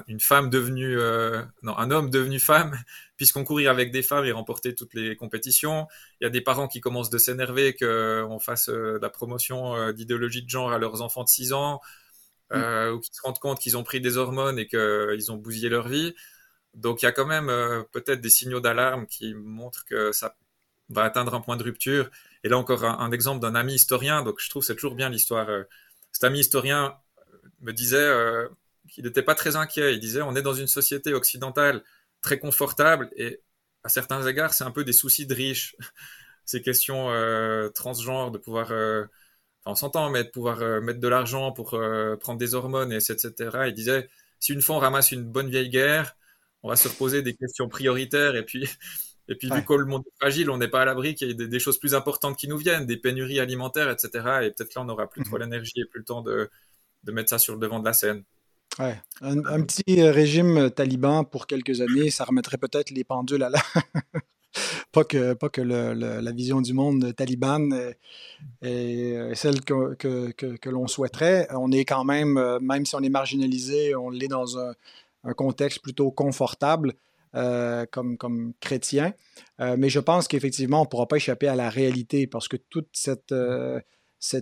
une 0.08 0.20
femme 0.20 0.48
devenue, 0.48 0.98
euh, 0.98 1.42
non, 1.62 1.76
un 1.76 1.90
homme 1.90 2.10
devenu 2.10 2.38
femme, 2.38 2.78
puisqu'on 3.16 3.44
courir 3.44 3.70
avec 3.70 3.92
des 3.92 4.02
femmes 4.02 4.24
et 4.24 4.32
remporter 4.32 4.74
toutes 4.74 4.94
les 4.94 5.16
compétitions. 5.16 5.86
Il 6.20 6.24
y 6.24 6.26
a 6.26 6.30
des 6.30 6.40
parents 6.40 6.68
qui 6.68 6.80
commencent 6.80 7.10
de 7.10 7.18
s'énerver 7.18 7.74
qu'on 7.74 8.38
fasse 8.38 8.68
euh, 8.70 8.98
la 9.02 9.10
promotion 9.10 9.76
euh, 9.76 9.92
d'idéologie 9.92 10.42
de 10.42 10.48
genre 10.48 10.72
à 10.72 10.78
leurs 10.78 11.02
enfants 11.02 11.24
de 11.24 11.28
6 11.28 11.52
ans, 11.52 11.80
mm. 12.50 12.92
ou 12.94 13.00
qui 13.00 13.10
se 13.14 13.20
rendent 13.22 13.38
compte 13.38 13.60
qu'ils 13.60 13.76
ont 13.76 13.84
pris 13.84 14.00
des 14.00 14.16
hormones 14.16 14.58
et 14.58 14.66
qu'ils 14.66 15.32
ont 15.32 15.36
bousillé 15.36 15.68
leur 15.68 15.88
vie. 15.88 16.14
Donc 16.74 17.02
il 17.02 17.04
y 17.04 17.08
a 17.08 17.12
quand 17.12 17.26
même 17.26 17.46
peut-être 17.92 18.20
des 18.20 18.30
signaux 18.30 18.60
d'alarme 18.60 19.06
qui 19.06 19.34
montrent 19.34 19.84
que 19.84 20.10
ça 20.12 20.36
va 20.88 21.04
atteindre 21.04 21.34
un 21.34 21.40
point 21.40 21.56
de 21.56 21.62
rupture. 21.62 22.10
Et 22.42 22.48
là 22.48 22.58
encore 22.58 22.84
un, 22.84 22.98
un 22.98 23.12
exemple 23.12 23.40
d'un 23.40 23.54
ami 23.54 23.74
historien. 23.74 24.22
Donc 24.22 24.40
je 24.40 24.50
trouve 24.50 24.64
c'est 24.64 24.74
toujours 24.74 24.96
bien 24.96 25.08
l'histoire. 25.08 25.46
cet 26.12 26.24
ami 26.24 26.40
historien 26.40 26.96
me 27.64 27.72
disait 27.72 27.96
euh, 27.96 28.48
qu'il 28.90 29.04
n'était 29.04 29.22
pas 29.22 29.34
très 29.34 29.56
inquiet. 29.56 29.94
Il 29.94 30.00
disait 30.00 30.22
on 30.22 30.36
est 30.36 30.42
dans 30.42 30.54
une 30.54 30.66
société 30.68 31.14
occidentale 31.14 31.82
très 32.22 32.38
confortable 32.38 33.10
et 33.16 33.40
à 33.84 33.88
certains 33.88 34.26
égards, 34.26 34.54
c'est 34.54 34.64
un 34.64 34.70
peu 34.70 34.84
des 34.84 34.92
soucis 34.92 35.26
de 35.26 35.34
riches. 35.34 35.76
Ces 36.46 36.62
questions 36.62 37.10
euh, 37.10 37.70
transgenres, 37.70 38.30
de 38.30 38.38
pouvoir, 38.38 38.70
euh, 38.72 39.04
enfin, 39.64 39.72
on 39.72 39.74
s'entend, 39.74 40.10
mais 40.10 40.24
de 40.24 40.28
pouvoir 40.28 40.58
mettre 40.82 41.00
de 41.00 41.08
l'argent 41.08 41.52
pour 41.52 41.70
prendre 42.20 42.38
des 42.38 42.54
hormones, 42.54 42.92
et 42.92 42.96
etc. 42.96 43.32
Il 43.66 43.74
disait 43.74 44.08
si 44.40 44.52
une 44.52 44.60
fois 44.62 44.76
on 44.76 44.78
ramasse 44.78 45.12
une 45.12 45.24
bonne 45.24 45.48
vieille 45.48 45.70
guerre, 45.70 46.16
on 46.62 46.68
va 46.68 46.76
se 46.76 46.88
reposer 46.88 47.22
des 47.22 47.34
questions 47.34 47.68
prioritaires 47.68 48.36
et 48.36 48.44
puis. 48.44 48.68
Et 49.26 49.36
puis, 49.36 49.48
vu 49.48 49.64
que 49.64 49.72
le 49.72 49.86
monde 49.86 50.02
est 50.06 50.16
fragile, 50.20 50.50
on 50.50 50.58
n'est 50.58 50.68
pas 50.68 50.82
à 50.82 50.84
l'abri 50.84 51.14
qu'il 51.14 51.28
y 51.28 51.30
ait 51.30 51.48
des, 51.48 51.58
choses 51.58 51.78
plus 51.78 51.94
importantes 51.94 52.36
qui 52.36 52.46
nous 52.46 52.58
viennent, 52.58 52.84
des 52.84 52.98
pénuries 52.98 53.40
alimentaires, 53.40 53.88
etc. 53.88 54.10
Et 54.42 54.50
peut-être 54.50 54.74
là, 54.74 54.82
on 54.82 54.84
n'aura 54.84 55.08
plus 55.08 55.24
trop 55.24 55.36
mhm. 55.36 55.44
l'énergie 55.44 55.80
et 55.80 55.86
plus 55.86 56.00
le 56.00 56.04
temps 56.04 56.20
de, 56.20 56.50
de 57.04 57.12
mettre 57.12 57.30
ça 57.30 57.38
sur 57.38 57.54
le 57.54 57.60
devant 57.60 57.80
de 57.80 57.84
la 57.84 57.92
scène. 57.92 58.24
Ouais. 58.78 58.96
Un, 59.20 59.62
petit 59.62 60.02
régime 60.02 60.70
taliban 60.70 61.22
pour 61.24 61.46
quelques 61.46 61.80
années, 61.80 62.10
ça 62.10 62.24
remettrait 62.24 62.58
peut-être 62.58 62.90
les 62.90 63.04
pendules 63.04 63.42
à 63.44 63.50
la. 63.50 63.60
pas 64.92 65.04
que, 65.04 65.34
pas 65.34 65.48
que 65.48 65.60
la 65.60 66.32
vision 66.32 66.60
du 66.60 66.72
monde 66.72 67.14
talibane 67.14 67.94
est, 68.62 69.34
celle 69.34 69.60
que, 69.60 69.94
que, 69.94 70.32
que, 70.32 70.70
l'on 70.70 70.88
souhaiterait. 70.88 71.46
On 71.50 71.70
est 71.70 71.84
quand 71.84 72.04
même, 72.04 72.58
même 72.60 72.84
si 72.84 72.96
on 72.96 73.00
est 73.00 73.08
marginalisé, 73.08 73.94
on 73.94 74.10
l'est 74.10 74.28
dans 74.28 74.58
un, 74.58 74.74
contexte 75.36 75.80
plutôt 75.80 76.10
confortable. 76.10 76.94
Euh, 77.36 77.84
comme, 77.90 78.16
comme 78.16 78.52
chrétien. 78.60 79.12
Euh, 79.58 79.74
mais 79.76 79.88
je 79.88 79.98
pense 79.98 80.28
qu'effectivement, 80.28 80.82
on 80.82 80.84
ne 80.84 80.88
pourra 80.88 81.08
pas 81.08 81.16
échapper 81.16 81.48
à 81.48 81.56
la 81.56 81.68
réalité 81.68 82.28
parce 82.28 82.46
que 82.46 82.56
toute 82.56 82.86
cette, 82.92 83.32
euh, 83.32 83.80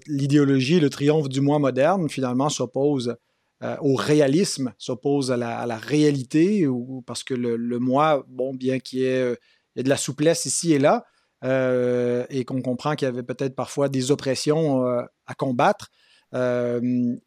l'idéologie, 0.07 0.81
le 0.81 0.91
triomphe 0.91 1.29
du 1.29 1.41
moi 1.41 1.59
moderne, 1.59 2.09
finalement, 2.09 2.49
s'oppose 2.49 3.17
euh, 3.63 3.77
au 3.81 3.95
réalisme, 3.95 4.75
s'oppose 4.77 5.31
à 5.31 5.37
la, 5.37 5.77
réalité, 5.77 6.67
ou, 6.67 7.03
parce 7.07 7.23
que 7.23 7.33
le, 7.35 7.79
moi, 7.79 8.25
bon, 8.29 8.55
bien 8.55 8.81
qu'il 8.81 8.99
y, 9.01 9.05
ait 9.05 9.37
de 9.77 9.89
la 9.89 9.97
souplesse 9.97 10.47
ici 10.47 10.73
et 10.73 10.81
là, 10.81 11.05
euh, 11.45 12.27
et 12.29 12.45
qu'on 12.45 12.61
comprend 12.61 12.97
qu'il 12.97 13.07
y 13.07 13.09
avait 13.09 13.23
peut-être 13.23 13.55
parfois 13.55 13.89
des 13.89 14.11
oppressions 14.11 14.85
euh, 14.87 15.03
à 15.27 15.35
combattre, 15.35 15.91
de, 16.33 17.19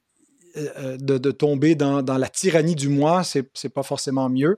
tomber 1.31 1.75
dans, 1.75 2.01
la 2.01 2.27
tyrannie 2.27 2.75
du 2.75 2.89
moi, 2.89 3.23
c'est 3.23 3.49
n'est 3.63 3.69
pas 3.69 3.83
forcément 3.83 4.29
mieux, 4.29 4.57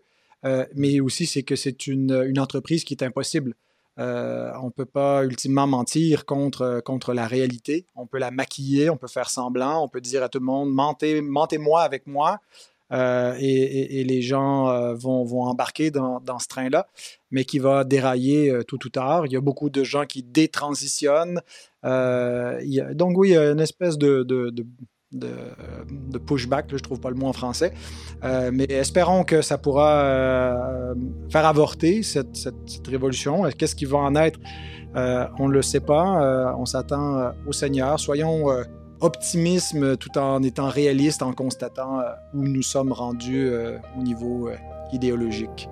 mais 0.73 0.99
aussi 0.99 1.27
c'est 1.27 1.43
que 1.43 1.55
c'est 1.55 1.85
une, 1.85 2.39
entreprise 2.39 2.85
qui 2.85 2.95
est 2.95 3.03
impossible. 3.03 3.53
Euh, 3.99 4.51
on 4.61 4.65
ne 4.65 4.71
peut 4.71 4.85
pas 4.85 5.23
ultimement 5.23 5.65
mentir 5.65 6.25
contre, 6.25 6.81
contre 6.85 7.13
la 7.13 7.27
réalité. 7.27 7.85
On 7.95 8.05
peut 8.05 8.19
la 8.19 8.31
maquiller, 8.31 8.89
on 8.89 8.97
peut 8.97 9.07
faire 9.07 9.29
semblant, 9.29 9.83
on 9.83 9.89
peut 9.89 10.01
dire 10.01 10.23
à 10.23 10.29
tout 10.29 10.39
le 10.39 10.45
monde 10.45 10.71
mentez, 10.71 11.21
mentez-moi 11.21 11.81
avec 11.81 12.05
moi. 12.05 12.39
Euh, 12.93 13.35
et, 13.37 14.05
les 14.05 14.21
gens 14.21 14.69
euh, 14.69 14.93
vont, 14.93 15.25
vont, 15.25 15.43
embarquer 15.43 15.91
dans, 15.91 16.21
dans 16.21 16.39
ce 16.39 16.47
train-là, 16.47 16.87
mais 17.31 17.43
qui 17.43 17.59
va 17.59 17.83
dérailler 17.83 18.61
tout 18.65 18.85
ou 18.85 18.89
tard. 18.89 19.25
Il 19.25 19.33
y 19.33 19.35
a 19.35 19.41
beaucoup 19.41 19.69
de 19.69 19.83
gens 19.83 20.05
qui 20.05 20.23
détransitionnent. 20.23 21.41
donc 21.83 23.17
oui, 23.17 23.29
il 23.29 23.33
y 23.33 23.37
a 23.37 23.51
une 23.51 23.59
espèce 23.59 23.97
de, 23.97 24.23
pushback, 26.25 26.65
je 26.69 26.75
ne 26.75 26.79
trouve 26.79 26.99
pas 26.99 27.09
le 27.09 27.15
mot 27.15 27.27
en 27.27 27.33
français. 27.33 27.73
Euh, 28.23 28.51
mais 28.53 28.65
espérons 28.65 29.23
que 29.23 29.41
ça 29.41 29.57
pourra 29.57 30.01
euh, 30.01 30.95
faire 31.29 31.45
avorter 31.45 32.03
cette, 32.03 32.37
révolution. 32.87 33.43
Qu'est-ce 33.57 33.75
qui 33.75 33.85
va 33.85 33.99
en 33.99 34.15
être 34.15 34.39
euh, 34.95 35.25
On 35.39 35.47
ne 35.47 35.53
le 35.53 35.61
sait 35.61 35.79
pas. 35.79 36.55
on 36.57 36.65
s'attend 36.65 37.31
au 37.45 37.51
Seigneur. 37.51 37.99
Soyons 37.99 38.47
optimistes 38.99 39.75
tout 39.99 40.17
en 40.17 40.41
étant 40.43 40.67
réalistes, 40.67 41.21
en 41.21 41.33
constatant 41.33 42.01
où 42.33 42.43
nous 42.43 42.63
sommes 42.63 42.91
rendus 42.91 43.51
au 43.97 44.01
niveau 44.01 44.49
idéologique. 44.91 45.69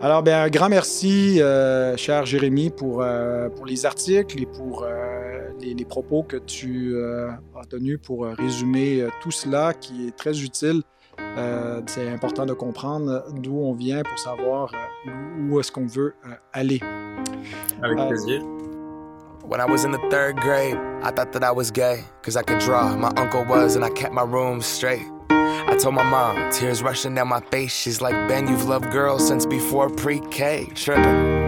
Alors, 0.00 0.22
bien, 0.22 0.42
un 0.42 0.48
grand 0.48 0.68
merci, 0.68 1.40
cher 1.96 2.26
Jérémy, 2.26 2.70
pour, 2.70 3.04
pour 3.56 3.66
les 3.66 3.86
articles 3.86 4.42
et 4.42 4.46
pour 4.46 4.86
les, 5.62 5.84
propos 5.84 6.22
que 6.22 6.36
tu 6.36 6.94
euh, 6.94 7.30
as 7.58 7.66
tenus 7.66 7.98
pour 8.02 8.24
euh, 8.24 8.34
résumer 8.34 9.00
euh, 9.00 9.08
tout 9.20 9.30
cela 9.30 9.74
qui 9.74 10.08
est 10.08 10.16
très 10.16 10.42
utile. 10.42 10.82
c'est 11.86 12.08
important 12.08 12.46
de 12.46 12.54
comprendre 12.54 13.24
d'où 13.34 13.56
on 13.58 13.74
vient 13.74 14.02
pour 14.02 14.18
savoir 14.18 14.72
où 15.38 15.60
est-ce 15.60 15.70
qu'on 15.70 15.86
veut 15.86 16.14
aller. 16.52 16.80
Avec 17.82 17.98
plaisir. 18.08 18.42
When 19.46 19.60
I 19.60 19.66
was 19.68 19.84
in 19.84 19.90
the 19.90 20.00
third 20.10 20.36
grade, 20.36 20.78
I 21.02 21.10
thought 21.10 21.32
that 21.32 21.42
I 21.42 21.52
was 21.52 21.70
gay, 21.70 22.04
cause 22.22 22.36
I 22.36 22.42
could 22.42 22.60
draw. 22.60 22.96
My 22.96 23.10
uncle 23.16 23.44
was, 23.44 23.76
and 23.76 23.84
I 23.84 23.90
kept 23.90 24.14
my 24.14 24.22
room 24.22 24.60
straight. 24.60 25.02
I 25.30 25.76
told 25.80 25.94
my 25.94 26.02
mom, 26.02 26.50
tears 26.50 26.82
rushing 26.82 27.14
down 27.14 27.28
my 27.28 27.40
face. 27.40 27.72
She's 27.72 28.00
like, 28.00 28.14
Ben, 28.28 28.48
you've 28.48 28.68
loved 28.68 28.90
girls 28.90 29.26
since 29.26 29.46
before 29.46 29.88
pre 29.88 30.20
K. 30.30 30.66
Tripping. 30.74 31.40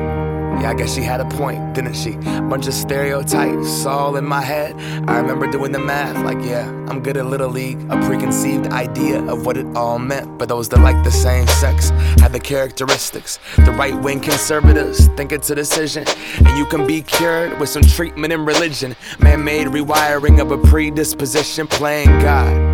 Yeah, 0.60 0.70
I 0.70 0.74
guess 0.74 0.94
she 0.94 1.00
had 1.00 1.20
a 1.20 1.24
point, 1.24 1.74
didn't 1.74 1.94
she? 1.94 2.12
Bunch 2.12 2.68
of 2.68 2.74
stereotypes 2.74 3.84
all 3.84 4.16
in 4.16 4.24
my 4.24 4.42
head. 4.42 4.76
I 5.08 5.18
remember 5.18 5.50
doing 5.50 5.72
the 5.72 5.80
math, 5.80 6.24
like, 6.24 6.44
yeah, 6.44 6.68
I'm 6.88 7.02
good 7.02 7.16
at 7.16 7.26
Little 7.26 7.48
League. 7.48 7.80
A 7.90 8.00
preconceived 8.06 8.66
idea 8.66 9.24
of 9.24 9.44
what 9.44 9.56
it 9.56 9.66
all 9.74 9.98
meant. 9.98 10.38
But 10.38 10.48
those 10.48 10.68
that 10.68 10.78
like 10.80 11.02
the 11.02 11.10
same 11.10 11.48
sex 11.48 11.88
have 12.20 12.32
the 12.32 12.38
characteristics. 12.38 13.40
The 13.56 13.72
right 13.72 14.00
wing 14.02 14.20
conservatives 14.20 15.08
think 15.16 15.32
it's 15.32 15.50
a 15.50 15.54
decision. 15.56 16.04
And 16.36 16.56
you 16.56 16.66
can 16.66 16.86
be 16.86 17.02
cured 17.02 17.58
with 17.58 17.70
some 17.70 17.82
treatment 17.82 18.32
and 18.32 18.46
religion. 18.46 18.94
Man 19.18 19.42
made 19.42 19.66
rewiring 19.66 20.40
of 20.40 20.52
a 20.52 20.58
predisposition 20.58 21.66
playing 21.66 22.20
God. 22.20 22.71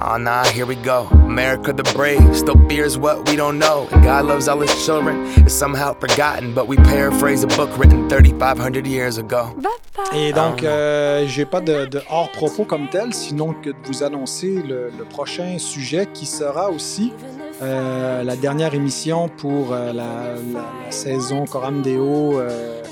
Oh 0.00 0.16
nah, 0.16 0.44
here 0.44 0.64
we 0.64 0.76
go. 0.76 1.08
America 1.26 1.72
the 1.72 1.82
brave 1.94 2.36
still 2.36 2.56
fears 2.68 2.96
what 2.96 3.28
we 3.28 3.34
don't 3.34 3.58
know. 3.58 3.88
And 3.90 4.02
God 4.04 4.26
loves 4.26 4.46
all 4.46 4.60
his 4.60 4.72
children. 4.86 5.24
It's 5.38 5.52
somehow 5.52 5.94
forgotten, 5.94 6.54
but 6.54 6.68
we 6.68 6.76
paraphrase 6.76 7.42
a 7.42 7.48
book 7.48 7.76
written 7.76 8.08
3500 8.08 8.86
years 8.86 9.18
ago. 9.18 9.56
Et 10.14 10.32
donc, 10.32 10.62
euh, 10.62 11.26
j'ai 11.26 11.44
pas 11.44 11.60
de, 11.60 11.86
de, 11.86 12.00
hors 12.08 12.30
propos 12.30 12.64
comme 12.64 12.88
tel, 12.88 13.12
sinon 13.12 13.54
que 13.54 13.70
de 13.70 13.76
vous 13.86 14.04
annoncer 14.04 14.62
le, 14.62 14.90
le 14.96 15.04
prochain 15.04 15.58
sujet 15.58 16.06
qui 16.14 16.26
sera 16.26 16.70
aussi 16.70 17.12
euh, 17.60 18.22
la 18.22 18.36
dernière 18.36 18.74
émission 18.74 19.28
pour 19.28 19.72
euh, 19.72 19.92
la, 19.92 20.34
la, 20.52 20.60
la, 20.84 20.90
saison 20.92 21.44
Coram 21.44 21.82
Deo 21.82 22.38
euh, 22.38 22.82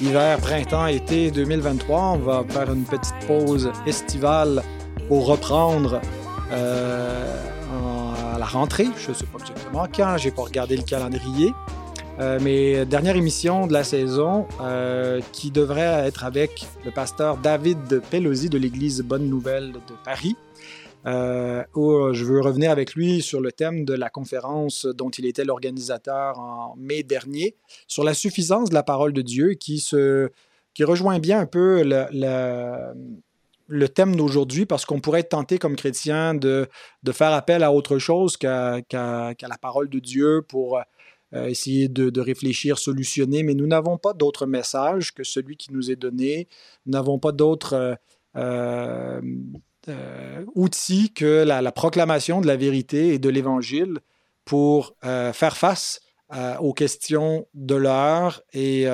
hiver, 0.00 0.38
printemps, 0.38 0.86
été 0.86 1.30
2023. 1.30 2.00
On 2.00 2.16
va 2.16 2.42
faire 2.48 2.72
une 2.72 2.84
petite 2.84 3.14
pause 3.26 3.70
estivale 3.86 4.62
pour 5.08 5.26
reprendre 5.26 6.00
à 6.54 8.38
la 8.38 8.46
rentrée. 8.46 8.86
Je 8.96 9.10
ne 9.10 9.14
sais 9.14 9.26
pas 9.26 9.38
exactement 9.38 9.86
quand, 9.94 10.16
j'ai 10.18 10.30
pas 10.30 10.42
regardé 10.42 10.76
le 10.76 10.82
calendrier. 10.82 11.52
Euh, 12.20 12.38
mais 12.40 12.86
dernière 12.86 13.16
émission 13.16 13.66
de 13.66 13.72
la 13.72 13.82
saison 13.82 14.46
euh, 14.60 15.20
qui 15.32 15.50
devrait 15.50 16.06
être 16.06 16.22
avec 16.22 16.64
le 16.84 16.92
pasteur 16.92 17.38
David 17.38 18.00
Pelosi 18.08 18.48
de 18.48 18.56
l'Église 18.56 19.02
Bonne 19.02 19.28
Nouvelle 19.28 19.72
de 19.72 19.94
Paris. 20.04 20.36
Euh, 21.06 21.62
où 21.74 22.14
je 22.14 22.24
veux 22.24 22.40
revenir 22.40 22.70
avec 22.70 22.94
lui 22.94 23.20
sur 23.20 23.42
le 23.42 23.52
thème 23.52 23.84
de 23.84 23.92
la 23.92 24.08
conférence 24.08 24.86
dont 24.86 25.10
il 25.10 25.26
était 25.26 25.44
l'organisateur 25.44 26.38
en 26.38 26.74
mai 26.78 27.02
dernier, 27.02 27.56
sur 27.86 28.04
la 28.04 28.14
suffisance 28.14 28.70
de 28.70 28.74
la 28.74 28.82
parole 28.82 29.12
de 29.12 29.20
Dieu, 29.20 29.52
qui, 29.52 29.80
se, 29.80 30.30
qui 30.72 30.82
rejoint 30.82 31.18
bien 31.18 31.40
un 31.40 31.46
peu 31.46 31.82
le, 31.82 32.06
le, 32.10 32.94
le 33.66 33.88
thème 33.88 34.16
d'aujourd'hui 34.16 34.66
parce 34.66 34.84
qu'on 34.84 35.00
pourrait 35.00 35.20
être 35.20 35.30
tenté 35.30 35.58
comme 35.58 35.76
chrétien 35.76 36.34
de, 36.34 36.68
de, 37.02 37.12
faire 37.12 37.32
appel 37.32 37.62
à 37.62 37.72
autre 37.72 37.98
chose 37.98 38.36
qu'à 38.36 38.80
qu 38.82 38.96
qu 39.38 39.46
la 39.48 39.58
parole 39.58 39.88
de 39.88 39.98
Dieu 39.98 40.42
pour 40.46 40.80
euh, 41.34 41.46
essayer 41.46 41.88
de, 41.88 42.20
réfléchir, 42.20 42.78
solutionner, 42.78 43.42
mais 43.42 43.54
nous 43.54 43.66
n'avons 43.66 43.98
pas 43.98 44.12
d'autre 44.12 44.46
message 44.46 45.12
que 45.12 45.24
celui 45.24 45.56
qui 45.56 45.72
nous 45.72 45.90
est 45.90 45.96
donné. 45.96 46.48
Nous 46.86 46.92
n'avons 46.92 47.18
pas 47.18 47.32
d'autre 47.32 47.98
euh, 48.36 49.20
euh, 49.88 50.44
outil 50.54 51.12
que 51.12 51.42
la, 51.42 51.60
la, 51.60 51.72
proclamation 51.72 52.40
de 52.40 52.46
la 52.46 52.56
vérité 52.56 53.14
et 53.14 53.18
de 53.18 53.28
l'Évangile 53.28 53.98
pour 54.44 54.94
faire 55.02 55.56
face 55.56 56.00
aux 56.60 56.74
questions 56.74 57.46
de 57.54 57.74
l'heure 57.74 58.42
et 58.52 58.84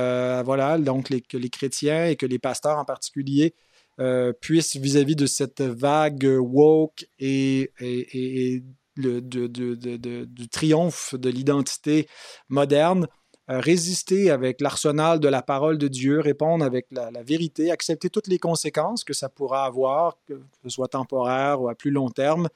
voilà, 0.45 0.79
donc 0.79 1.09
que 1.29 1.37
les 1.37 1.51
chrétiens 1.51 2.07
et 2.07 2.15
que 2.15 2.27
les 2.27 2.39
pasteurs 2.39 2.79
en 2.79 2.85
particulier 2.85 3.55
euh, 3.99 4.33
puissent 4.33 4.77
vis-à-vis 4.77 5.15
-vis 5.15 5.17
de 5.17 5.27
cette 5.27 5.63
vague 5.63 6.25
woke 6.41 7.07
et, 7.19 7.73
le, 8.97 9.21
du 9.21 10.49
triomphe 10.49 11.15
de 11.15 11.31
l'identité 11.31 12.07
moderne, 12.49 13.07
euh, 13.51 13.59
résister 13.59 14.31
avec 14.31 14.61
l'arsenal 14.61 15.19
de 15.19 15.29
la 15.29 15.43
parole 15.43 15.77
de 15.77 15.89
Dieu, 15.89 16.21
répondre 16.21 16.65
avec 16.65 16.87
la, 16.93 17.11
la, 17.11 17.23
vérité, 17.23 17.71
accepter 17.71 18.09
toutes 18.09 18.29
les 18.29 18.39
conséquences 18.39 19.03
que 19.03 19.13
ça 19.13 19.29
pourra 19.29 19.65
avoir, 19.65 20.19
que 20.27 20.41
ce 20.63 20.69
soit 20.69 20.89
temporaire 20.89 21.61
ou 21.61 21.69
à 21.69 21.75
plus 21.75 21.91
long 21.91 22.11
terme. 22.11 22.49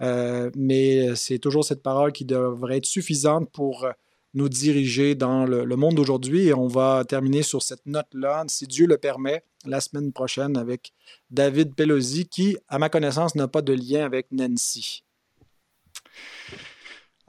Euh, 0.00 0.50
mais 0.56 1.14
c'est 1.14 1.38
toujours 1.38 1.64
cette 1.64 1.82
parole 1.82 2.12
qui 2.12 2.24
devrait 2.24 2.78
être 2.78 2.86
suffisante 2.86 3.50
pour 3.52 3.86
nous 4.34 4.48
diriger 4.48 5.14
dans 5.14 5.44
le, 5.44 5.64
le 5.64 5.76
monde 5.76 5.94
d'aujourd'hui. 5.94 6.48
Et 6.48 6.54
on 6.54 6.66
va 6.66 7.04
terminer 7.04 7.42
sur 7.42 7.62
cette 7.62 7.86
note-là, 7.86 8.44
si 8.48 8.66
Dieu 8.66 8.86
le 8.86 8.98
permet, 8.98 9.44
la 9.66 9.80
semaine 9.80 10.12
prochaine 10.12 10.56
avec 10.56 10.92
David 11.30 11.74
Pelosi, 11.74 12.28
qui, 12.28 12.56
à 12.68 12.78
ma 12.78 12.88
connaissance, 12.88 13.34
n'a 13.34 13.48
pas 13.48 13.62
de 13.62 13.72
lien 13.72 14.04
avec 14.04 14.26
Nancy. 14.30 15.04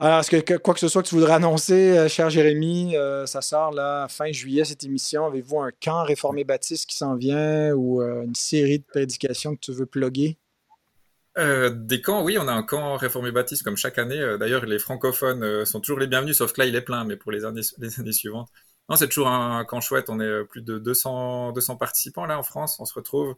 Alors, 0.00 0.18
est-ce 0.18 0.30
que 0.30 0.56
quoi 0.58 0.74
que 0.74 0.80
ce 0.80 0.88
soit 0.88 1.02
que 1.02 1.08
tu 1.08 1.14
voudrais 1.14 1.34
annoncer, 1.34 1.96
euh, 1.96 2.08
cher 2.08 2.28
Jérémy, 2.28 2.96
euh, 2.96 3.26
ça 3.26 3.40
sort 3.40 3.70
là 3.70 4.08
fin 4.08 4.30
juillet 4.32 4.64
cette 4.64 4.82
émission. 4.82 5.24
Avez-vous 5.26 5.60
un 5.60 5.70
camp 5.70 6.02
réformé 6.02 6.42
baptiste 6.42 6.90
qui 6.90 6.96
s'en 6.96 7.14
vient 7.14 7.72
ou 7.72 8.02
euh, 8.02 8.24
une 8.24 8.34
série 8.34 8.80
de 8.80 8.84
prédications 8.84 9.54
que 9.54 9.60
tu 9.60 9.72
veux 9.72 9.86
plugger? 9.86 10.36
Des 11.36 12.00
camps, 12.00 12.22
oui, 12.22 12.38
on 12.38 12.46
a 12.46 12.52
un 12.52 12.62
camp 12.62 12.96
réformé 12.96 13.32
baptiste 13.32 13.64
comme 13.64 13.76
chaque 13.76 13.98
année. 13.98 14.36
D'ailleurs, 14.38 14.66
les 14.66 14.78
francophones 14.78 15.64
sont 15.64 15.80
toujours 15.80 15.98
les 15.98 16.06
bienvenus, 16.06 16.36
sauf 16.36 16.52
que 16.52 16.60
là, 16.60 16.66
il 16.66 16.76
est 16.76 16.80
plein, 16.80 17.04
mais 17.04 17.16
pour 17.16 17.32
les 17.32 17.44
années 17.44 18.12
suivantes. 18.12 18.48
Non, 18.88 18.96
c'est 18.96 19.08
toujours 19.08 19.28
un 19.28 19.64
camp 19.64 19.80
chouette. 19.80 20.10
On 20.10 20.20
est 20.20 20.44
plus 20.44 20.62
de 20.62 20.78
200, 20.78 21.52
200 21.52 21.76
participants 21.76 22.26
là 22.26 22.38
en 22.38 22.42
France. 22.42 22.78
On 22.80 22.84
se 22.84 22.94
retrouve 22.94 23.36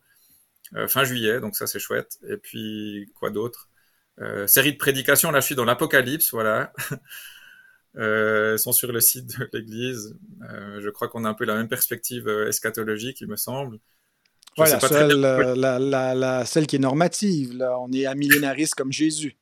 euh, 0.74 0.88
fin 0.88 1.05
juillet, 1.05 1.40
donc 1.40 1.57
ça 1.57 1.66
c'est 1.66 1.78
chouette. 1.78 2.18
Et 2.28 2.36
puis 2.36 3.11
quoi 3.14 3.30
d'autre? 3.30 3.68
Euh, 4.20 4.47
Série 4.47 4.72
de 4.72 4.78
prédications. 4.78 5.30
Là, 5.30 5.40
je 5.40 5.47
suis 5.47 5.55
dans 5.55 5.64
l'Apocalypse, 5.64 6.32
voilà. 6.32 6.72
euh, 7.97 8.57
sont 8.57 8.72
sur 8.72 8.92
le 8.92 9.01
site 9.01 9.38
de 9.38 9.49
l'Église. 9.53 10.16
Euh, 10.51 10.80
je 10.80 10.90
crois 10.90 11.09
qu'on 11.09 11.24
a 11.24 11.28
un 11.28 11.34
peu 11.34 11.44
la 11.44 11.55
même 11.55 11.68
perspective 11.68 12.28
euh, 12.28 12.49
eschatologique, 12.49 13.20
il 13.20 13.28
me 13.28 13.36
semble. 13.36 13.78
Je 14.57 14.62
ouais, 14.62 14.70
la, 14.70 14.80
seule, 14.80 15.20
la, 15.20 15.78
la, 15.78 16.14
la, 16.14 16.44
celle 16.47 16.66
qui 16.66 16.76
est 16.76 16.80
normative. 16.80 17.57
Là. 17.57 17.78
On 17.78 17.92
est 17.92 18.07
amillénariste 18.07 18.74
comme 18.74 18.92
Jésus. 18.92 19.36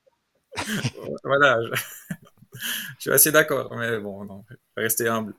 voilà. 1.24 1.59
Je... 1.62 1.82
je, 2.52 3.00
suis 3.00 3.11
assez 3.11 3.30
d'accord, 3.30 3.74
mais 3.76 3.98
bon, 3.98 4.24
non, 4.24 4.44
rester 4.76 5.09
humble. 5.09 5.34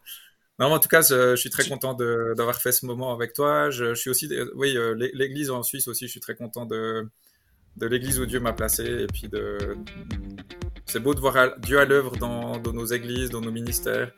Non, 0.57 0.67
en 0.67 0.79
tout 0.79 0.87
cas, 0.87 1.01
je, 1.01 1.35
suis 1.35 1.49
très 1.49 1.67
content 1.67 1.93
d'avoir 1.93 2.61
fait 2.61 2.71
ce 2.71 2.85
moment 2.85 3.13
avec 3.13 3.33
toi. 3.33 3.69
Je, 3.69 3.93
je 3.93 3.99
suis 3.99 4.09
aussi, 4.09 4.29
oui, 4.55 4.77
euh, 4.77 4.93
l'église 5.13 5.51
en 5.51 5.63
Suisse 5.63 5.87
aussi, 5.89 6.05
je 6.05 6.11
suis 6.11 6.21
très 6.21 6.35
content 6.35 6.65
de, 6.65 7.09
de 7.75 7.87
l'église 7.87 8.19
où 8.19 8.25
Dieu 8.25 8.39
m'a 8.39 8.53
placé. 8.53 8.83
Et 8.85 9.07
puis, 9.07 9.27
de, 9.27 9.75
c'est 10.85 11.01
beau 11.01 11.13
de 11.13 11.19
voir 11.19 11.57
Dieu 11.59 11.79
à 11.79 11.85
l'œuvre 11.85 12.15
dans, 12.15 12.57
dans, 12.57 12.71
nos 12.71 12.85
églises, 12.85 13.29
dans 13.29 13.41
nos 13.41 13.51
ministères. 13.51 14.13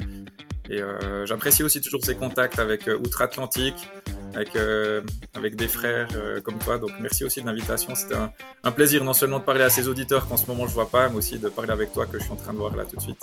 Et 0.70 0.82
euh, 0.82 1.26
j'apprécie 1.26 1.64
aussi 1.64 1.80
toujours 1.82 2.04
ces 2.04 2.16
contacts 2.16 2.60
avec 2.60 2.88
euh, 2.88 2.98
Outre-Atlantique, 2.98 3.90
avec, 4.36 4.56
euh, 4.56 5.02
avec 5.34 5.56
des 5.56 5.68
frères 5.68 6.10
comme 6.44 6.58
toi. 6.60 6.78
Donc 6.78 6.92
merci 7.00 7.24
aussi 7.24 7.42
de 7.42 7.46
l'invitation. 7.46 7.96
C'était 7.96 8.16
un, 8.64 8.72
plaisir 8.72 9.04
non 9.04 9.14
seulement 9.14 9.40
de 9.40 9.44
parler 9.44 9.64
à 9.64 9.70
ces 9.70 9.88
auditeurs 9.88 10.28
qu'en 10.28 10.36
ce 10.36 10.46
moment 10.48 10.68
je 10.68 10.74
vois 10.74 10.90
pas, 10.90 11.08
mais 11.10 11.16
aussi 11.16 11.40
de 11.40 11.48
parler 11.48 11.72
avec 11.72 11.94
toi 11.94 12.06
que 12.06 12.20
je 12.20 12.24
suis 12.24 12.34
en 12.34 12.36
train 12.36 12.54
de 12.54 12.58
voir 12.58 12.76
là 12.76 12.84
tout 12.84 12.98
de 12.98 13.02
suite. 13.02 13.20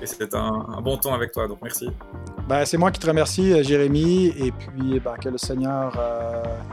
Et 0.00 0.06
c'était 0.06 0.34
un, 0.34 0.80
bon 0.80 0.96
temps 0.96 1.14
avec 1.14 1.32
toi. 1.32 1.48
Donc 1.48 1.58
merci. 1.62 1.88
Ben, 2.48 2.64
c'est 2.64 2.78
moi 2.78 2.90
qui 2.92 3.00
te 3.00 3.06
remercie, 3.06 3.62
Jérémy. 3.64 4.28
Et 4.38 4.52
puis 4.52 5.00
ben, 5.00 5.16
que 5.16 5.28
le 5.28 5.38
Seigneur 5.38 5.92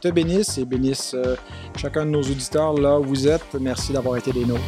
te 0.01 0.09
bénisse 0.09 0.57
et 0.59 0.65
bénisse 0.65 1.15
chacun 1.75 2.05
de 2.05 2.11
nos 2.11 2.21
auditeurs 2.21 2.73
là 2.73 2.99
où 2.99 3.03
vous 3.03 3.27
êtes. 3.27 3.53
Merci 3.59 3.91
d'avoir 3.91 4.17
été 4.17 4.31
des 4.31 4.45
nôtres. 4.45 4.61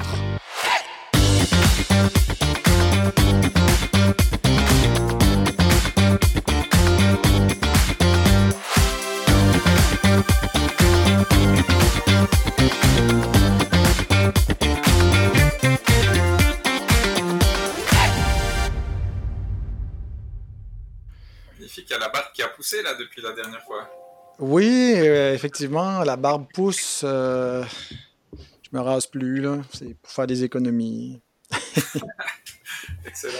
Là 22.84 22.93
depuis 22.95 23.22
la 23.22 23.34
dernière 23.34 23.64
fois. 23.64 23.89
Oui, 24.39 24.93
euh, 24.97 25.34
effectivement, 25.34 26.03
la 26.03 26.16
barbe 26.16 26.45
pousse. 26.53 27.01
Euh, 27.03 27.64
je 28.34 28.70
me 28.72 28.82
rase 28.82 29.08
plus, 29.08 29.41
là. 29.41 29.58
C'est 29.74 29.95
pour 29.95 30.12
faire 30.12 30.28
des 30.28 30.43
économies. 30.43 31.22
Excellent. 33.05 33.34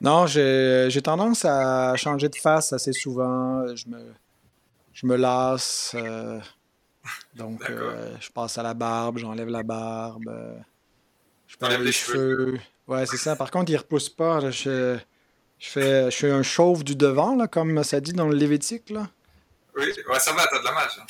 Non, 0.00 0.26
j'ai 0.26 1.00
tendance 1.02 1.44
à 1.44 1.96
changer 1.96 2.28
de 2.28 2.36
face 2.36 2.72
assez 2.72 2.92
souvent. 2.92 3.74
Je 3.74 3.88
me, 3.88 4.12
je 4.92 5.06
me 5.06 5.16
lasse. 5.16 5.92
Euh, 5.94 6.38
donc, 7.34 7.62
je 8.20 8.30
passe 8.30 8.58
à 8.58 8.62
la 8.62 8.74
barbe, 8.74 9.18
j'enlève 9.18 9.48
la 9.48 9.62
barbe. 9.62 10.30
je 11.46 11.56
prends 11.56 11.68
les 11.68 11.92
cheveux. 11.92 12.36
cheveux. 12.36 12.60
Ouais, 12.88 13.06
c'est 13.06 13.16
ça. 13.16 13.34
Par 13.36 13.50
contre, 13.50 13.72
il 13.72 13.76
repousse 13.76 14.10
pas. 14.10 14.40
Là, 14.40 14.50
je, 14.50 14.98
je 15.58 15.68
fais, 15.68 16.10
je 16.10 16.16
fais 16.16 16.30
un 16.30 16.42
chauve 16.42 16.84
du 16.84 16.96
devant, 16.96 17.34
là, 17.34 17.46
comme 17.46 17.82
ça 17.82 18.00
dit 18.00 18.12
dans 18.12 18.28
le 18.28 18.36
Lévitique. 18.36 18.90
Là. 18.90 19.08
Oui, 19.76 19.84
ouais, 19.84 20.18
ça 20.18 20.32
va, 20.32 20.46
t'as 20.46 20.58
de 20.58 20.64
la 20.64 20.72
marge. 20.72 20.98
Hein. 21.00 21.06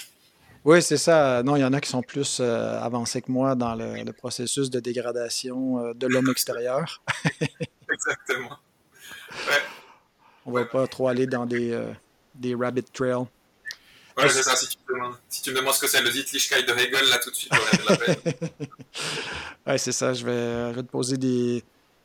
Oui, 0.65 0.83
c'est 0.83 0.97
ça. 0.97 1.45
Non, 1.45 1.55
il 1.55 1.61
y 1.61 1.65
en 1.65 1.73
a 1.73 1.81
qui 1.81 1.89
sont 1.89 2.03
plus 2.03 2.39
euh, 2.41 2.81
avancés 2.81 3.23
que 3.23 3.31
moi 3.31 3.55
dans 3.55 3.77
le, 3.77 4.03
le 4.03 4.13
processus 4.13 4.69
de 4.69 4.81
dégradation 4.81 5.79
euh, 5.79 5.95
de 5.95 6.09
l'homme 6.09 6.29
extérieur. 6.29 7.03
Exactement. 7.93 8.59
Ouais. 9.31 9.63
On 10.45 10.51
va 10.51 10.65
pas 10.65 10.87
trop 10.89 11.07
aller 11.07 11.27
dans 11.27 11.47
des, 11.47 11.71
euh, 11.71 11.93
des 12.35 12.57
rabbit 12.57 12.83
trails. 12.83 13.27
Ouais, 14.17 14.29
c'est 14.29 14.43
ça. 14.43 14.57
Si 14.57 14.69
tu, 14.69 14.79
me 14.89 14.95
demandes, 14.95 15.17
si 15.29 15.43
tu 15.43 15.51
me 15.51 15.57
demandes 15.57 15.75
ce 15.75 15.81
que 15.81 15.87
c'est 15.87 16.03
le 16.03 16.11
Zittlichkeit 16.11 16.63
de 16.65 16.73
Hegel, 16.73 17.09
là, 17.11 17.19
tout 17.19 17.31
de 17.31 17.37
suite, 17.37 17.53
j'aurais 17.55 17.89
la 17.89 17.97
peine. 17.97 18.17
ouais, 19.67 19.79
c'est 19.79 19.93
ça. 19.93 20.15
Je 20.15 20.25
vais 20.25 20.83
te 20.83 20.91
poser 20.91 21.17
des, 21.17 21.63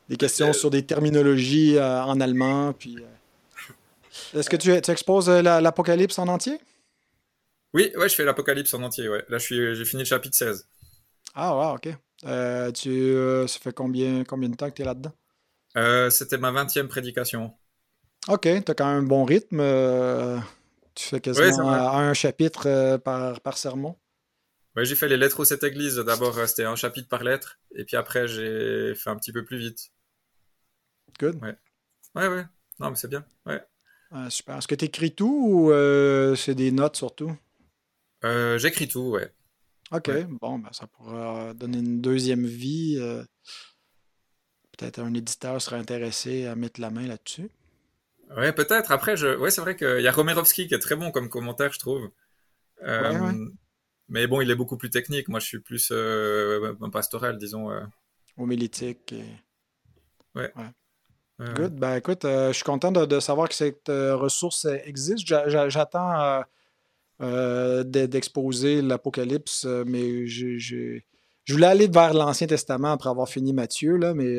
des 0.08 0.16
questions 0.16 0.52
sur 0.52 0.70
des 0.70 0.84
terminologies 0.84 1.76
euh, 1.76 2.02
en 2.02 2.20
allemand. 2.20 2.72
Puis, 2.72 2.96
euh. 2.98 4.38
Est-ce 4.38 4.50
que 4.50 4.56
tu, 4.56 4.80
tu 4.80 4.90
exposes 4.90 5.28
l'Apocalypse 5.28 6.18
en 6.18 6.28
entier? 6.28 6.58
Oui, 7.74 7.90
ouais, 7.96 8.08
je 8.08 8.14
fais 8.14 8.24
l'Apocalypse 8.24 8.74
en 8.74 8.82
entier. 8.82 9.08
Ouais. 9.08 9.24
Là, 9.28 9.38
j'ai 9.38 9.84
fini 9.84 10.02
le 10.02 10.08
chapitre 10.08 10.36
16. 10.36 10.66
Ah, 11.34 11.56
ouais, 11.56 11.74
ok. 11.74 12.72
tu, 12.74 13.14
ça 13.48 13.58
fait 13.58 13.72
combien, 13.72 14.24
combien 14.24 14.48
de 14.48 14.56
temps 14.56 14.68
que 14.68 14.74
tu 14.74 14.82
es 14.82 14.84
là-dedans? 14.84 15.12
C'était 16.10 16.38
ma 16.38 16.52
20e 16.52 16.88
prédication. 16.88 17.54
Ok, 18.28 18.42
tu 18.42 18.70
as 18.70 18.74
quand 18.74 18.86
même 18.86 19.04
un 19.04 19.06
bon 19.06 19.24
rythme. 19.24 19.60
Tu 20.94 21.08
fais 21.08 21.20
quasiment 21.20 21.70
un 21.70 22.12
chapitre 22.14 22.64
euh, 22.66 22.98
par, 22.98 23.40
par 23.40 23.56
sermon. 23.56 23.96
Oui, 24.76 24.86
j'ai 24.86 24.94
fait 24.94 25.08
les 25.08 25.16
lettres 25.16 25.40
aux 25.40 25.44
sept 25.44 25.62
églises. 25.64 25.96
D'abord, 25.96 26.38
euh, 26.38 26.46
c'était 26.46 26.64
un 26.64 26.76
chapitre 26.76 27.08
par 27.08 27.22
lettre. 27.22 27.58
Et 27.74 27.84
puis 27.84 27.96
après, 27.96 28.26
j'ai 28.26 28.94
fait 28.94 29.10
un 29.10 29.16
petit 29.16 29.32
peu 29.32 29.44
plus 29.44 29.58
vite. 29.58 29.90
Good. 31.18 31.42
Ouais. 31.42 31.56
Ouais, 32.14 32.28
ouais. 32.28 32.44
Non, 32.80 32.90
mais 32.90 32.96
c'est 32.96 33.08
bien. 33.08 33.24
Ouais. 33.46 33.62
super. 34.30 34.56
Est-ce 34.56 34.68
que 34.68 34.74
tu 34.74 34.86
écris 34.86 35.14
tout 35.14 35.46
ou 35.46 35.72
euh, 35.72 36.34
c'est 36.34 36.54
des 36.54 36.72
notes 36.72 36.96
surtout? 36.96 37.36
J'écris 38.22 38.88
tout, 38.88 39.10
ouais. 39.10 39.32
OK. 39.90 40.10
Bon, 40.40 40.58
ben, 40.58 40.72
ça 40.72 40.86
pourra 40.86 41.52
donner 41.54 41.78
une 41.78 42.00
deuxième 42.00 42.46
vie. 42.46 42.98
Peut-être 44.78 45.00
un 45.00 45.12
éditeur 45.12 45.60
serait 45.60 45.76
intéressé 45.76 46.46
à 46.46 46.54
mettre 46.54 46.80
la 46.80 46.90
main 46.90 47.06
là-dessus. 47.06 47.50
Ouais, 48.36 48.52
peut-être. 48.52 48.90
Après, 48.90 49.16
je... 49.16 49.36
ouais, 49.36 49.50
c'est 49.50 49.60
vrai 49.60 49.76
qu'il 49.76 50.00
y 50.00 50.08
a 50.08 50.12
Romerovski 50.12 50.66
qui 50.66 50.74
est 50.74 50.78
très 50.78 50.96
bon 50.96 51.10
comme 51.10 51.28
commentaire, 51.28 51.72
je 51.72 51.78
trouve. 51.78 52.10
Euh, 52.84 53.32
mais 54.12 54.26
bon, 54.26 54.40
il 54.40 54.50
est 54.50 54.54
beaucoup 54.54 54.76
plus 54.76 54.90
technique. 54.90 55.28
Moi, 55.28 55.40
je 55.40 55.46
suis 55.46 55.58
plus 55.58 55.90
euh, 55.90 56.74
pastoral, 56.92 57.38
disons. 57.38 57.70
Euh. 57.70 57.80
Homilétique. 58.36 59.12
Et... 59.12 59.24
Ouais. 60.34 60.52
Good. 61.40 61.74
Ben 61.74 61.96
écoute, 61.96 62.20
je 62.22 62.52
suis 62.52 62.62
content 62.62 62.92
de, 62.92 63.18
savoir 63.18 63.48
que 63.48 63.54
cette 63.54 63.88
ressource 63.88 64.66
existe. 64.84 65.26
J'attends 65.26 66.44
d'exposer 67.18 68.80
l'Apocalypse, 68.80 69.64
mais 69.64 70.28
je, 70.28 71.00
voulais 71.48 71.66
aller 71.66 71.88
vers 71.88 72.14
l'Ancien 72.14 72.46
Testament 72.46 72.92
après 72.92 73.10
avoir 73.10 73.28
fini 73.28 73.52
Matthieu, 73.52 73.96
là, 73.96 74.14
mais 74.14 74.36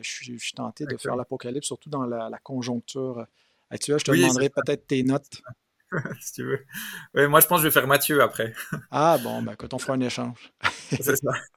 je, 0.00 0.38
suis, 0.38 0.52
tenté 0.54 0.86
de 0.86 0.96
faire 0.96 1.14
l'Apocalypse, 1.14 1.66
surtout 1.66 1.90
dans 1.90 2.04
la, 2.04 2.30
la 2.30 2.38
conjoncture 2.38 3.26
Actuellement, 3.70 3.98
je 3.98 4.04
te 4.04 4.10
demanderai 4.12 4.48
peut-être 4.50 4.86
tes 4.86 5.02
notes. 5.02 5.42
si 6.20 6.32
tu 6.32 6.44
veux. 6.44 6.64
Oui, 7.14 7.26
moi, 7.28 7.40
je 7.40 7.46
pense 7.46 7.58
que 7.58 7.62
je 7.62 7.68
vais 7.68 7.72
faire 7.72 7.86
Mathieu 7.86 8.22
après. 8.22 8.52
ah, 8.90 9.18
bon, 9.22 9.42
ben, 9.42 9.54
quand 9.56 9.72
on 9.74 9.78
fera 9.78 9.94
un 9.94 10.00
échange. 10.00 10.52
c'est 10.90 11.16
ça. 11.16 11.32